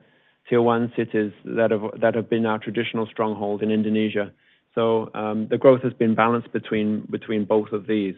1 0.51 0.91
cities 0.93 1.31
that 1.45 2.11
have 2.13 2.29
been 2.29 2.45
our 2.45 2.59
traditional 2.59 3.05
stronghold 3.05 3.63
in 3.63 3.71
Indonesia. 3.71 4.33
So, 4.75 5.09
um, 5.13 5.47
the 5.47 5.57
growth 5.57 5.83
has 5.83 5.93
been 5.93 6.15
balanced 6.15 6.51
between 6.51 7.45
both 7.47 7.71
of 7.71 7.87
these. 7.87 8.15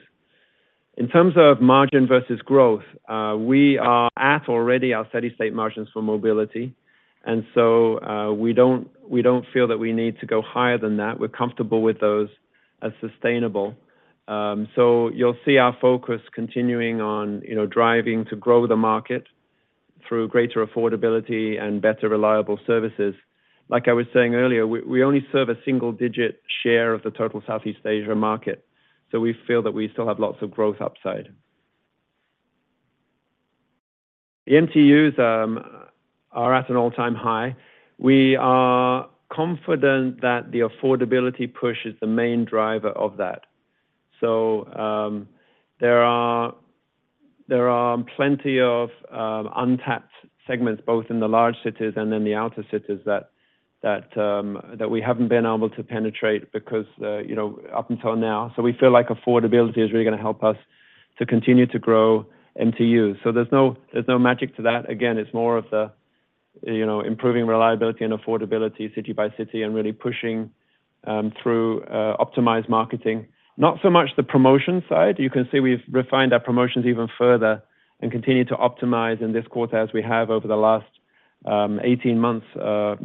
In 0.98 1.08
terms 1.08 1.36
of 1.38 1.62
margin 1.62 2.08
versus 2.08 2.42
growth, 2.42 2.84
uh, 3.08 3.36
we 3.38 3.78
are 3.78 4.10
at 4.18 4.50
already 4.50 4.96
our 4.96 5.08
steady 5.10 5.32
state 5.36 5.54
margins 5.54 5.88
for 5.94 6.02
mobility, 6.02 6.74
and 7.26 7.46
so, 7.54 8.02
uh, 8.02 8.34
we 8.34 8.54
don't 8.54 9.46
feel 9.54 9.68
that 9.68 9.78
we 9.78 9.94
need 9.94 10.20
to 10.20 10.26
go 10.26 10.42
higher 10.42 10.80
than 10.80 10.98
that. 10.98 11.20
We're 11.20 11.28
comfortable 11.28 11.84
with 11.84 12.00
those 12.00 12.30
as 12.82 12.92
sustainable. 13.00 13.76
Um, 14.30 14.68
so 14.76 15.10
you'll 15.10 15.38
see 15.44 15.58
our 15.58 15.76
focus 15.82 16.22
continuing 16.36 17.02
on, 17.02 17.42
you 17.42 17.56
know, 17.56 17.66
driving 17.66 18.26
to 18.26 18.36
grow 18.36 18.68
the 18.68 18.76
market 18.76 19.26
through 20.08 20.28
greater 20.28 20.66
affordability 20.66 21.60
and 21.60 21.82
better 21.82 22.08
reliable 22.08 22.60
services. 22.68 23.16
Like 23.70 23.88
I 23.88 23.94
was 23.94 24.06
saying 24.14 24.36
earlier, 24.36 24.68
we 24.68 25.04
only 25.04 25.26
serve 25.32 25.50
a 25.50 25.56
single-digit 25.66 26.44
share 26.62 26.94
of 26.94 27.02
the 27.02 27.10
total 27.10 27.42
Southeast 27.48 27.80
Asia 27.86 28.14
market, 28.14 28.66
so 29.12 29.20
we 29.20 29.36
feel 29.48 29.64
that 29.64 29.72
we 29.72 29.90
still 29.94 30.08
have 30.08 30.20
lots 30.20 30.42
of 30.44 30.52
growth 30.52 30.80
upside. 30.80 31.30
The 34.46 34.54
MTUs 34.54 35.20
um, 35.20 35.64
are 36.32 36.54
at 36.54 36.70
an 36.70 36.76
all-time 36.76 37.16
high. 37.16 37.56
We 37.98 38.36
are 38.36 39.10
confident 39.32 40.22
that 40.22 40.52
the 40.52 40.60
affordability 40.60 41.52
push 41.52 41.78
is 41.86 41.96
the 42.00 42.08
main 42.08 42.46
driver 42.46 42.90
of 42.90 43.18
that. 43.18 43.46
So, 44.20 44.66
um 44.74 45.28
there 45.80 46.04
are 46.04 46.54
there 47.48 47.70
are 47.70 47.98
plenty 48.16 48.60
of 48.60 48.90
untapped 49.12 50.14
segments, 50.46 50.82
both 50.86 51.06
in 51.10 51.20
the 51.20 51.28
large 51.28 51.56
cities 51.64 51.94
and 51.96 52.14
in 52.14 52.24
the 52.24 52.36
outer 52.36 52.64
cities, 52.72 53.00
that 53.06 53.32
that 53.82 54.16
um 54.18 54.62
that 54.78 54.90
we 54.92 55.02
haven't 55.02 55.30
been 55.30 55.46
able 55.46 55.70
to 55.70 55.84
penetrate 55.84 56.52
because, 56.52 56.86
you 57.00 57.36
know, 57.36 57.60
up 57.74 57.90
until 57.90 58.16
now. 58.16 58.52
So 58.56 58.62
we 58.62 58.74
feel 58.74 58.92
like 58.92 59.08
affordability 59.08 59.80
is 59.80 59.92
really 59.94 60.04
gonna 60.04 60.18
help 60.18 60.44
us 60.44 60.58
to 61.18 61.26
continue 61.26 61.66
to 61.68 61.80
grow 61.80 62.26
MTUs. 62.60 63.18
So 63.24 63.32
there's 63.32 63.52
no 63.52 63.78
there's 63.94 64.08
no 64.08 64.20
magic 64.20 64.56
to 64.58 64.62
that. 64.64 64.90
Again, 64.90 65.18
it's 65.18 65.34
more 65.34 65.58
of 65.58 65.66
the, 65.72 65.92
you 66.64 66.86
know, 66.86 67.00
improving 67.02 67.48
reliability 67.48 68.04
and 68.04 68.14
affordability 68.14 68.94
city 68.96 69.14
by 69.14 69.30
city 69.38 69.64
and 69.64 69.74
really 69.74 69.94
pushing 69.94 70.52
through 71.42 71.82
optimized 72.26 72.70
marketing. 72.70 73.28
Not 73.60 73.80
so 73.84 73.90
much 73.90 74.12
the 74.16 74.24
promotion 74.24 74.82
side. 74.88 75.20
You 75.20 75.30
can 75.30 75.48
see 75.52 75.60
we've 75.60 75.84
refined 75.92 76.32
our 76.32 76.40
promotions 76.40 76.86
even 76.86 77.10
further 77.18 77.62
and 78.00 78.10
continue 78.10 78.46
to 78.46 78.56
optimize 78.56 79.22
in 79.22 79.34
this 79.34 79.46
quarter 79.48 79.78
as 79.78 79.90
we 79.94 80.02
have 80.02 80.30
over 80.30 80.48
the 80.48 80.56
last 80.56 80.88
um, 81.46 81.78
18 81.84 82.18
months 82.18 82.46
uh, 82.56 82.96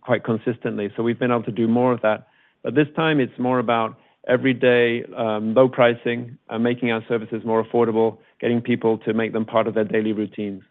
quite 0.00 0.24
consistently. 0.24 0.90
So 0.96 1.02
we've 1.02 1.18
been 1.18 1.30
able 1.30 1.42
to 1.42 1.52
do 1.52 1.68
more 1.68 1.92
of 1.92 2.00
that. 2.00 2.26
But 2.62 2.74
this 2.74 2.86
time 2.96 3.20
it's 3.20 3.38
more 3.38 3.58
about 3.58 3.98
everyday 4.26 5.04
um, 5.14 5.52
low 5.52 5.68
pricing 5.68 6.38
and 6.48 6.64
making 6.64 6.90
our 6.90 7.04
services 7.06 7.42
more 7.44 7.62
affordable, 7.62 8.16
getting 8.40 8.62
people 8.62 8.96
to 8.98 9.12
make 9.12 9.34
them 9.34 9.44
part 9.44 9.66
of 9.66 9.74
their 9.74 9.84
daily 9.84 10.12
routines. 10.14 10.62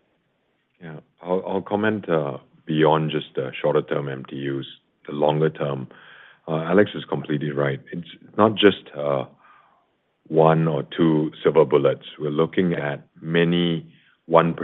Yeah. 0.81 0.97
I'll 1.21 1.61
comment 1.61 2.09
uh, 2.09 2.37
beyond 2.65 3.11
just 3.11 3.35
the 3.35 3.51
shorter 3.61 3.83
term 3.83 4.07
MTUs, 4.07 4.65
the 5.05 5.13
longer 5.13 5.51
term. 5.51 5.89
Uh, 6.49 6.63
Alex 6.63 6.89
is 6.95 7.05
completely 7.05 7.51
right. 7.51 7.79
It's 7.91 8.07
not 8.35 8.55
just 8.55 8.89
uh, 8.97 9.25
one 10.29 10.67
or 10.67 10.81
two 10.97 11.31
silver 11.43 11.63
bullets. 11.63 12.05
We're 12.17 12.31
looking 12.31 12.73
at 12.73 13.07
many 13.21 13.85
1% 14.27 14.55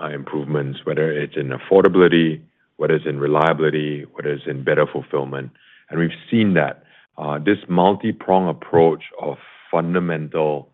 uh, 0.00 0.06
improvements, 0.06 0.78
whether 0.84 1.10
it's 1.10 1.34
in 1.36 1.48
affordability, 1.48 2.42
whether 2.76 2.94
it's 2.94 3.06
in 3.06 3.18
reliability, 3.18 4.04
whether 4.12 4.30
it's 4.30 4.46
in 4.46 4.62
better 4.62 4.86
fulfillment. 4.86 5.50
And 5.90 5.98
we've 5.98 6.10
seen 6.30 6.54
that 6.54 6.84
this 7.44 7.58
multi-prong 7.68 8.48
approach 8.48 9.02
of 9.20 9.38
fundamental 9.68 10.68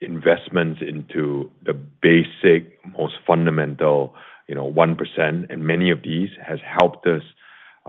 investments 0.00 0.80
into 0.80 1.50
the 1.64 1.72
basic, 1.74 2.78
most 2.96 3.14
fundamental, 3.26 4.14
you 4.46 4.54
know, 4.54 4.70
1%, 4.72 4.96
and 5.18 5.64
many 5.64 5.90
of 5.90 6.02
these 6.02 6.30
has 6.46 6.60
helped 6.64 7.06
us 7.08 7.22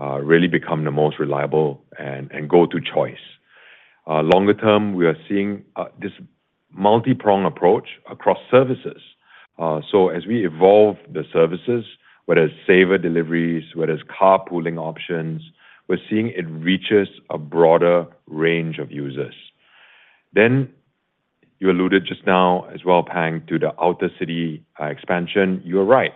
Uh, 0.00 0.18
really 0.20 0.48
become 0.48 0.84
the 0.84 0.90
most 0.90 1.18
reliable 1.18 1.84
and 1.98 2.48
go-to 2.48 2.80
choice. 2.80 3.24
Uh, 4.08 4.22
longer 4.22 4.54
term, 4.54 4.94
we 4.94 5.06
are 5.06 5.16
seeing 5.28 5.62
uh, 5.76 5.84
this 6.00 6.12
multi-prong 6.70 7.44
approach 7.44 7.88
across 8.10 8.38
services. 8.50 9.00
So 9.90 10.08
as 10.08 10.26
we 10.26 10.44
evolve 10.44 10.96
the 11.12 11.24
services, 11.30 11.84
whether 12.24 12.44
it's 12.44 12.54
saver 12.66 12.98
deliveries, 12.98 13.64
whether 13.74 13.92
it's 13.92 14.02
carpooling 14.04 14.78
options, 14.78 15.42
we're 15.88 15.98
seeing 16.08 16.28
it 16.28 16.48
reaches 16.48 17.08
a 17.30 17.38
broader 17.38 18.06
range 18.26 18.78
of 18.78 18.90
users. 18.90 19.34
Then 20.32 20.72
you 21.60 21.70
alluded 21.70 22.06
just 22.06 22.26
now 22.26 22.64
as 22.74 22.84
well, 22.84 23.04
Pang, 23.04 23.42
to 23.48 23.58
the 23.58 23.72
outer 23.80 24.10
city 24.18 24.64
expansion. 24.80 25.62
You're 25.64 25.84
right. 25.84 26.12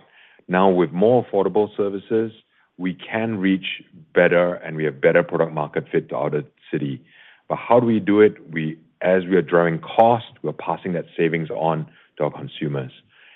Now, 0.47 0.69
with 0.69 0.91
more 0.91 1.23
affordable 1.23 1.69
services, 1.77 2.31
we 2.77 2.93
can 2.93 3.39
reach 3.39 3.83
better, 4.13 4.55
and 4.55 4.75
we 4.75 4.83
have 4.85 5.01
better 5.01 5.23
product 5.23 5.53
market 5.53 5.85
fit 5.91 6.09
to 6.09 6.15
outer 6.15 6.43
city. 6.71 7.01
But 7.49 7.57
how 7.57 7.79
do 7.79 7.85
we 7.85 7.99
do 7.99 8.21
it? 8.21 8.51
We 8.51 8.77
as 9.01 9.25
we 9.25 9.35
are 9.35 9.41
driving 9.41 9.79
cost, 9.79 10.25
we're 10.41 10.53
passing 10.53 10.93
that 10.93 11.05
savings 11.15 11.49
on 11.51 11.87
to 12.17 12.23
our 12.23 12.31
consumers. 12.31 12.91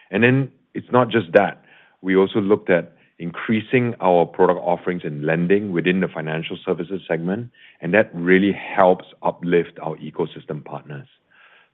And 0.09 0.23
then 0.23 0.51
it's 0.73 0.91
not 0.91 1.09
just 1.09 1.31
that. 1.33 1.63
We 2.01 2.15
also 2.15 2.41
looked 2.41 2.69
at 2.69 2.93
increasing 3.19 3.93
our 4.01 4.25
product 4.25 4.59
offerings 4.63 5.03
and 5.05 5.23
lending 5.23 5.71
within 5.71 5.99
the 5.99 6.07
financial 6.07 6.57
services 6.65 7.01
segment, 7.07 7.51
and 7.79 7.93
that 7.93 8.09
really 8.13 8.51
helps 8.51 9.05
uplift 9.21 9.77
our 9.81 9.95
ecosystem 9.97 10.65
partners. 10.65 11.07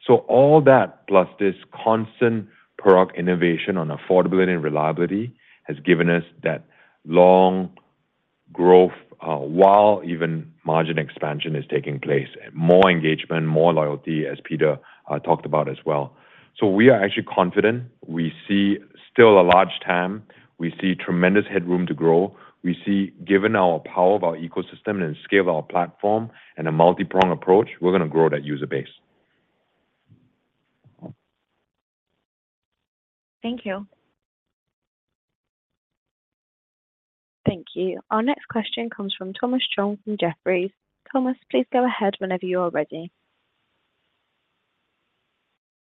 So 0.06 0.18
all 0.28 0.62
that, 0.62 1.08
plus 1.08 1.28
this 1.40 1.56
constant 1.72 2.48
product 2.78 3.18
innovation 3.18 3.78
on 3.78 3.88
affordability 3.88 4.50
and 4.50 4.64
reliability, 4.64 5.34
has 5.64 5.78
given 5.80 6.10
us 6.10 6.24
that 6.44 6.66
long 7.08 7.72
growth, 8.54 8.92
uh, 9.22 9.38
while 9.38 10.02
even 10.06 10.52
margin 10.66 11.00
expansion 11.00 11.56
is 11.56 11.66
taking 11.70 12.00
place. 12.00 12.28
More 12.54 12.90
engagement, 12.90 13.48
more 13.48 13.74
loyalty, 13.74 14.26
as 14.28 14.38
Peter 14.44 14.78
uh, 15.10 15.20
talked 15.20 15.46
about 15.46 15.70
as 15.70 15.78
well. 15.86 16.16
So 16.58 16.68
we 16.68 16.90
are 16.90 17.02
actually 17.02 17.24
confident. 17.24 17.86
We 18.06 18.34
see 18.48 18.78
still 19.12 19.40
a 19.40 19.44
large 19.44 19.80
TAM. 19.86 20.24
We 20.58 20.74
see 20.82 20.96
tremendous 20.96 21.46
headroom 21.50 21.86
to 21.88 21.94
grow. 21.94 22.36
We 22.64 22.76
see, 22.86 23.14
given 23.26 23.56
our 23.56 23.80
power 23.80 24.16
of 24.16 24.24
our 24.24 24.36
ecosystem 24.36 25.04
and 25.04 25.16
scale 25.24 25.42
of 25.42 25.50
our 25.50 25.62
platform 25.64 26.32
and 26.58 26.68
a 26.68 26.72
multi-prong 26.72 27.32
approach, 27.32 27.70
we're 27.80 27.92
gonna 27.92 28.08
grow 28.08 28.30
that 28.30 28.44
user 28.44 28.66
base. 28.66 28.88
Thank 33.44 33.66
you. 33.66 33.88
Thank 37.48 37.68
you. 37.76 38.02
Our 38.12 38.22
next 38.22 38.46
question 38.50 38.90
comes 38.90 39.16
from 39.18 39.32
Thomas 39.34 39.62
Chong 39.74 39.98
from 40.04 40.18
Jefferies. 40.20 40.72
Thomas, 41.12 41.38
please 41.50 41.66
go 41.72 41.86
ahead 41.86 42.16
whenever 42.20 42.46
you 42.46 42.60
are 42.60 42.70
ready. 42.70 43.10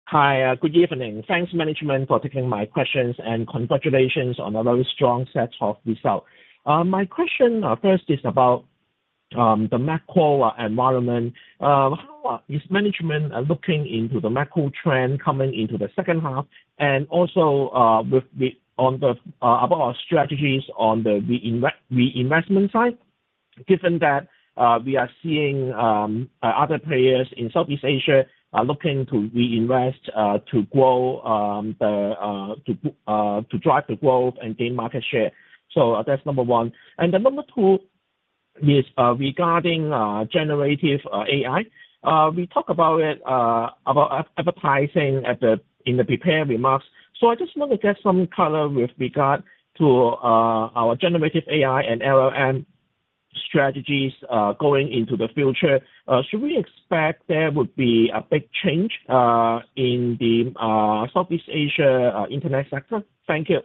Hi, 0.07 0.43
uh, 0.43 0.55
good 0.55 0.75
evening. 0.75 1.23
Thanks, 1.25 1.53
management, 1.53 2.09
for 2.09 2.19
taking 2.19 2.49
my 2.49 2.65
questions, 2.65 3.15
and 3.19 3.47
congratulations 3.47 4.37
on 4.39 4.57
a 4.57 4.63
very 4.63 4.85
strong 4.93 5.25
set 5.31 5.51
of 5.61 5.77
results. 5.85 6.27
Uh, 6.65 6.83
my 6.83 7.05
question 7.05 7.63
uh, 7.63 7.77
first 7.81 8.03
is 8.09 8.19
about 8.25 8.65
um, 9.37 9.69
the 9.71 9.79
macro 9.79 10.51
environment. 10.59 11.33
How 11.61 12.41
is 12.49 12.61
management 12.69 13.31
looking 13.47 13.87
into 13.87 14.19
the 14.19 14.29
macro 14.29 14.69
trend 14.83 15.23
coming 15.23 15.53
into 15.57 15.77
the 15.77 15.89
second 15.95 16.21
half? 16.21 16.45
And 16.77 17.07
also, 17.07 18.03
with 18.11 18.25
the 18.37 18.51
Uh, 18.79 19.13
about 19.39 19.81
our 19.81 19.95
strategies 20.03 20.63
on 20.75 21.03
the 21.03 21.21
reinvestment 21.91 22.71
side, 22.71 22.97
given 23.67 23.99
that 23.99 24.27
uh, 24.57 24.79
we 24.83 24.97
are 24.97 25.09
seeing 25.21 25.71
um, 25.73 26.27
uh, 26.41 26.47
other 26.57 26.79
players 26.79 27.27
in 27.37 27.51
Southeast 27.51 27.83
Asia 27.83 28.25
are 28.51 28.65
looking 28.65 29.05
to 29.05 29.29
reinvest 29.33 30.03
to 30.05 30.63
grow 30.71 31.21
um, 31.21 31.75
the 31.79 32.55
to 32.65 33.43
to 33.51 33.57
drive 33.59 33.83
the 33.87 33.95
growth 33.95 34.33
and 34.41 34.57
gain 34.57 34.75
market 34.75 35.03
share. 35.09 35.31
So 35.71 36.03
that's 36.05 36.25
number 36.25 36.43
one. 36.43 36.73
And 36.97 37.13
then 37.13 37.21
number 37.21 37.43
two 37.53 37.77
is 38.59 38.85
regarding 38.97 39.91
generative 40.31 41.01
AI. 41.13 41.63
We 42.35 42.47
talk 42.47 42.69
about 42.69 43.01
it 43.01 43.21
about 43.25 44.27
advertising 44.35 45.23
in 45.85 45.97
the 45.97 46.03
prepared 46.03 46.49
remarks. 46.49 46.85
So 47.23 47.29
I 47.29 47.35
just 47.35 47.55
want 47.55 47.71
to 47.71 47.77
get 47.77 47.95
some 48.03 48.27
color 48.35 48.67
with 48.67 48.89
regard 48.99 49.43
to 49.77 49.85
uh, 49.85 50.67
our 50.75 50.97
generative 50.97 51.43
AI 51.49 51.81
and 51.83 52.01
LLM 52.01 52.65
strategies 53.47 54.11
uh, 54.29 54.51
going 54.59 54.91
into 54.91 55.15
the 55.15 55.29
future. 55.33 55.79
Uh, 56.05 56.21
should 56.29 56.41
we 56.41 56.57
expect 56.57 57.25
there 57.29 57.49
would 57.49 57.73
be 57.77 58.11
a 58.13 58.21
big 58.29 58.49
change 58.61 58.91
in 59.07 60.17
the 60.19 60.51
Southeast 61.13 61.45
Asia 61.47 62.25
internet 62.29 62.65
sector? 62.69 63.01
Thank 63.25 63.47
you. 63.47 63.61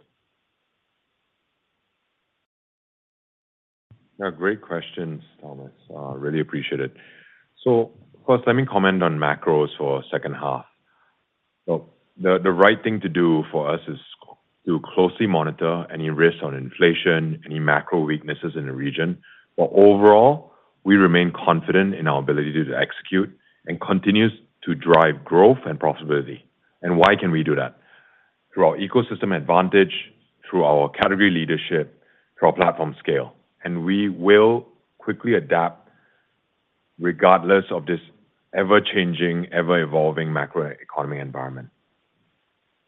Yeah, 4.21 4.31
great 4.31 4.61
questions, 4.61 5.21
Thomas. 5.41 5.73
Really 6.15 6.39
appreciate 6.39 6.79
it. 6.79 6.93
So 7.65 7.91
first, 8.25 8.45
let 8.47 8.55
me 8.55 8.65
comment 8.65 9.03
on 9.03 9.17
macros 9.17 9.67
for 9.77 10.01
second 10.09 10.35
half. 10.35 10.63
The 12.21 12.51
right 12.51 12.81
thing 12.83 12.99
to 13.01 13.09
do 13.09 13.43
for 13.51 13.69
us 13.69 13.79
is 13.87 13.97
to 14.65 14.79
closely 14.93 15.25
monitor 15.25 15.85
any 15.91 16.09
risks 16.09 16.41
on 16.43 16.53
inflation, 16.53 17.41
any 17.45 17.59
macro 17.59 18.01
weaknesses 18.01 18.53
in 18.55 18.65
the 18.65 18.73
region. 18.73 19.17
But 19.57 19.69
overall, 19.73 20.51
we 20.83 20.95
remain 20.95 21.31
confident 21.31 21.95
in 21.95 22.07
our 22.07 22.19
ability 22.19 22.53
to 22.65 22.75
execute 22.75 23.29
and 23.67 23.79
continues 23.79 24.31
to 24.65 24.75
drive 24.75 25.23
growth 25.23 25.59
and 25.65 25.79
profitability. 25.79 26.41
And 26.81 26.97
why 26.97 27.15
can 27.15 27.31
we 27.31 27.43
do 27.43 27.55
that? 27.55 27.77
Through 28.53 28.65
our 28.65 28.77
ecosystem 28.77 29.35
advantage, 29.35 29.93
through 30.49 30.65
our 30.65 30.89
category 30.89 31.31
leadership, 31.31 32.03
through 32.37 32.49
our 32.49 32.53
platform 32.55 32.95
scale, 32.99 33.33
and 33.63 33.85
we 33.85 34.09
will 34.09 34.67
quickly 34.97 35.35
adapt 35.35 35.89
regardless 36.99 37.65
of 37.71 37.85
this 37.85 37.99
ever-changing, 38.53 39.47
ever-evolving 39.53 40.27
macroeconomic 40.27 41.21
environment. 41.21 41.69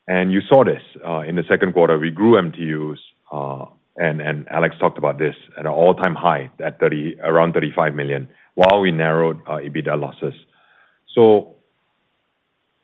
And 0.08 0.32
you 0.32 0.42
saw 0.42 0.64
this 0.64 0.82
uh, 1.06 1.20
in 1.20 1.36
the 1.36 1.44
second 1.48 1.74
quarter, 1.74 1.98
we 1.98 2.12
grew 2.12 2.34
MTUs, 2.42 2.98
uh, 3.32 3.66
and 3.98 4.48
Alex 4.50 4.76
talked 4.80 4.98
about 4.98 5.20
this 5.20 5.36
at 5.58 5.66
an 5.66 5.72
all-time 5.72 6.16
high 6.16 6.50
at 6.64 6.82
around 7.24 7.54
35 7.54 7.94
million, 7.94 8.28
while 8.56 8.82
we 8.82 8.92
narrowed 8.92 9.40
our 9.46 9.62
EBITDA 9.62 10.00
losses. 10.00 10.34
So 11.14 11.56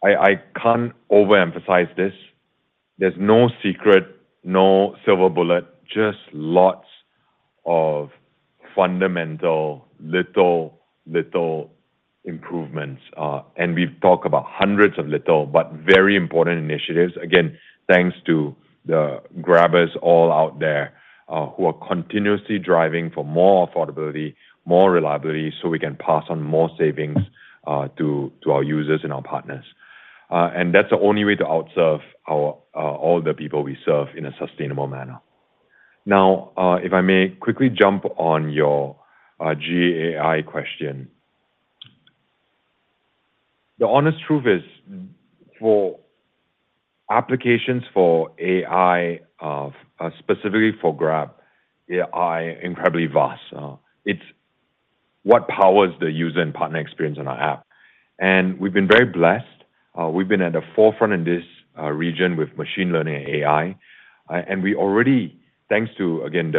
I 0.04 0.42
can't 0.62 0.94
overemphasize 1.12 1.94
this. 1.96 2.14
There's 2.98 3.16
no 3.18 3.50
secret, 3.64 4.06
no 4.44 4.96
silver 5.06 5.30
bullet, 5.30 5.66
just 5.86 6.20
lots 6.34 6.88
of 7.66 8.12
fundamental, 8.76 9.88
little, 10.00 10.80
little 11.06 11.72
improvements. 12.28 13.02
Uh, 13.16 13.42
and 13.56 13.74
we've 13.74 14.00
talked 14.02 14.26
about 14.26 14.46
hundreds 14.48 15.00
of 15.00 15.08
little, 15.08 15.46
but 15.46 15.72
very 15.72 16.16
important 16.16 16.60
initiatives. 16.60 17.14
Again, 17.22 17.58
thanks 17.92 18.16
to 18.28 18.56
the 18.86 19.22
Grabbers 19.42 19.90
all 20.02 20.32
out 20.32 20.60
there, 20.60 20.94
uh, 21.30 21.48
who 21.48 21.66
are 21.66 21.74
continuously 21.88 22.60
driving 22.60 23.10
for 23.10 23.26
more 23.26 23.68
affordability, 23.68 24.36
more 24.66 24.92
reliability, 24.92 25.54
so 25.62 25.70
we 25.70 25.80
can 25.80 25.96
pass 25.96 26.24
on 26.30 26.44
more 26.44 26.70
savings 26.78 27.18
uh, 27.66 27.88
to 27.98 28.32
our 28.50 28.64
users 28.64 29.02
and 29.04 29.12
our 29.12 29.24
partners. 29.24 29.66
And 30.30 30.76
that's 30.76 30.90
the 30.90 31.00
only 31.00 31.24
way 31.26 31.36
to 31.36 31.44
outserve 31.44 32.02
all 32.28 33.22
the 33.24 33.34
people 33.34 33.64
we 33.64 33.78
serve 33.86 34.08
in 34.16 34.26
a 34.26 34.32
sustainable 34.38 34.88
manner. 34.88 35.20
Now, 36.06 36.52
if 36.84 36.94
I 36.94 37.02
may 37.02 37.30
quickly 37.40 37.70
jump 37.70 38.06
on 38.18 38.50
your 38.52 38.98
GAI 39.40 40.44
question. 40.46 41.10
The 43.80 43.88
honest 43.88 44.18
truth 44.26 44.46
is, 44.48 44.64
for 45.60 46.00
applications 47.12 47.84
for 47.94 48.32
AI, 48.40 49.20
uh, 49.42 49.70
uh, 50.00 50.10
specifically 50.20 50.72
for 50.82 50.96
Grab, 50.96 51.32
AI 51.90 52.58
incredibly 52.62 53.06
vast. 53.08 53.42
Uh, 53.56 53.76
it's 54.06 54.22
what 55.24 55.48
powers 55.48 55.94
the 56.00 56.12
user 56.12 56.40
and 56.42 56.54
partner 56.54 56.80
experience 56.80 57.18
on 57.20 57.28
our 57.28 57.40
app. 57.40 57.66
And 58.20 58.60
we've 58.60 58.74
been 58.74 58.88
very 58.88 59.06
blessed. 59.06 59.46
We've 60.12 60.28
been 60.28 60.42
at 60.42 60.54
the 60.54 60.62
forefront 60.76 61.14
in 61.14 61.24
this 61.24 61.44
region 61.92 62.38
with 62.38 62.56
machine 62.58 62.92
learning 62.92 63.16
and 63.16 63.28
AI. 63.28 63.76
And 64.30 64.64
we 64.64 64.76
already, 64.76 65.40
thanks 65.70 65.92
to, 65.98 66.24
again, 66.24 66.54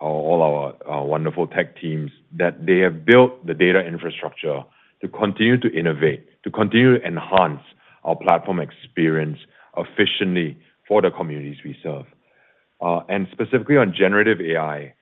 all 0.00 0.74
our 0.86 1.04
wonderful 1.04 1.46
tech 1.46 1.80
teams, 1.80 2.10
that 2.36 2.66
they 2.66 2.78
have 2.78 3.04
built 3.06 3.46
the 3.46 3.54
data 3.54 3.80
infrastructure 3.80 4.62
to 5.00 5.08
continue 5.08 5.58
to 5.58 5.72
innovate, 5.72 6.26
to 6.42 6.50
continue 6.50 6.98
to 6.98 7.04
enhance 7.06 7.60
our 8.04 8.16
platform 8.16 8.60
experience 8.60 9.38
efficiently 9.76 10.56
for 10.88 11.02
the 11.02 11.10
communities 11.10 11.58
we 11.64 11.76
serve. 11.82 12.06
Uh, 12.80 13.00
and 13.08 13.26
specifically 13.32 13.76
on 13.76 13.94
generative 13.96 14.40
AI, 14.40 14.94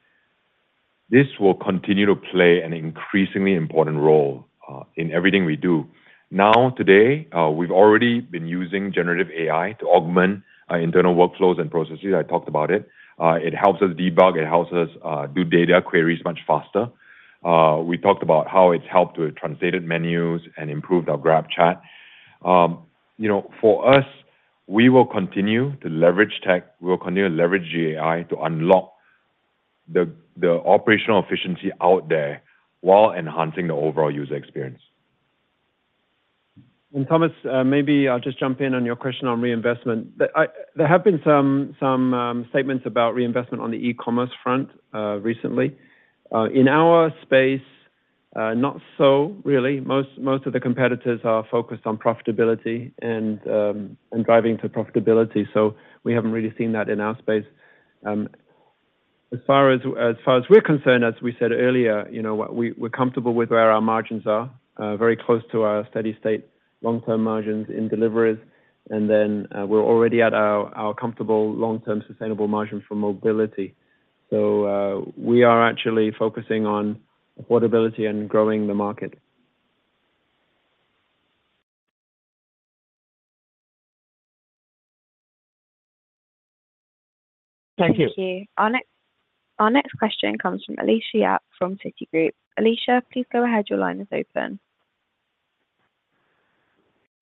this 1.11 1.27
will 1.39 1.55
continue 1.55 2.07
to 2.07 2.15
play 2.15 2.61
an 2.61 2.73
increasingly 2.73 3.55
important 3.55 3.99
role 3.99 4.47
uh, 4.69 4.83
in 4.97 5.13
everything 5.13 5.45
we 5.45 5.57
do. 5.57 5.87
Now, 6.31 6.71
today, 6.77 7.29
uh, 7.37 7.51
we've 7.51 7.71
already 7.71 8.21
been 8.21 8.47
using 8.47 8.93
generative 8.93 9.29
AI 9.31 9.77
to 9.81 9.87
augment 9.87 10.43
our 10.69 10.81
internal 10.81 11.15
workflows 11.15 11.61
and 11.61 11.71
processes. 11.71 12.15
I 12.17 12.23
talked 12.23 12.49
about 12.49 12.71
it. 12.71 12.89
It 13.21 13.55
helps 13.55 13.83
us 13.83 13.91
debug, 13.91 14.37
it 14.37 14.47
helps 14.47 14.73
us 14.73 14.89
do 15.35 15.45
data 15.45 15.83
queries 15.83 16.21
much 16.25 16.41
faster. 16.47 16.89
Uh, 17.45 17.83
we 17.85 17.99
talked 17.99 18.23
about 18.23 18.49
how 18.49 18.71
it's 18.73 18.87
helped 18.91 19.19
with 19.19 19.37
translated 19.37 19.85
menus 19.85 20.41
and 20.57 20.71
improved 20.71 21.09
our 21.09 21.19
Grab 21.19 21.47
GrabChat. 21.59 21.81
Um, 22.49 22.79
you 23.19 23.29
know, 23.29 23.51
for 23.61 23.95
us, 23.95 24.07
we 24.67 24.89
will 24.89 25.05
continue 25.05 25.77
to 25.83 25.89
leverage 25.89 26.41
tech, 26.43 26.75
we 26.81 26.89
will 26.89 26.99
continue 26.99 27.29
to 27.29 27.35
leverage 27.35 27.71
GenAI 27.75 28.29
to 28.31 28.37
unlock 28.39 28.93
the 29.93 30.11
the 30.37 30.51
operational 30.51 31.23
efficiency 31.23 31.71
out 31.81 32.09
there 32.09 32.43
while 32.81 33.13
enhancing 33.13 33.69
the 33.69 33.75
overall 33.75 34.11
user 34.11 34.35
experience. 34.35 34.81
And 36.93 37.07
Thomas, 37.07 37.31
uh, 37.51 37.63
maybe 37.65 38.09
I'll 38.09 38.21
just 38.21 38.39
jump 38.39 38.61
in 38.61 38.75
on 38.75 38.85
your 38.85 38.97
question 38.97 39.29
on 39.29 39.41
reinvestment. 39.41 40.17
There 40.19 40.87
have 40.87 41.05
been 41.05 41.21
some 41.25 41.77
some 41.79 42.15
um, 42.15 42.47
statements 42.51 42.85
about 42.87 43.15
reinvestment 43.15 43.63
on 43.63 43.71
the 43.71 43.77
e-commerce 43.77 44.31
front 44.43 44.71
uh, 44.95 45.19
recently. 45.21 45.77
In 46.35 46.67
our 46.69 47.13
space, 47.23 47.61
not 48.35 48.81
so 48.99 49.37
really. 49.45 49.81
Most 49.81 50.09
most 50.19 50.47
of 50.47 50.53
the 50.53 50.61
competitors 50.61 51.21
are 51.25 51.45
focused 51.51 51.87
on 51.87 51.97
profitability 51.97 52.93
and 53.01 53.41
um 53.47 53.97
and 54.13 54.25
driving 54.25 54.59
to 54.59 54.69
profitability, 54.69 55.47
so 55.55 55.77
we 56.03 56.13
haven't 56.13 56.33
really 56.33 56.53
seen 56.59 56.73
that 56.73 56.89
in 56.89 57.01
our 57.01 57.17
space. 57.19 57.45
Um 58.05 58.29
as 59.33 59.39
far 59.47 59.71
as 59.71 59.81
as 59.99 60.17
far 60.25 60.39
as 60.39 60.45
we're 60.51 60.61
concerned, 60.61 61.05
as 61.05 61.15
we 61.23 61.37
said 61.39 61.53
earlier, 61.53 62.09
you 62.11 62.23
know, 62.23 62.35
we're 62.35 62.91
comfortable 62.91 63.35
with 63.35 63.51
where 63.51 63.71
our 63.71 63.81
margins 63.81 64.27
are, 64.27 64.51
very 64.79 65.17
close 65.17 65.43
to 65.53 65.63
our 65.63 65.87
steady 65.91 66.17
state 66.21 66.45
long-term 66.83 67.23
margins 67.23 67.69
in 67.69 67.89
deliveries. 67.89 68.39
And 68.91 69.09
then, 69.09 69.49
we're 69.69 69.83
already 69.83 70.21
at 70.21 70.35
our 70.35 70.95
comfortable 70.95 71.53
long-term 71.55 72.03
sustainable 72.07 72.49
margin 72.49 72.83
for 72.87 72.95
mobility. 72.97 73.75
So, 74.35 75.13
we 75.17 75.45
are 75.45 75.65
actually 75.65 76.11
focusing 76.19 76.67
on 76.67 77.01
affordability 77.41 78.09
and 78.09 78.29
growing 78.29 78.67
the 78.67 78.75
market. 78.75 79.15
Thank 87.79 87.99
you. 87.99 88.09
Thank 88.17 88.19
you. 88.19 88.45
Our 89.61 89.71
next 89.71 89.93
question 89.99 90.37
comes 90.37 90.65
from 90.65 90.77
Alicia 90.81 91.03
Yap 91.15 91.43
from 91.57 91.77
Citigroup. 91.77 92.33
Alicia, 92.59 93.05
please 93.13 93.27
go 93.33 93.45
ahead. 93.45 93.67
Your 93.71 93.79
line 93.79 94.01
is 94.01 94.09
open. 94.11 94.59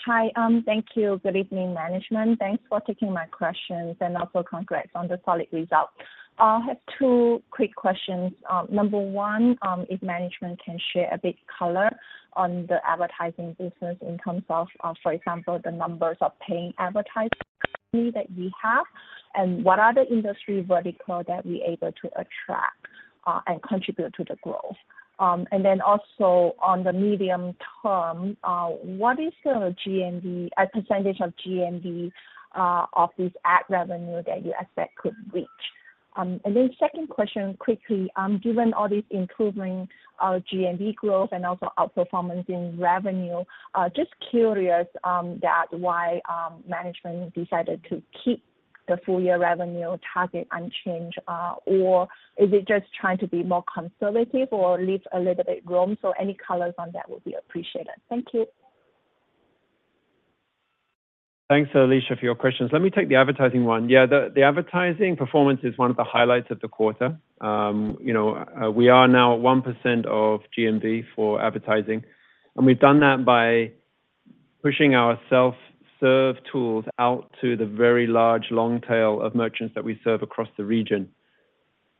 Hi, 0.06 0.30
um, 0.36 0.62
thank 0.64 0.86
you. 0.94 1.20
Good 1.22 1.36
evening, 1.36 1.74
management. 1.74 2.38
Thanks 2.38 2.64
for 2.70 2.80
taking 2.80 3.12
my 3.12 3.26
questions, 3.26 3.96
and 4.00 4.16
also 4.16 4.42
congrats 4.42 4.90
on 4.94 5.08
the 5.08 5.20
solid 5.26 5.46
results. 5.52 5.92
I 6.38 6.60
have 6.66 6.78
two 6.98 7.42
quick 7.50 7.74
questions. 7.74 8.32
Um, 8.50 8.68
number 8.70 8.98
one, 8.98 9.58
um, 9.62 9.86
if 9.90 10.02
management 10.02 10.60
can 10.64 10.78
share 10.92 11.08
a 11.12 11.18
bit 11.18 11.36
color 11.58 11.90
on 12.34 12.66
the 12.68 12.78
advertising 12.86 13.54
business 13.58 13.96
in 14.00 14.18
terms 14.18 14.42
of, 14.48 14.66
uh, 14.82 14.94
for 15.02 15.12
example, 15.12 15.60
the 15.62 15.70
numbers 15.70 16.16
of 16.20 16.32
paying 16.46 16.72
advertisers 16.78 17.30
that 17.92 18.26
we 18.36 18.50
have, 18.60 18.84
and 19.34 19.62
what 19.62 19.78
are 19.78 19.94
the 19.94 20.06
industry 20.10 20.62
vertical 20.66 21.22
that 21.28 21.44
we're 21.44 21.64
able 21.64 21.92
to 21.92 22.08
attract, 22.16 22.86
uh, 23.26 23.40
and 23.46 23.62
contribute 23.62 24.14
to 24.14 24.24
the 24.24 24.36
growth? 24.42 24.76
Um, 25.18 25.46
and 25.52 25.64
then 25.64 25.82
also 25.82 26.56
on 26.58 26.82
the 26.82 26.92
medium 26.92 27.54
term, 27.82 28.36
uh, 28.42 28.68
what 28.68 29.20
is 29.20 29.32
the 29.44 29.76
GMV, 29.86 30.48
a 30.56 30.66
percentage 30.66 31.20
of 31.20 31.34
GMV, 31.46 32.10
of 32.54 33.10
this 33.16 33.32
ad 33.44 33.62
revenue 33.68 34.22
that 34.26 34.44
you 34.44 34.54
expect 34.58 34.96
could 34.96 35.14
reach? 35.32 35.48
Um, 36.16 36.40
and 36.44 36.54
then 36.54 36.70
second 36.78 37.08
question, 37.08 37.56
quickly, 37.58 38.10
um, 38.16 38.40
given 38.42 38.72
all 38.74 38.88
these 38.88 39.04
improving 39.10 39.88
uh, 40.20 40.40
GMV 40.52 40.94
growth 40.96 41.30
and 41.32 41.46
also 41.46 41.68
outperformance 41.78 42.48
in 42.48 42.78
revenue, 42.78 43.44
uh, 43.74 43.88
just 43.94 44.10
curious, 44.30 44.86
um, 45.04 45.38
that 45.42 45.66
why 45.70 46.20
management 46.68 47.34
decided 47.34 47.82
to 47.88 48.02
keep 48.24 48.42
the 48.88 48.98
full 49.04 49.20
year 49.20 49.38
revenue 49.38 49.96
target 50.12 50.46
unchanged, 50.52 51.18
uh, 51.28 51.54
or 51.66 52.08
is 52.38 52.52
it 52.52 52.66
just 52.66 52.86
trying 52.98 53.18
to 53.18 53.26
be 53.26 53.42
more 53.42 53.64
conservative 53.72 54.48
or 54.50 54.80
leave 54.80 55.02
a 55.12 55.18
little 55.18 55.44
bit 55.44 55.62
room? 55.64 55.96
So 56.02 56.12
any 56.20 56.36
colors 56.46 56.74
on 56.78 56.90
that 56.92 57.08
would 57.08 57.24
be 57.24 57.34
appreciated. 57.34 57.94
Thank 58.08 58.26
you. 58.32 58.46
Thanks, 61.52 61.68
Alicia, 61.74 62.16
for 62.16 62.24
your 62.24 62.34
questions. 62.34 62.70
Let 62.72 62.80
me 62.80 62.88
take 62.88 63.10
the 63.10 63.16
advertising 63.16 63.66
one. 63.66 63.90
Yeah, 63.90 64.06
the 64.06 64.42
advertising 64.42 65.16
performance 65.18 65.60
is 65.62 65.76
one 65.76 65.90
of 65.90 65.98
the 65.98 66.04
highlights 66.04 66.50
of 66.50 66.60
the 66.60 66.68
quarter. 66.68 67.18
Um, 67.42 67.98
you 68.00 68.14
know, 68.14 68.36
uh, 68.36 68.70
we 68.70 68.88
are 68.88 69.06
now 69.06 69.34
at 69.34 69.40
1% 69.42 70.06
of 70.06 70.40
GMV 70.58 71.04
for 71.14 71.44
advertising, 71.44 72.04
and 72.56 72.64
we've 72.64 72.80
done 72.80 73.00
that 73.00 73.26
by 73.26 73.72
pushing 74.62 74.94
our 74.94 75.20
self-serve 75.28 76.36
tools 76.50 76.86
out 76.98 77.30
to 77.42 77.54
the 77.54 77.66
very 77.66 78.06
large 78.06 78.46
long 78.50 78.80
tail 78.80 79.20
of 79.20 79.34
merchants 79.34 79.74
that 79.74 79.84
we 79.84 80.00
serve 80.02 80.22
across 80.22 80.48
the 80.56 80.64
region. 80.64 81.06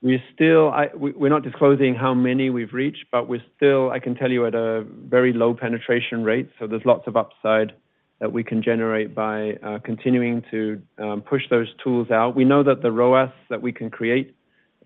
We're 0.00 0.24
still, 0.32 0.72
we're 0.94 1.28
not 1.28 1.42
disclosing 1.42 1.94
how 1.94 2.14
many 2.14 2.48
we've 2.48 2.72
reached, 2.72 3.04
but 3.12 3.28
we're 3.28 3.44
still, 3.54 3.90
I 3.90 3.98
can 3.98 4.14
tell 4.14 4.30
you, 4.30 4.46
at 4.46 4.54
a 4.54 4.86
very 5.10 5.34
low 5.34 5.52
penetration 5.52 6.24
rate, 6.24 6.48
so 6.58 6.66
there's 6.66 6.86
lots 6.86 7.06
of 7.06 7.18
upside 7.18 7.74
that 8.22 8.32
we 8.32 8.44
can 8.44 8.62
generate 8.62 9.14
by 9.14 9.58
uh, 9.64 9.80
continuing 9.84 10.44
to 10.48 10.80
um, 10.98 11.20
push 11.20 11.42
those 11.50 11.66
tools 11.82 12.08
out. 12.12 12.36
We 12.36 12.44
know 12.44 12.62
that 12.62 12.80
the 12.80 12.92
ROAS 12.92 13.32
that 13.50 13.60
we 13.60 13.72
can 13.72 13.90
create, 13.90 14.36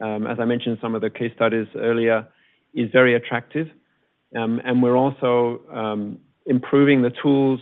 um, 0.01 0.26
as 0.26 0.39
I 0.41 0.47
mentioned, 0.47 0.78
some 0.80 0.95
of 0.95 1.03
the 1.03 1.11
case 1.11 1.32
studies 1.37 1.66
earlier, 1.76 2.26
is 2.72 2.91
very 2.91 3.14
attractive. 3.14 3.68
Um, 4.34 4.62
and 4.64 4.82
we're 4.82 4.97
also 4.97 6.16
improving 6.47 7.03
the 7.03 7.12
tools 7.22 7.61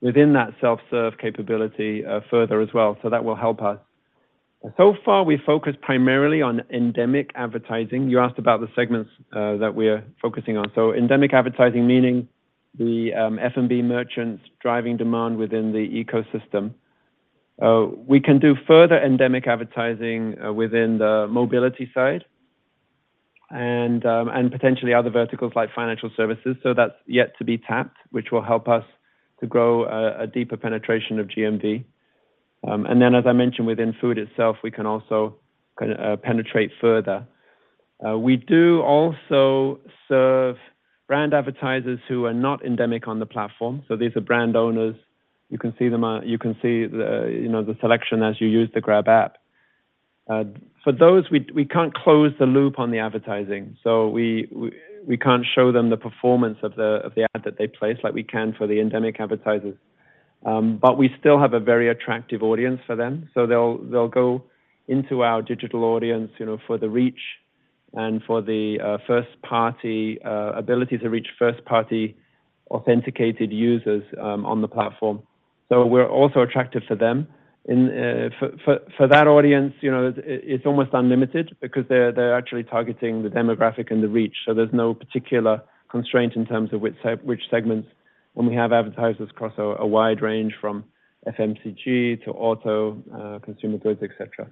within 0.00 0.32
that 0.32 0.54
self-serve 0.62 1.18
capability 1.18 2.04
uh, 2.06 2.20
further 2.30 2.62
as 2.62 2.70
well, 2.72 2.96
so 3.02 3.10
that 3.10 3.22
will 3.22 3.36
help 3.36 3.60
us. 3.62 3.78
So 4.78 4.94
far, 5.04 5.24
we 5.24 5.38
focus 5.44 5.74
primarily 5.82 6.40
on 6.40 6.62
endemic 6.70 7.32
advertising. 7.34 8.08
You 8.08 8.20
asked 8.20 8.38
about 8.38 8.60
the 8.60 8.68
segments 8.74 9.10
uh, 9.32 9.56
that 9.58 9.74
we're 9.74 10.02
focusing 10.22 10.56
on. 10.56 10.72
So 10.74 10.94
endemic 10.94 11.34
advertising, 11.34 11.86
meaning 11.86 12.28
the 12.78 13.12
um, 13.14 13.38
F&B 13.38 13.82
merchants 13.82 14.44
driving 14.60 14.96
demand 14.96 15.36
within 15.36 15.72
the 15.72 15.88
ecosystem. 16.04 16.72
Uh, 17.60 17.86
we 18.06 18.20
can 18.20 18.38
do 18.38 18.56
further 18.66 18.98
endemic 18.98 19.46
advertising 19.46 20.36
uh, 20.42 20.52
within 20.52 20.98
the 20.98 21.26
mobility 21.28 21.90
side 21.92 22.24
um, 23.50 24.28
and 24.28 24.50
potentially 24.50 24.94
other 24.94 25.10
verticals 25.10 25.52
like 25.54 25.68
financial 25.74 26.10
services. 26.16 26.56
So 26.62 26.72
that's 26.72 26.94
yet 27.06 27.36
to 27.38 27.44
be 27.44 27.58
tapped, 27.58 27.98
which 28.10 28.30
will 28.30 28.42
help 28.42 28.68
us 28.68 28.84
to 29.40 29.46
grow 29.46 29.84
a 30.20 30.26
deeper 30.26 30.56
penetration 30.56 31.18
of 31.18 31.26
GMV. 31.26 31.84
Um, 32.68 32.84
and 32.84 33.00
then, 33.00 33.14
as 33.14 33.24
I 33.26 33.32
mentioned, 33.32 33.66
within 33.66 33.94
food 33.98 34.18
itself, 34.18 34.58
we 34.62 34.70
can 34.70 34.84
also 34.84 35.36
uh, 35.80 36.16
penetrate 36.16 36.70
further. 36.78 37.26
We 38.18 38.36
do 38.36 38.82
also 38.82 39.80
serve 40.08 40.56
brand 41.10 41.34
advertisers 41.34 41.98
who 42.06 42.24
are 42.24 42.32
not 42.32 42.64
endemic 42.64 43.08
on 43.08 43.18
the 43.18 43.26
platform. 43.26 43.82
So 43.88 43.96
these 43.96 44.14
are 44.14 44.20
brand 44.20 44.54
owners. 44.54 44.94
You 45.48 45.58
can 45.58 45.74
see 45.76 45.88
them, 45.88 46.04
uh, 46.04 46.20
you 46.20 46.38
can 46.38 46.54
see 46.62 46.86
the, 46.86 47.28
you 47.32 47.48
know, 47.48 47.64
the 47.64 47.76
selection 47.80 48.22
as 48.22 48.40
you 48.40 48.46
use 48.46 48.70
the 48.72 48.80
Grab 48.80 49.08
app. 49.08 49.36
Uh, 50.28 50.44
for 50.84 50.92
those, 50.92 51.24
we 51.28 51.64
can't 51.64 51.92
close 51.92 52.32
the 52.38 52.46
loop 52.46 52.78
on 52.78 52.92
the 52.92 53.00
advertising, 53.00 53.76
so 53.82 54.08
we 54.08 54.46
can't 55.20 55.44
show 55.52 55.72
them 55.72 55.90
the 55.90 55.96
performance 55.96 56.58
of 56.62 56.76
the 56.76 57.26
ad 57.34 57.42
that 57.42 57.58
they 57.58 57.66
place 57.66 57.96
like 58.04 58.14
we 58.14 58.22
can 58.22 58.54
for 58.56 58.68
the 58.68 58.78
endemic 58.80 59.18
advertisers. 59.18 59.74
Um, 60.46 60.78
but 60.80 60.96
we 60.96 61.10
still 61.18 61.40
have 61.40 61.54
a 61.54 61.60
very 61.60 61.88
attractive 61.88 62.40
audience 62.40 62.80
for 62.86 62.94
them, 62.94 63.28
so 63.34 63.48
they'll 63.48 64.06
go 64.06 64.44
into 64.86 65.22
our 65.22 65.42
digital 65.42 65.82
audience, 65.82 66.30
you 66.38 66.46
know, 66.46 66.58
for 66.68 66.78
the 66.78 66.88
reach 66.88 67.18
and 67.94 68.22
for 68.24 68.40
the 68.40 68.78
uh, 68.80 68.98
first-party 69.06 70.18
uh, 70.24 70.52
ability 70.54 70.98
to 70.98 71.08
reach 71.08 71.28
first-party 71.38 72.16
authenticated 72.70 73.52
users 73.52 74.04
um, 74.20 74.46
on 74.46 74.60
the 74.60 74.68
platform. 74.68 75.20
So 75.68 75.84
we're 75.84 76.08
also 76.08 76.40
attractive 76.40 76.82
for 76.86 76.94
them. 76.94 77.26
Uh, 77.68 78.30
for 78.98 79.06
that 79.08 79.26
audience, 79.26 79.74
you 79.80 79.90
know, 79.90 80.12
it's 80.16 80.64
almost 80.64 80.90
unlimited 80.92 81.56
because 81.60 81.84
they're 81.88 82.34
actually 82.34 82.64
targeting 82.64 83.22
the 83.22 83.28
demographic 83.28 83.90
and 83.90 84.02
the 84.02 84.08
reach, 84.08 84.34
so 84.46 84.54
there's 84.54 84.72
no 84.72 84.94
particular 84.94 85.62
constraint 85.88 86.34
in 86.36 86.46
terms 86.46 86.72
of 86.72 86.80
which 86.80 87.42
segments, 87.50 87.88
when 88.34 88.46
we 88.46 88.54
have 88.54 88.72
advertisers 88.72 89.28
across 89.30 89.52
a 89.58 89.86
wide 89.86 90.22
range 90.22 90.54
from 90.60 90.84
FMCG 91.26 92.24
to 92.24 92.30
auto, 92.30 93.40
consumer 93.44 93.78
goods, 93.78 94.00
et 94.02 94.10
cetera. 94.16 94.50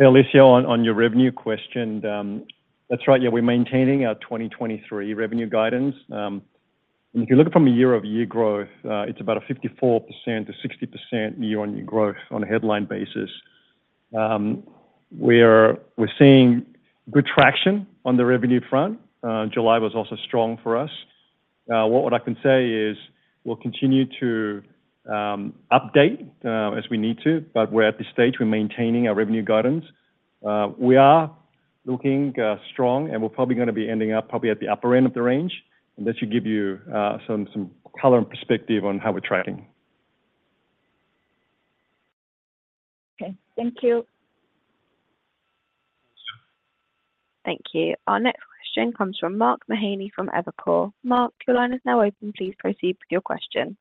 Alicia, 0.00 0.40
on 0.40 0.84
your 0.84 0.94
revenue 0.94 1.32
question, 1.32 2.04
um, 2.04 2.44
that's 2.90 3.08
right. 3.08 3.20
Yeah, 3.20 3.30
we're 3.30 3.42
maintaining 3.42 4.04
our 4.06 4.14
2023 4.16 5.14
revenue 5.14 5.48
guidance. 5.48 5.94
Um, 6.12 6.42
and 7.14 7.22
if 7.22 7.30
you 7.30 7.36
look 7.36 7.50
from 7.52 7.66
a 7.66 7.70
year-over-year 7.70 8.26
growth, 8.26 8.68
uh, 8.84 9.02
it's 9.08 9.20
about 9.20 9.38
a 9.38 9.40
54%-60% 9.40 11.34
year-on-year 11.38 11.84
growth 11.84 12.16
on 12.30 12.44
a 12.44 12.46
headline 12.46 12.84
basis. 12.84 13.30
Um 14.16 14.62
we're 15.10 15.78
seeing 16.18 16.66
good 17.10 17.26
traction 17.26 17.86
on 18.04 18.16
the 18.16 18.24
revenue 18.24 18.60
front. 18.68 18.98
Uh, 19.22 19.46
July 19.46 19.78
was 19.78 19.94
also 19.94 20.16
strong 20.16 20.58
for 20.62 20.76
us. 20.76 20.90
Uh, 21.72 21.86
what 21.86 22.12
I 22.12 22.18
can 22.18 22.36
say 22.42 22.68
is 22.68 22.96
we'll 23.44 23.56
continue 23.56 24.04
to 24.20 24.62
Um, 25.08 25.54
update 25.70 26.26
uh, 26.44 26.76
as 26.76 26.84
we 26.90 26.98
need 26.98 27.18
to, 27.22 27.44
but 27.54 27.70
we're 27.70 27.86
at 27.86 27.96
this 27.96 28.08
stage, 28.12 28.34
we're 28.40 28.46
maintaining 28.46 29.06
our 29.06 29.14
revenue 29.14 29.44
guidance. 29.44 29.84
Uh, 30.44 30.70
we 30.78 30.96
are 30.96 31.34
looking 31.84 32.34
uh, 32.40 32.56
strong, 32.72 33.10
and 33.10 33.22
we're 33.22 33.28
probably 33.28 33.54
gonna 33.54 33.72
be 33.72 33.88
ending 33.88 34.12
up 34.12 34.28
probably 34.28 34.50
at 34.50 34.58
the 34.58 34.66
upper 34.68 34.96
end 34.96 35.06
of 35.06 35.14
the 35.14 35.22
range, 35.22 35.52
and 35.96 36.06
that 36.06 36.18
should 36.18 36.32
give 36.32 36.44
you 36.44 36.80
uh 36.92 37.18
some 37.26 37.46
some 37.52 37.70
color 38.00 38.18
and 38.18 38.28
perspective 38.28 38.84
on 38.84 38.98
how 38.98 39.12
we're 39.12 39.20
tracking. 39.20 39.66
Okay. 43.22 43.34
Thank 43.56 43.74
you. 43.82 44.04
Thank 47.44 47.60
you. 47.72 47.94
Our 48.08 48.18
next 48.18 48.42
question 48.42 48.92
comes 48.92 49.16
from 49.20 49.38
Mark 49.38 49.60
Mahaney 49.70 50.10
from 50.12 50.28
Evercore. 50.30 50.92
Mark, 51.04 51.32
your 51.46 51.56
line 51.56 51.72
is 51.72 51.80
now 51.84 52.02
open. 52.02 52.32
Please 52.36 52.54
proceed 52.58 52.96
with 52.98 53.10
your 53.10 53.20
question. 53.20 53.76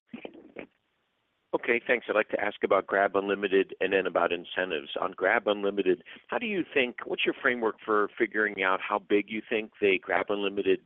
Okay, 1.56 1.80
thanks. 1.88 2.08
I'd 2.10 2.16
like 2.16 2.28
to 2.30 2.43
ask 2.43 2.66
about 2.66 2.86
Grab 2.86 3.16
Unlimited 3.16 3.76
and 3.80 3.93
then 3.93 4.08
about 4.08 4.34
incentives. 4.34 4.89
On 4.99 5.14
Grab 5.14 5.47
Unlimited, 5.47 6.03
how 6.28 6.38
do 6.38 6.45
you 6.45 6.66
think, 6.74 6.97
what's 7.06 7.24
your 7.24 7.36
framework 7.41 7.76
for 7.86 8.10
figuring 8.18 8.62
out 8.62 8.82
how 8.82 8.99
big 8.99 9.30
you 9.30 9.41
think 9.49 9.72
the 9.80 9.97
Grab 9.99 10.26
Unlimited 10.28 10.82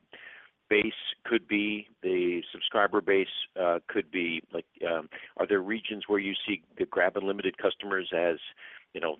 base 0.70 0.94
could 1.26 1.48
be, 1.48 1.88
the 2.04 2.44
subscriber 2.52 3.02
base, 3.02 3.28
uh, 3.60 3.80
could 3.88 4.12
be? 4.12 4.44
Like, 4.54 4.68
um, 4.88 5.10
are 5.38 5.48
there 5.48 5.60
regions 5.60 6.04
where 6.06 6.20
you 6.20 6.36
see 6.48 6.62
the 6.78 6.86
Grab 6.86 7.18
Unlimited 7.18 7.58
customers 7.58 8.12
as, 8.16 8.38
you 8.94 9.02
know, 9.02 9.16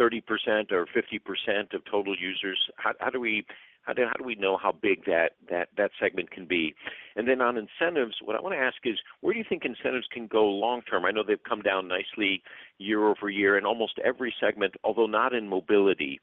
30% 0.00 0.72
or 0.72 0.86
50% 0.86 1.74
of 1.74 1.84
total 1.88 2.16
users? 2.18 2.58
How 2.76 3.10
do 3.10 3.20
we 3.20 3.46
know 4.36 4.56
how 4.56 4.72
big 4.72 5.04
that 5.06 5.90
segment 6.00 6.30
can 6.30 6.46
be? 6.46 6.74
And 7.16 7.28
then 7.28 7.40
on 7.40 7.56
incentives, 7.56 8.16
what 8.22 8.36
I 8.36 8.40
want 8.40 8.54
to 8.54 8.58
ask 8.58 8.76
is, 8.84 8.98
where 9.20 9.32
do 9.32 9.38
you 9.38 9.44
think 9.48 9.64
incentives 9.64 10.06
can 10.12 10.26
go 10.26 10.44
long 10.46 10.82
term? 10.82 11.04
I 11.04 11.10
know 11.10 11.22
they've 11.26 11.42
come 11.42 11.62
down 11.62 11.88
nicely 11.88 12.42
year-over-year 12.78 13.58
in 13.58 13.64
almost 13.66 13.98
every 14.04 14.34
segment, 14.40 14.74
although 14.84 15.06
not 15.06 15.34
in 15.34 15.48
mobility. 15.48 16.20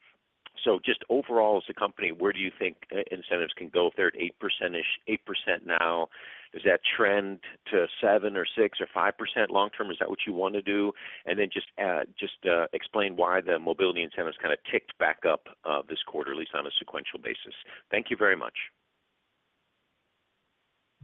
So 0.64 0.78
just 0.84 1.04
overall, 1.08 1.58
as 1.58 1.64
a 1.70 1.78
company, 1.78 2.12
where 2.12 2.32
do 2.32 2.38
you 2.38 2.50
think 2.58 2.76
uh, 2.92 2.98
incentives 3.10 3.52
can 3.56 3.68
go 3.68 3.86
if 3.86 3.94
they're 3.96 4.08
at 4.08 4.14
8%-ish, 4.14 5.18
8% 5.28 5.66
now? 5.66 6.08
Does 6.52 6.62
that 6.64 6.80
trend 6.96 7.38
to 7.70 7.86
7 8.00 8.36
or 8.36 8.44
6 8.44 8.78
or 8.80 8.86
5% 8.86 9.50
long 9.50 9.70
term? 9.70 9.90
Is 9.90 9.96
that 10.00 10.10
what 10.10 10.20
you 10.26 10.32
want 10.32 10.54
to 10.54 10.62
do? 10.62 10.92
And 11.26 11.38
then 11.38 11.48
just 11.52 11.66
uh, 11.78 12.02
uh, 12.50 12.66
explain 12.72 13.16
why 13.16 13.40
the 13.40 13.58
mobility 13.58 14.02
incentives 14.02 14.36
kind 14.40 14.52
of 14.52 14.58
ticked 14.70 14.96
back 14.98 15.18
up 15.28 15.42
uh, 15.64 15.82
this 15.88 15.98
quarter, 16.06 16.32
at 16.32 16.36
least 16.36 16.52
on 16.54 16.66
a 16.66 16.70
sequential 16.78 17.20
basis. 17.22 17.54
Thank 17.90 18.06
you 18.10 18.16
very 18.16 18.36
much. 18.36 18.54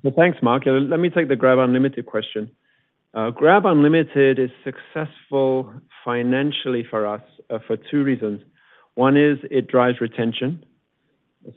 Well, 0.03 0.14
thanks, 0.16 0.38
Mark. 0.42 0.64
Let 0.66 1.01
me 1.01 1.11
take 1.11 1.28
the 1.28 1.36
Grab 1.36 1.59
Unlimited 1.59 2.07
question. 2.07 2.51
Grab 3.34 3.64
Unlimited 3.64 4.38
is 4.38 4.51
successful 4.62 5.72
financially 6.05 6.84
for 6.88 7.07
us, 7.07 7.22
for 7.66 7.78
two 7.90 8.05
reasons. 8.05 8.42
One 8.94 9.16
is 9.16 9.38
it 9.51 9.68
drives 9.68 10.01
retention, 10.01 10.64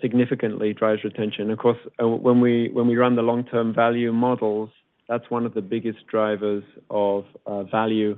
significantly 0.02 0.74
drives 0.74 1.04
retention. 1.04 1.50
Of 1.52 1.58
course, 1.60 1.78
uh, 2.02 2.08
when 2.08 2.42
we 2.42 2.96
run 2.96 3.16
the 3.16 3.22
long-term 3.22 3.74
value 3.74 4.14
models, 4.14 4.70
that's 5.08 5.30
one 5.30 5.46
of 5.46 5.54
the 5.54 5.62
biggest 5.62 6.06
drivers 6.08 6.64
of 6.90 7.26
uh, 7.46 7.64
value 7.64 8.18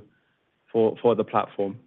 for 0.72 1.14
the 1.14 1.24
platform. 1.24 1.78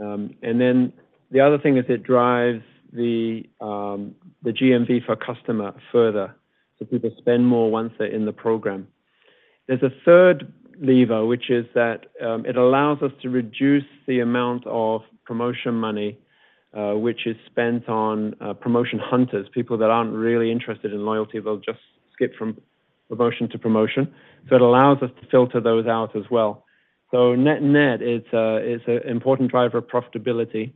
Um, 0.00 0.34
and 0.42 0.60
then 0.60 0.92
the 1.30 1.40
other 1.40 1.58
thing 1.58 1.76
is 1.76 1.84
it 1.88 2.02
drives 2.02 2.64
the 2.92 3.44
um, 3.60 4.14
GMV 4.44 5.06
for 5.06 5.16
customer 5.16 5.74
further, 5.90 6.34
so 6.78 6.84
people 6.84 7.10
spend 7.18 7.46
more 7.46 7.70
once 7.70 7.92
they're 7.98 8.08
in 8.08 8.24
the 8.24 8.32
program. 8.32 8.88
There's 9.68 9.82
a 9.82 9.92
third 10.04 10.52
lever, 10.80 11.24
which 11.24 11.48
is 11.48 11.64
that 11.74 12.06
um, 12.20 12.44
it 12.44 12.56
allows 12.56 13.02
us 13.02 13.12
to 13.22 13.30
reduce 13.30 13.84
the 14.06 14.20
amount 14.20 14.66
of 14.66 15.02
promotion 15.24 15.74
money, 15.74 16.18
Uh, 16.74 16.94
which 16.94 17.26
is 17.26 17.36
spent 17.44 17.86
on 17.86 18.34
uh, 18.40 18.54
promotion 18.54 18.98
hunters, 18.98 19.46
people 19.52 19.76
that 19.76 19.90
aren't 19.90 20.14
really 20.14 20.50
interested 20.50 20.90
in 20.90 21.04
loyalty. 21.04 21.38
They'll 21.38 21.58
just 21.58 21.80
skip 22.14 22.34
from 22.34 22.56
promotion 23.10 23.46
to 23.50 23.58
promotion. 23.58 24.10
So 24.48 24.54
it 24.56 24.62
allows 24.62 25.02
us 25.02 25.10
to 25.20 25.26
filter 25.28 25.60
those 25.60 25.86
out 25.86 26.16
as 26.16 26.22
well. 26.30 26.64
So 27.10 27.34
net-net, 27.34 28.00
it's 28.00 28.26
an 28.32 29.00
important 29.06 29.50
driver 29.50 29.76
of 29.76 29.86
profitability. 29.86 30.72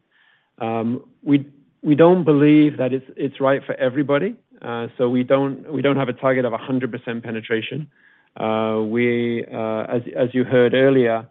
Um, 0.58 1.02
we 1.22 1.46
don't 1.94 2.24
believe 2.24 2.76
that 2.76 2.90
it's 2.92 3.40
right 3.40 3.62
for 3.64 3.74
everybody, 3.76 4.36
uh, 4.60 4.88
so 4.98 5.08
we 5.08 5.22
don't 5.24 5.96
have 5.96 6.10
a 6.10 6.12
target 6.12 6.44
of 6.44 6.52
100% 6.52 7.22
penetration. 7.22 7.90
As 8.36 10.34
you 10.34 10.44
heard 10.44 10.74
earlier, 10.74 11.26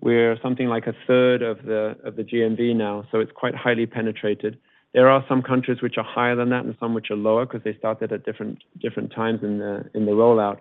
we're 0.00 0.38
something 0.42 0.68
like 0.68 0.86
a 0.86 0.94
third 1.06 1.42
of 1.42 1.64
the 1.64 1.96
of 2.04 2.16
the 2.16 2.22
GMV 2.22 2.74
now, 2.74 3.06
so 3.10 3.20
it's 3.20 3.32
quite 3.32 3.54
highly 3.54 3.86
penetrated. 3.86 4.58
There 4.92 5.08
are 5.08 5.24
some 5.28 5.42
countries 5.42 5.82
which 5.82 5.98
are 5.98 6.04
higher 6.04 6.34
than 6.34 6.48
that 6.50 6.64
and 6.64 6.74
some 6.80 6.94
which 6.94 7.10
are 7.10 7.16
lower 7.16 7.46
because 7.46 7.62
they 7.62 7.76
started 7.78 8.12
at 8.12 8.24
different 8.24 8.62
different 8.80 9.12
times 9.12 9.40
in 9.42 9.58
the 9.58 9.88
in 9.94 10.06
the 10.06 10.12
rollout. 10.12 10.60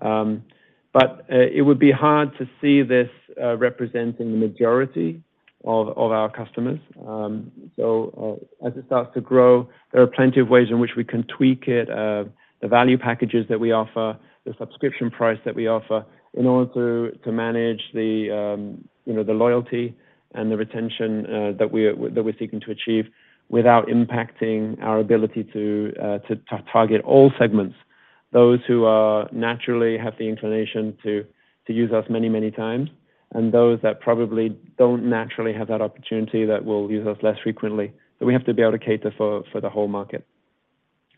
Um, 0.00 0.44
but 0.92 1.26
uh, 1.32 1.36
it 1.52 1.62
would 1.62 1.78
be 1.78 1.90
hard 1.90 2.36
to 2.38 2.48
see 2.60 2.82
this 2.82 3.10
uh, 3.40 3.56
representing 3.56 4.30
the 4.32 4.38
majority 4.38 5.22
of 5.64 5.96
our 5.96 6.30
customers. 6.30 6.78
Um, 7.06 7.50
so, 7.74 8.38
uh, 8.62 8.66
as 8.66 8.76
it 8.76 8.84
starts 8.86 9.14
to 9.14 9.20
grow, 9.20 9.68
there 9.92 10.02
are 10.02 10.06
plenty 10.06 10.40
of 10.40 10.48
ways 10.48 10.68
in 10.70 10.78
which 10.78 10.90
we 10.94 11.04
can 11.04 11.24
tweak 11.24 11.68
it, 11.68 11.88
the 11.88 12.68
value 12.68 12.98
packages 12.98 13.46
that 13.48 13.58
we 13.58 13.72
offer, 13.72 14.16
the 14.44 14.54
subscription 14.58 15.10
price 15.10 15.38
that 15.44 15.54
we 15.54 15.66
offer, 15.66 16.04
in 16.34 16.46
order 16.46 17.12
to 17.12 17.32
manage 17.32 17.82
the, 17.94 18.30
um, 18.30 18.88
you 19.04 19.12
know, 19.12 19.22
the 19.22 19.32
loyalty 19.32 19.94
and 20.34 20.50
the 20.50 20.56
retention 20.56 21.26
uh, 21.26 21.52
that 21.58 21.70
we're 21.70 22.38
seeking 22.38 22.60
to 22.60 22.70
achieve 22.70 23.06
without 23.48 23.86
impacting 23.88 24.82
our 24.82 24.98
ability 24.98 25.44
to 25.52 25.92
uh, 26.02 26.18
target 26.72 27.00
all 27.02 27.32
segments. 27.38 27.76
Those 28.32 28.58
who 28.66 28.84
are 28.84 29.28
naturally 29.32 29.96
have 29.96 30.14
the 30.18 30.28
inclination 30.28 30.96
to 31.04 31.24
use 31.68 31.92
us 31.92 32.04
many, 32.10 32.28
many 32.28 32.50
times, 32.50 32.90
and 33.32 33.52
those 33.52 33.78
that 33.82 34.00
probably 34.00 34.58
don't 34.76 35.08
naturally 35.08 35.52
have 35.52 35.68
that 35.68 35.80
opportunity, 35.80 36.44
that 36.44 36.64
will 36.64 36.90
use 36.90 37.06
us 37.06 37.16
less 37.22 37.36
frequently. 37.42 37.92
So 38.18 38.26
we 38.26 38.32
have 38.32 38.44
to 38.46 38.54
be 38.54 38.62
able 38.62 38.72
to 38.72 38.78
cater 38.78 39.12
for 39.16 39.44
the 39.60 39.70
whole 39.70 39.88
market. 39.88 40.26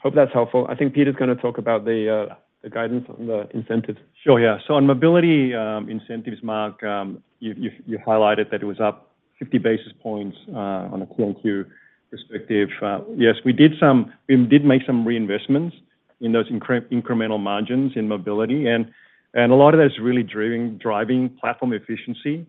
Hope 0.02 0.14
that's 0.14 0.32
helpful. 0.32 0.66
I 0.68 0.74
think 0.74 0.94
Peter's 0.94 1.16
gonna 1.16 1.34
talk 1.34 1.58
about 1.58 1.84
the 1.84 2.28
uh, 2.30 2.34
guidance 2.70 3.06
on 3.08 3.26
the 3.26 3.48
incentives. 3.54 3.98
Sure, 4.22 4.40
yeah. 4.40 4.58
So 4.66 4.74
on 4.74 4.86
mobility 4.86 5.54
um, 5.54 5.88
incentives, 5.88 6.42
Mark, 6.42 6.82
um, 6.82 7.22
you 7.40 7.98
highlighted 8.06 8.50
that 8.50 8.62
it 8.62 8.66
was 8.66 8.80
up 8.80 9.14
50 9.38 9.58
basis 9.58 9.92
points 10.02 10.36
uh, 10.52 10.92
on 10.92 11.02
a 11.02 11.06
Q-on-Q 11.06 11.66
perspective. 12.10 12.70
Uh, 12.82 13.00
yes, 13.16 13.36
we 13.44 13.52
did 13.52 13.74
some 13.78 14.12
we 14.28 14.36
did 14.36 14.64
make 14.64 14.82
some 14.86 15.04
reinvestments 15.04 15.72
in 16.20 16.32
those 16.32 16.48
incremental 16.50 17.38
margins 17.38 17.92
in 17.94 18.08
mobility, 18.08 18.66
and 18.66 18.86
a 19.34 19.54
lot 19.54 19.74
of 19.74 19.78
that 19.78 19.86
is 19.86 19.98
really 20.00 20.22
driving 20.22 20.78
driving 20.78 21.28
platform 21.40 21.72
efficiency. 21.72 22.46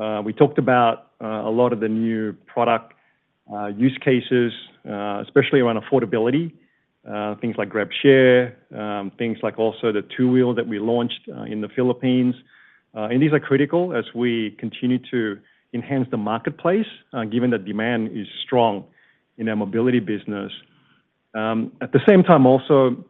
Uh, 0.00 0.20
we 0.24 0.32
talked 0.32 0.58
about 0.58 1.12
a 1.20 1.50
lot 1.50 1.72
of 1.72 1.80
the 1.80 1.88
new 1.88 2.32
product 2.46 2.94
use 3.76 3.96
cases, 4.04 4.52
especially 4.84 5.60
around 5.60 5.80
affordability, 5.80 6.52
Uh, 7.08 7.36
things 7.36 7.54
like 7.56 7.68
GrabShare, 7.68 8.52
um 8.76 9.12
things 9.16 9.38
like 9.40 9.56
also 9.60 9.92
the 9.92 10.02
two-wheel 10.16 10.54
that 10.54 10.66
we 10.66 10.78
launched 10.80 11.20
uh, 11.28 11.42
in 11.42 11.60
the 11.60 11.68
Philippines. 11.68 12.34
Uh, 12.96 13.08
and 13.10 13.22
these 13.22 13.32
are 13.32 13.38
critical 13.38 13.94
as 13.94 14.04
we 14.12 14.56
continue 14.58 14.98
to 15.12 15.38
enhance 15.72 16.08
the 16.10 16.16
marketplace, 16.16 16.86
given 17.30 17.50
that 17.50 17.64
demand 17.64 18.02
is 18.20 18.26
strong 18.44 18.84
in 19.38 19.48
our 19.48 19.56
mobility 19.56 20.00
business. 20.00 20.50
Um, 21.34 21.72
at 21.80 21.92
the 21.92 22.00
same 22.08 22.22
time, 22.24 22.46
also, 22.46 23.04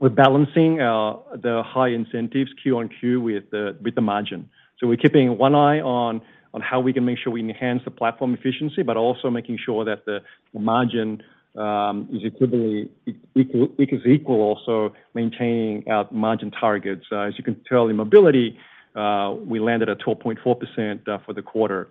we're 0.00 0.08
balancing 0.08 0.76
the 0.76 1.62
high 1.64 1.88
incentives 1.88 2.50
Q-on-Q 2.62 3.20
with 3.20 3.50
the 3.50 3.76
with 3.84 3.94
the 3.94 4.00
margin. 4.00 4.48
So 4.78 4.86
we're 4.86 4.96
keeping 4.96 5.36
one 5.38 5.54
eye 5.54 5.80
on 5.80 6.22
on 6.54 6.60
how 6.62 6.80
we 6.80 6.92
can 6.92 7.04
make 7.04 7.18
sure 7.18 7.32
we 7.32 7.40
enhance 7.40 7.82
the 7.84 7.90
platform 7.90 8.32
efficiency, 8.32 8.82
but 8.82 8.96
also 8.96 9.28
making 9.30 9.58
sure 9.64 9.84
that 9.84 10.06
the 10.06 10.18
margin 10.54 11.22
Um, 11.56 12.08
is 12.12 12.22
equally 12.24 12.88
equal, 13.34 14.40
also 14.40 14.94
maintaining 15.14 15.88
our 15.90 16.06
margin 16.12 16.52
targets. 16.52 17.06
Uh, 17.10 17.22
as 17.22 17.34
you 17.36 17.42
can 17.42 17.60
tell, 17.68 17.88
in 17.88 17.96
mobility, 17.96 18.56
uh, 18.94 19.34
we 19.44 19.58
landed 19.58 19.88
at 19.88 19.98
12.4% 19.98 21.08
uh, 21.08 21.18
for 21.24 21.32
the 21.32 21.42
quarter. 21.42 21.88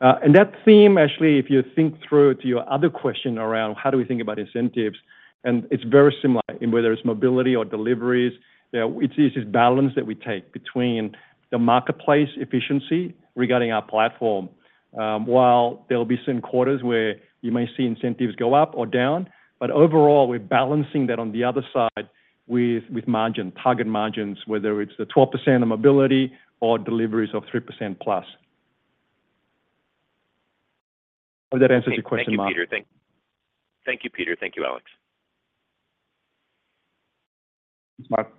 And 0.00 0.34
that 0.34 0.52
theme, 0.64 0.98
actually, 0.98 1.38
if 1.38 1.48
you 1.48 1.64
think 1.74 1.96
through 2.06 2.34
to 2.34 2.46
your 2.46 2.70
other 2.70 2.90
question 2.90 3.38
around 3.38 3.76
how 3.76 3.90
do 3.90 3.96
we 3.96 4.04
think 4.04 4.20
about 4.20 4.38
incentives, 4.38 4.98
and 5.44 5.66
it's 5.70 5.84
very 5.84 6.14
similar 6.20 6.42
in 6.60 6.70
whether 6.70 6.92
it's 6.92 7.04
mobility 7.04 7.56
or 7.56 7.64
deliveries, 7.64 8.32
it's 8.72 9.16
this 9.16 9.44
balance 9.46 9.94
that 9.94 10.06
we 10.06 10.14
take 10.14 10.52
between 10.52 11.16
the 11.50 11.58
marketplace 11.58 12.30
efficiency 12.36 13.14
regarding 13.36 13.70
our 13.72 13.82
platform. 13.82 14.48
Um, 14.98 15.26
while 15.26 15.86
there 15.88 15.98
will 15.98 16.04
be 16.04 16.20
some 16.26 16.40
quarters 16.40 16.82
where 16.82 17.16
you 17.42 17.52
may 17.52 17.68
see 17.76 17.84
incentives 17.84 18.34
go 18.36 18.54
up 18.54 18.72
or 18.74 18.86
down, 18.86 19.28
but 19.60 19.70
overall, 19.70 20.26
we're 20.26 20.40
balancing 20.40 21.06
that 21.08 21.18
on 21.18 21.30
the 21.32 21.44
other 21.44 21.62
side 21.72 22.08
with 22.46 22.84
with 22.90 23.06
margin, 23.06 23.52
target 23.62 23.86
margins, 23.86 24.38
whether 24.46 24.80
it's 24.80 24.92
the 24.98 25.06
12% 25.06 25.62
of 25.62 25.68
mobility 25.68 26.32
or 26.60 26.78
deliveries 26.78 27.30
of 27.34 27.44
3%+. 27.44 27.96
Plus. 28.00 28.24
Hope 31.52 31.60
that 31.60 31.70
answers 31.70 31.94
your 31.94 32.02
question, 32.02 32.36
Mark. 32.36 32.48
Thank 32.48 32.56
you, 32.56 32.66
Peter. 32.66 32.84
Thank 33.84 34.04
you, 34.04 34.10
Peter. 34.10 34.36
Thank 34.38 34.56
you, 34.56 34.64
Alex. 34.64 34.84
Thanks, 37.98 38.10
Mark. 38.10 38.32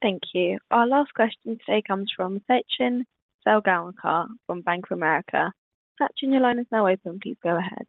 Thank 0.00 0.22
you. 0.32 0.58
Our 0.70 0.86
last 0.86 1.14
question 1.14 1.58
today 1.64 1.82
comes 1.86 2.10
from 2.16 2.40
Sachin 2.50 3.04
Salgaonkar 3.46 4.26
from 4.46 4.62
Bank 4.62 4.86
of 4.90 4.96
America. 4.96 5.52
Sachin, 6.00 6.32
your 6.32 6.40
line 6.40 6.58
is 6.58 6.66
now 6.72 6.86
open. 6.86 7.20
Please 7.22 7.36
go 7.42 7.56
ahead. 7.56 7.86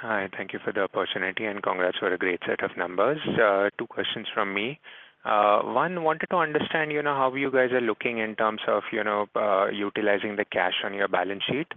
Hi, 0.00 0.28
thank 0.36 0.52
you 0.52 0.58
for 0.64 0.72
the 0.72 0.80
opportunity, 0.80 1.44
and 1.44 1.62
congrats 1.62 1.98
for 1.98 2.12
a 2.12 2.18
great 2.18 2.40
set 2.46 2.64
of 2.64 2.76
numbers. 2.76 3.18
Uh, 3.40 3.70
two 3.78 3.86
questions 3.86 4.26
from 4.34 4.52
me. 4.52 4.80
Uh, 5.24 5.62
one, 5.62 6.02
wanted 6.02 6.26
to 6.30 6.36
understand, 6.36 6.90
you 6.90 7.00
know, 7.02 7.14
how 7.14 7.32
you 7.32 7.52
guys 7.52 7.70
are 7.70 7.80
looking 7.80 8.18
in 8.18 8.34
terms 8.34 8.60
of, 8.66 8.82
you 8.92 9.04
know, 9.04 9.26
uh, 9.36 9.66
utilizing 9.66 10.34
the 10.34 10.44
cash 10.44 10.74
on 10.84 10.92
your 10.92 11.06
balance 11.06 11.44
sheet. 11.48 11.68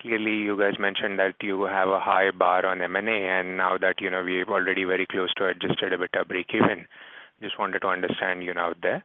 Clearly, 0.00 0.36
you 0.36 0.58
guys 0.58 0.78
mentioned 0.78 1.18
that 1.18 1.34
you 1.42 1.64
have 1.64 1.88
a 1.88 2.00
high 2.00 2.30
bar 2.30 2.64
on 2.64 2.80
M&A, 2.80 3.28
and 3.28 3.58
now 3.58 3.76
that, 3.76 4.00
you 4.00 4.08
know, 4.08 4.22
we're 4.24 4.48
already 4.48 4.84
very 4.84 5.06
close 5.06 5.32
to 5.34 5.46
adjusted 5.46 5.92
EBITDA 5.92 6.24
breakeven. 6.24 6.86
Just 7.42 7.58
wanted 7.58 7.80
to 7.80 7.88
understand, 7.88 8.42
you 8.42 8.54
know, 8.54 8.62
out 8.62 8.78
there. 8.82 9.04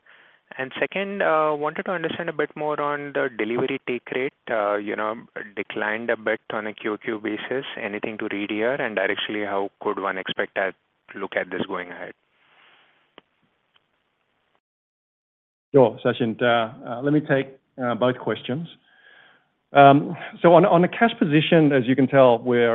And 0.58 0.72
second, 0.80 1.22
uh, 1.22 1.54
wanted 1.56 1.84
to 1.84 1.92
understand 1.92 2.30
a 2.30 2.34
bit 2.34 2.50
more 2.56 2.80
on 2.80 3.14
the 3.14 3.30
delivery 3.38 3.80
take 3.88 4.10
rate, 4.14 4.34
uh, 4.50 4.76
you 4.76 4.96
know, 4.96 5.16
declined 5.56 6.10
a 6.10 6.18
bit 6.18 6.42
on 6.52 6.68
a 6.68 6.74
QoQ 6.74 7.24
basis. 7.24 7.66
Anything 7.82 8.18
to 8.18 8.28
read 8.32 8.50
here? 8.50 8.74
And 8.74 8.98
directionally, 8.98 9.48
how 9.48 9.72
could 9.82 10.00
one 10.00 10.18
expect 10.18 10.56
to 10.56 10.74
look 11.16 11.36
at 11.36 11.50
this 11.50 11.62
going 11.68 11.90
ahead? 11.92 12.14
Sure, 15.74 15.98
Sachin. 16.04 16.42
Uh, 16.42 17.02
let 17.02 17.14
me 17.14 17.22
take 17.22 17.58
both 18.00 18.18
questions. 18.18 18.68
Um, 19.74 20.18
so 20.42 20.54
on 20.54 20.66
on 20.66 20.82
the 20.82 20.90
cash 20.90 21.12
position, 21.18 21.72
as 21.72 21.88
you 21.88 21.96
can 21.96 22.08
tell, 22.08 22.40
we 22.40 22.66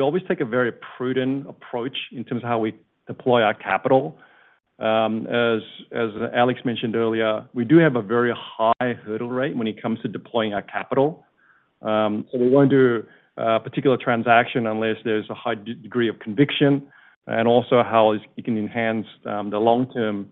always 0.00 0.22
take 0.26 0.40
a 0.40 0.46
very 0.46 0.72
prudent 0.72 1.46
approach 1.48 1.96
in 2.12 2.24
terms 2.24 2.42
of 2.42 2.48
how 2.48 2.58
we 2.58 2.74
deploy 3.06 3.42
our 3.42 3.52
capital. 3.52 4.16
Um, 4.80 5.26
as 5.26 5.60
Alex 6.34 6.60
mentioned 6.64 6.96
earlier, 6.96 7.46
we 7.52 7.64
do 7.64 7.76
have 7.78 7.96
a 7.96 8.02
very 8.02 8.32
high 8.34 8.94
hurdle 9.04 9.28
rate 9.28 9.56
when 9.56 9.66
it 9.66 9.80
comes 9.80 10.00
to 10.00 10.08
deploying 10.08 10.54
our 10.54 10.62
capital. 10.62 11.24
Um, 11.82 12.26
so 12.32 12.38
we 12.38 12.48
won't 12.48 12.70
do 12.70 13.04
a 13.36 13.60
particular 13.60 13.96
transaction 13.96 14.66
unless 14.66 14.96
there's 15.04 15.28
a 15.30 15.34
high 15.34 15.54
degree 15.54 16.08
of 16.08 16.18
conviction, 16.18 16.86
and 17.26 17.46
also 17.46 17.82
how 17.82 18.12
it 18.12 18.44
can 18.44 18.56
enhance 18.56 19.06
um, 19.26 19.50
the 19.50 19.58
long-term 19.58 20.28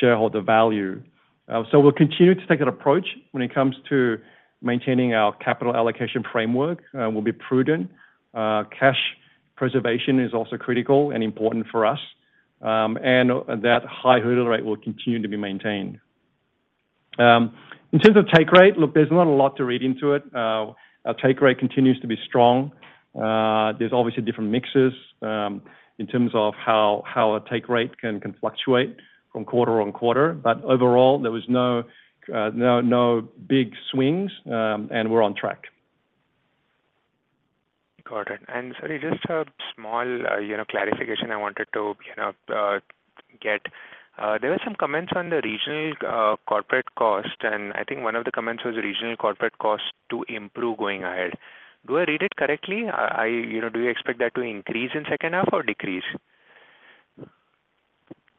shareholder 0.00 0.40
value. 0.40 1.02
Uh, 1.48 1.64
so 1.70 1.80
we'll 1.80 1.92
continue 1.92 2.34
to 2.34 2.46
take 2.46 2.60
that 2.60 2.68
approach 2.68 3.06
when 3.32 3.42
it 3.42 3.52
comes 3.52 3.74
to 3.88 4.18
maintaining 4.62 5.14
our 5.14 5.34
capital 5.36 5.74
allocation 5.74 6.22
framework. 6.32 6.78
Uh, 6.94 7.10
we'll 7.10 7.22
be 7.22 7.32
prudent. 7.32 7.90
Uh, 8.34 8.62
cash 8.78 8.98
preservation 9.56 10.20
is 10.20 10.32
also 10.32 10.56
critical 10.56 11.10
and 11.10 11.22
important 11.24 11.66
for 11.70 11.84
us, 11.84 11.98
Um, 12.62 12.98
and 13.02 13.30
that 13.62 13.82
high 13.88 14.20
hurdle 14.20 14.46
rate 14.46 14.64
will 14.64 14.76
continue 14.76 15.22
to 15.22 15.28
be 15.28 15.36
maintained. 15.36 15.98
Um, 17.18 17.54
in 17.92 17.98
terms 17.98 18.16
of 18.16 18.26
take 18.34 18.52
rate, 18.52 18.76
look, 18.76 18.94
there's 18.94 19.10
not 19.10 19.26
a 19.26 19.30
lot 19.30 19.56
to 19.56 19.64
read 19.64 19.82
into 19.82 20.12
it. 20.12 20.22
Uh, 20.34 20.72
our 21.04 21.14
take 21.22 21.40
rate 21.40 21.58
continues 21.58 21.98
to 22.00 22.06
be 22.06 22.16
strong. 22.26 22.70
Uh, 23.14 23.72
there's 23.78 23.92
obviously 23.92 24.22
different 24.22 24.50
mixes 24.50 24.92
um, 25.22 25.62
in 25.98 26.06
terms 26.06 26.30
of 26.34 26.54
how 26.54 27.02
a 27.16 27.50
take 27.50 27.68
rate 27.68 27.98
can 27.98 28.34
fluctuate 28.40 28.96
from 29.32 29.44
quarter-on-quarter, 29.44 30.34
but 30.34 30.62
overall, 30.64 31.18
there 31.20 31.32
was 31.32 31.44
no 31.48 31.84
uh, 32.32 32.50
no 32.54 33.28
big 33.48 33.72
swings, 33.90 34.30
and 34.44 35.10
we're 35.10 35.22
on 35.22 35.34
track. 35.34 35.64
Got 38.10 38.30
it. 38.32 38.40
And 38.48 38.74
sorry, 38.80 38.98
just 38.98 39.24
a 39.26 39.44
small, 39.74 40.02
uh, 40.02 40.38
you 40.38 40.56
know, 40.56 40.64
clarification 40.68 41.30
I 41.30 41.36
wanted 41.36 41.68
to, 41.74 41.94
you 42.04 42.16
know, 42.16 42.32
uh, 42.52 42.80
get. 43.40 43.60
Uh, 44.18 44.36
there 44.42 44.50
were 44.50 44.60
some 44.64 44.74
comments 44.74 45.12
on 45.14 45.30
the 45.30 45.40
regional 45.44 46.36
corporate 46.48 46.92
cost, 46.98 47.36
and 47.42 47.72
I 47.74 47.84
think 47.84 48.02
one 48.02 48.16
of 48.16 48.24
the 48.24 48.32
comments 48.32 48.64
was 48.64 48.74
regional 48.74 49.16
corporate 49.16 49.56
cost 49.58 49.84
to 50.10 50.24
improve 50.28 50.78
going 50.78 51.04
ahead. 51.04 51.34
Do 51.86 51.98
I 51.98 52.04
read 52.04 52.22
it 52.22 52.34
correctly? 52.36 52.78
You 52.80 53.60
know, 53.60 53.70
do 53.72 53.80
you 53.80 53.88
expect 53.88 54.18
that 54.18 54.34
to 54.34 54.40
increase 54.40 54.90
in 54.94 55.04
second 55.08 55.34
half 55.34 55.48
or 55.52 55.62
decrease? 55.62 56.04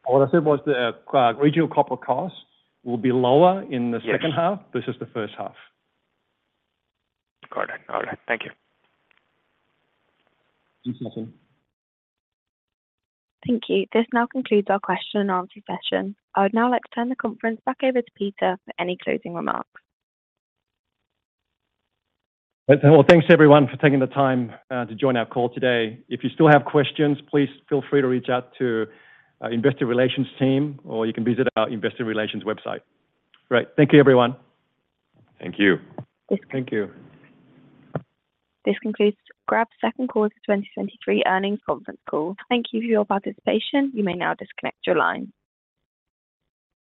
What 0.06 0.28
I 0.28 0.32
said 0.32 0.44
was 0.44 0.60
the 0.66 0.94
regional 1.40 1.70
corporate 1.70 2.02
costs 2.06 2.38
will 2.84 2.98
be 2.98 3.14
lower 3.14 3.64
in 3.72 3.92
the 3.92 4.02
second 4.02 4.34
half 4.34 4.60
versus 4.74 4.96
the 5.00 5.08
first 5.08 5.34
half. 5.38 5.56
Got 7.50 7.70
it. 7.70 7.82
All 7.90 8.02
right. 8.02 8.20
Thank 8.28 8.44
you. 8.44 8.52
Thanks, 10.84 11.00
Sachin. 11.00 11.32
Thank 13.48 13.64
you. 13.70 13.86
This 13.92 14.06
now 14.14 14.28
concludes 14.28 14.68
our 14.70 14.80
question 14.80 15.22
and 15.22 15.32
answer 15.32 15.62
session. 15.68 16.16
I 16.36 16.44
would 16.44 16.54
now 16.54 16.70
like 16.70 16.84
to 16.84 16.90
turn 16.96 17.10
the 17.10 17.16
conference 17.16 17.60
back 17.66 17.78
over 17.84 18.02
to 18.02 18.12
Peter 18.16 18.58
for 18.66 18.74
any 18.80 18.98
closing 19.04 19.34
remarks. 19.34 19.82
Uh, 22.70 22.76
well, 22.84 23.04
thanks, 23.08 23.26
everyone, 23.30 23.68
for 23.68 23.76
taking 23.78 24.00
the 24.00 24.08
time 24.08 24.52
uh, 24.70 24.86
to 24.86 24.96
join 24.96 25.18
our 25.18 25.26
call 25.26 25.50
today. 25.50 26.00
If 26.08 26.24
you 26.24 26.30
still 26.30 26.48
have 26.48 26.64
questions, 26.66 27.18
please 27.30 27.50
feel 27.68 27.84
free 27.90 28.02
to 28.02 28.08
reach 28.08 28.30
out 28.30 28.54
to 28.60 28.86
our 29.42 29.52
investor 29.52 29.88
relations 29.88 30.28
team, 30.40 30.80
or 30.86 31.06
you 31.06 31.14
can 31.14 31.26
visit 31.26 31.48
our 31.58 31.68
investor 31.68 32.06
relations 32.06 32.44
website. 32.44 32.82
Great. 33.50 33.68
Thank 33.76 33.92
you, 33.92 34.00
everyone. 34.00 34.36
Thank 35.40 35.56
you. 35.58 35.80
Thank 36.52 36.72
you. 36.72 36.92
This 38.66 38.78
concludes 38.82 39.18
Grab's 39.48 39.72
second 39.82 40.10
quarter 40.10 40.36
2023 40.46 41.24
earnings 41.26 41.60
conference 41.66 42.00
call. 42.10 42.36
Thank 42.50 42.68
you 42.72 42.82
for 42.82 42.86
your 42.86 43.06
participation. 43.06 43.92
You 43.94 44.04
may 44.04 44.14
now 44.14 44.36
disconnect 44.36 44.86
your 44.86 44.98
line. 44.98 45.32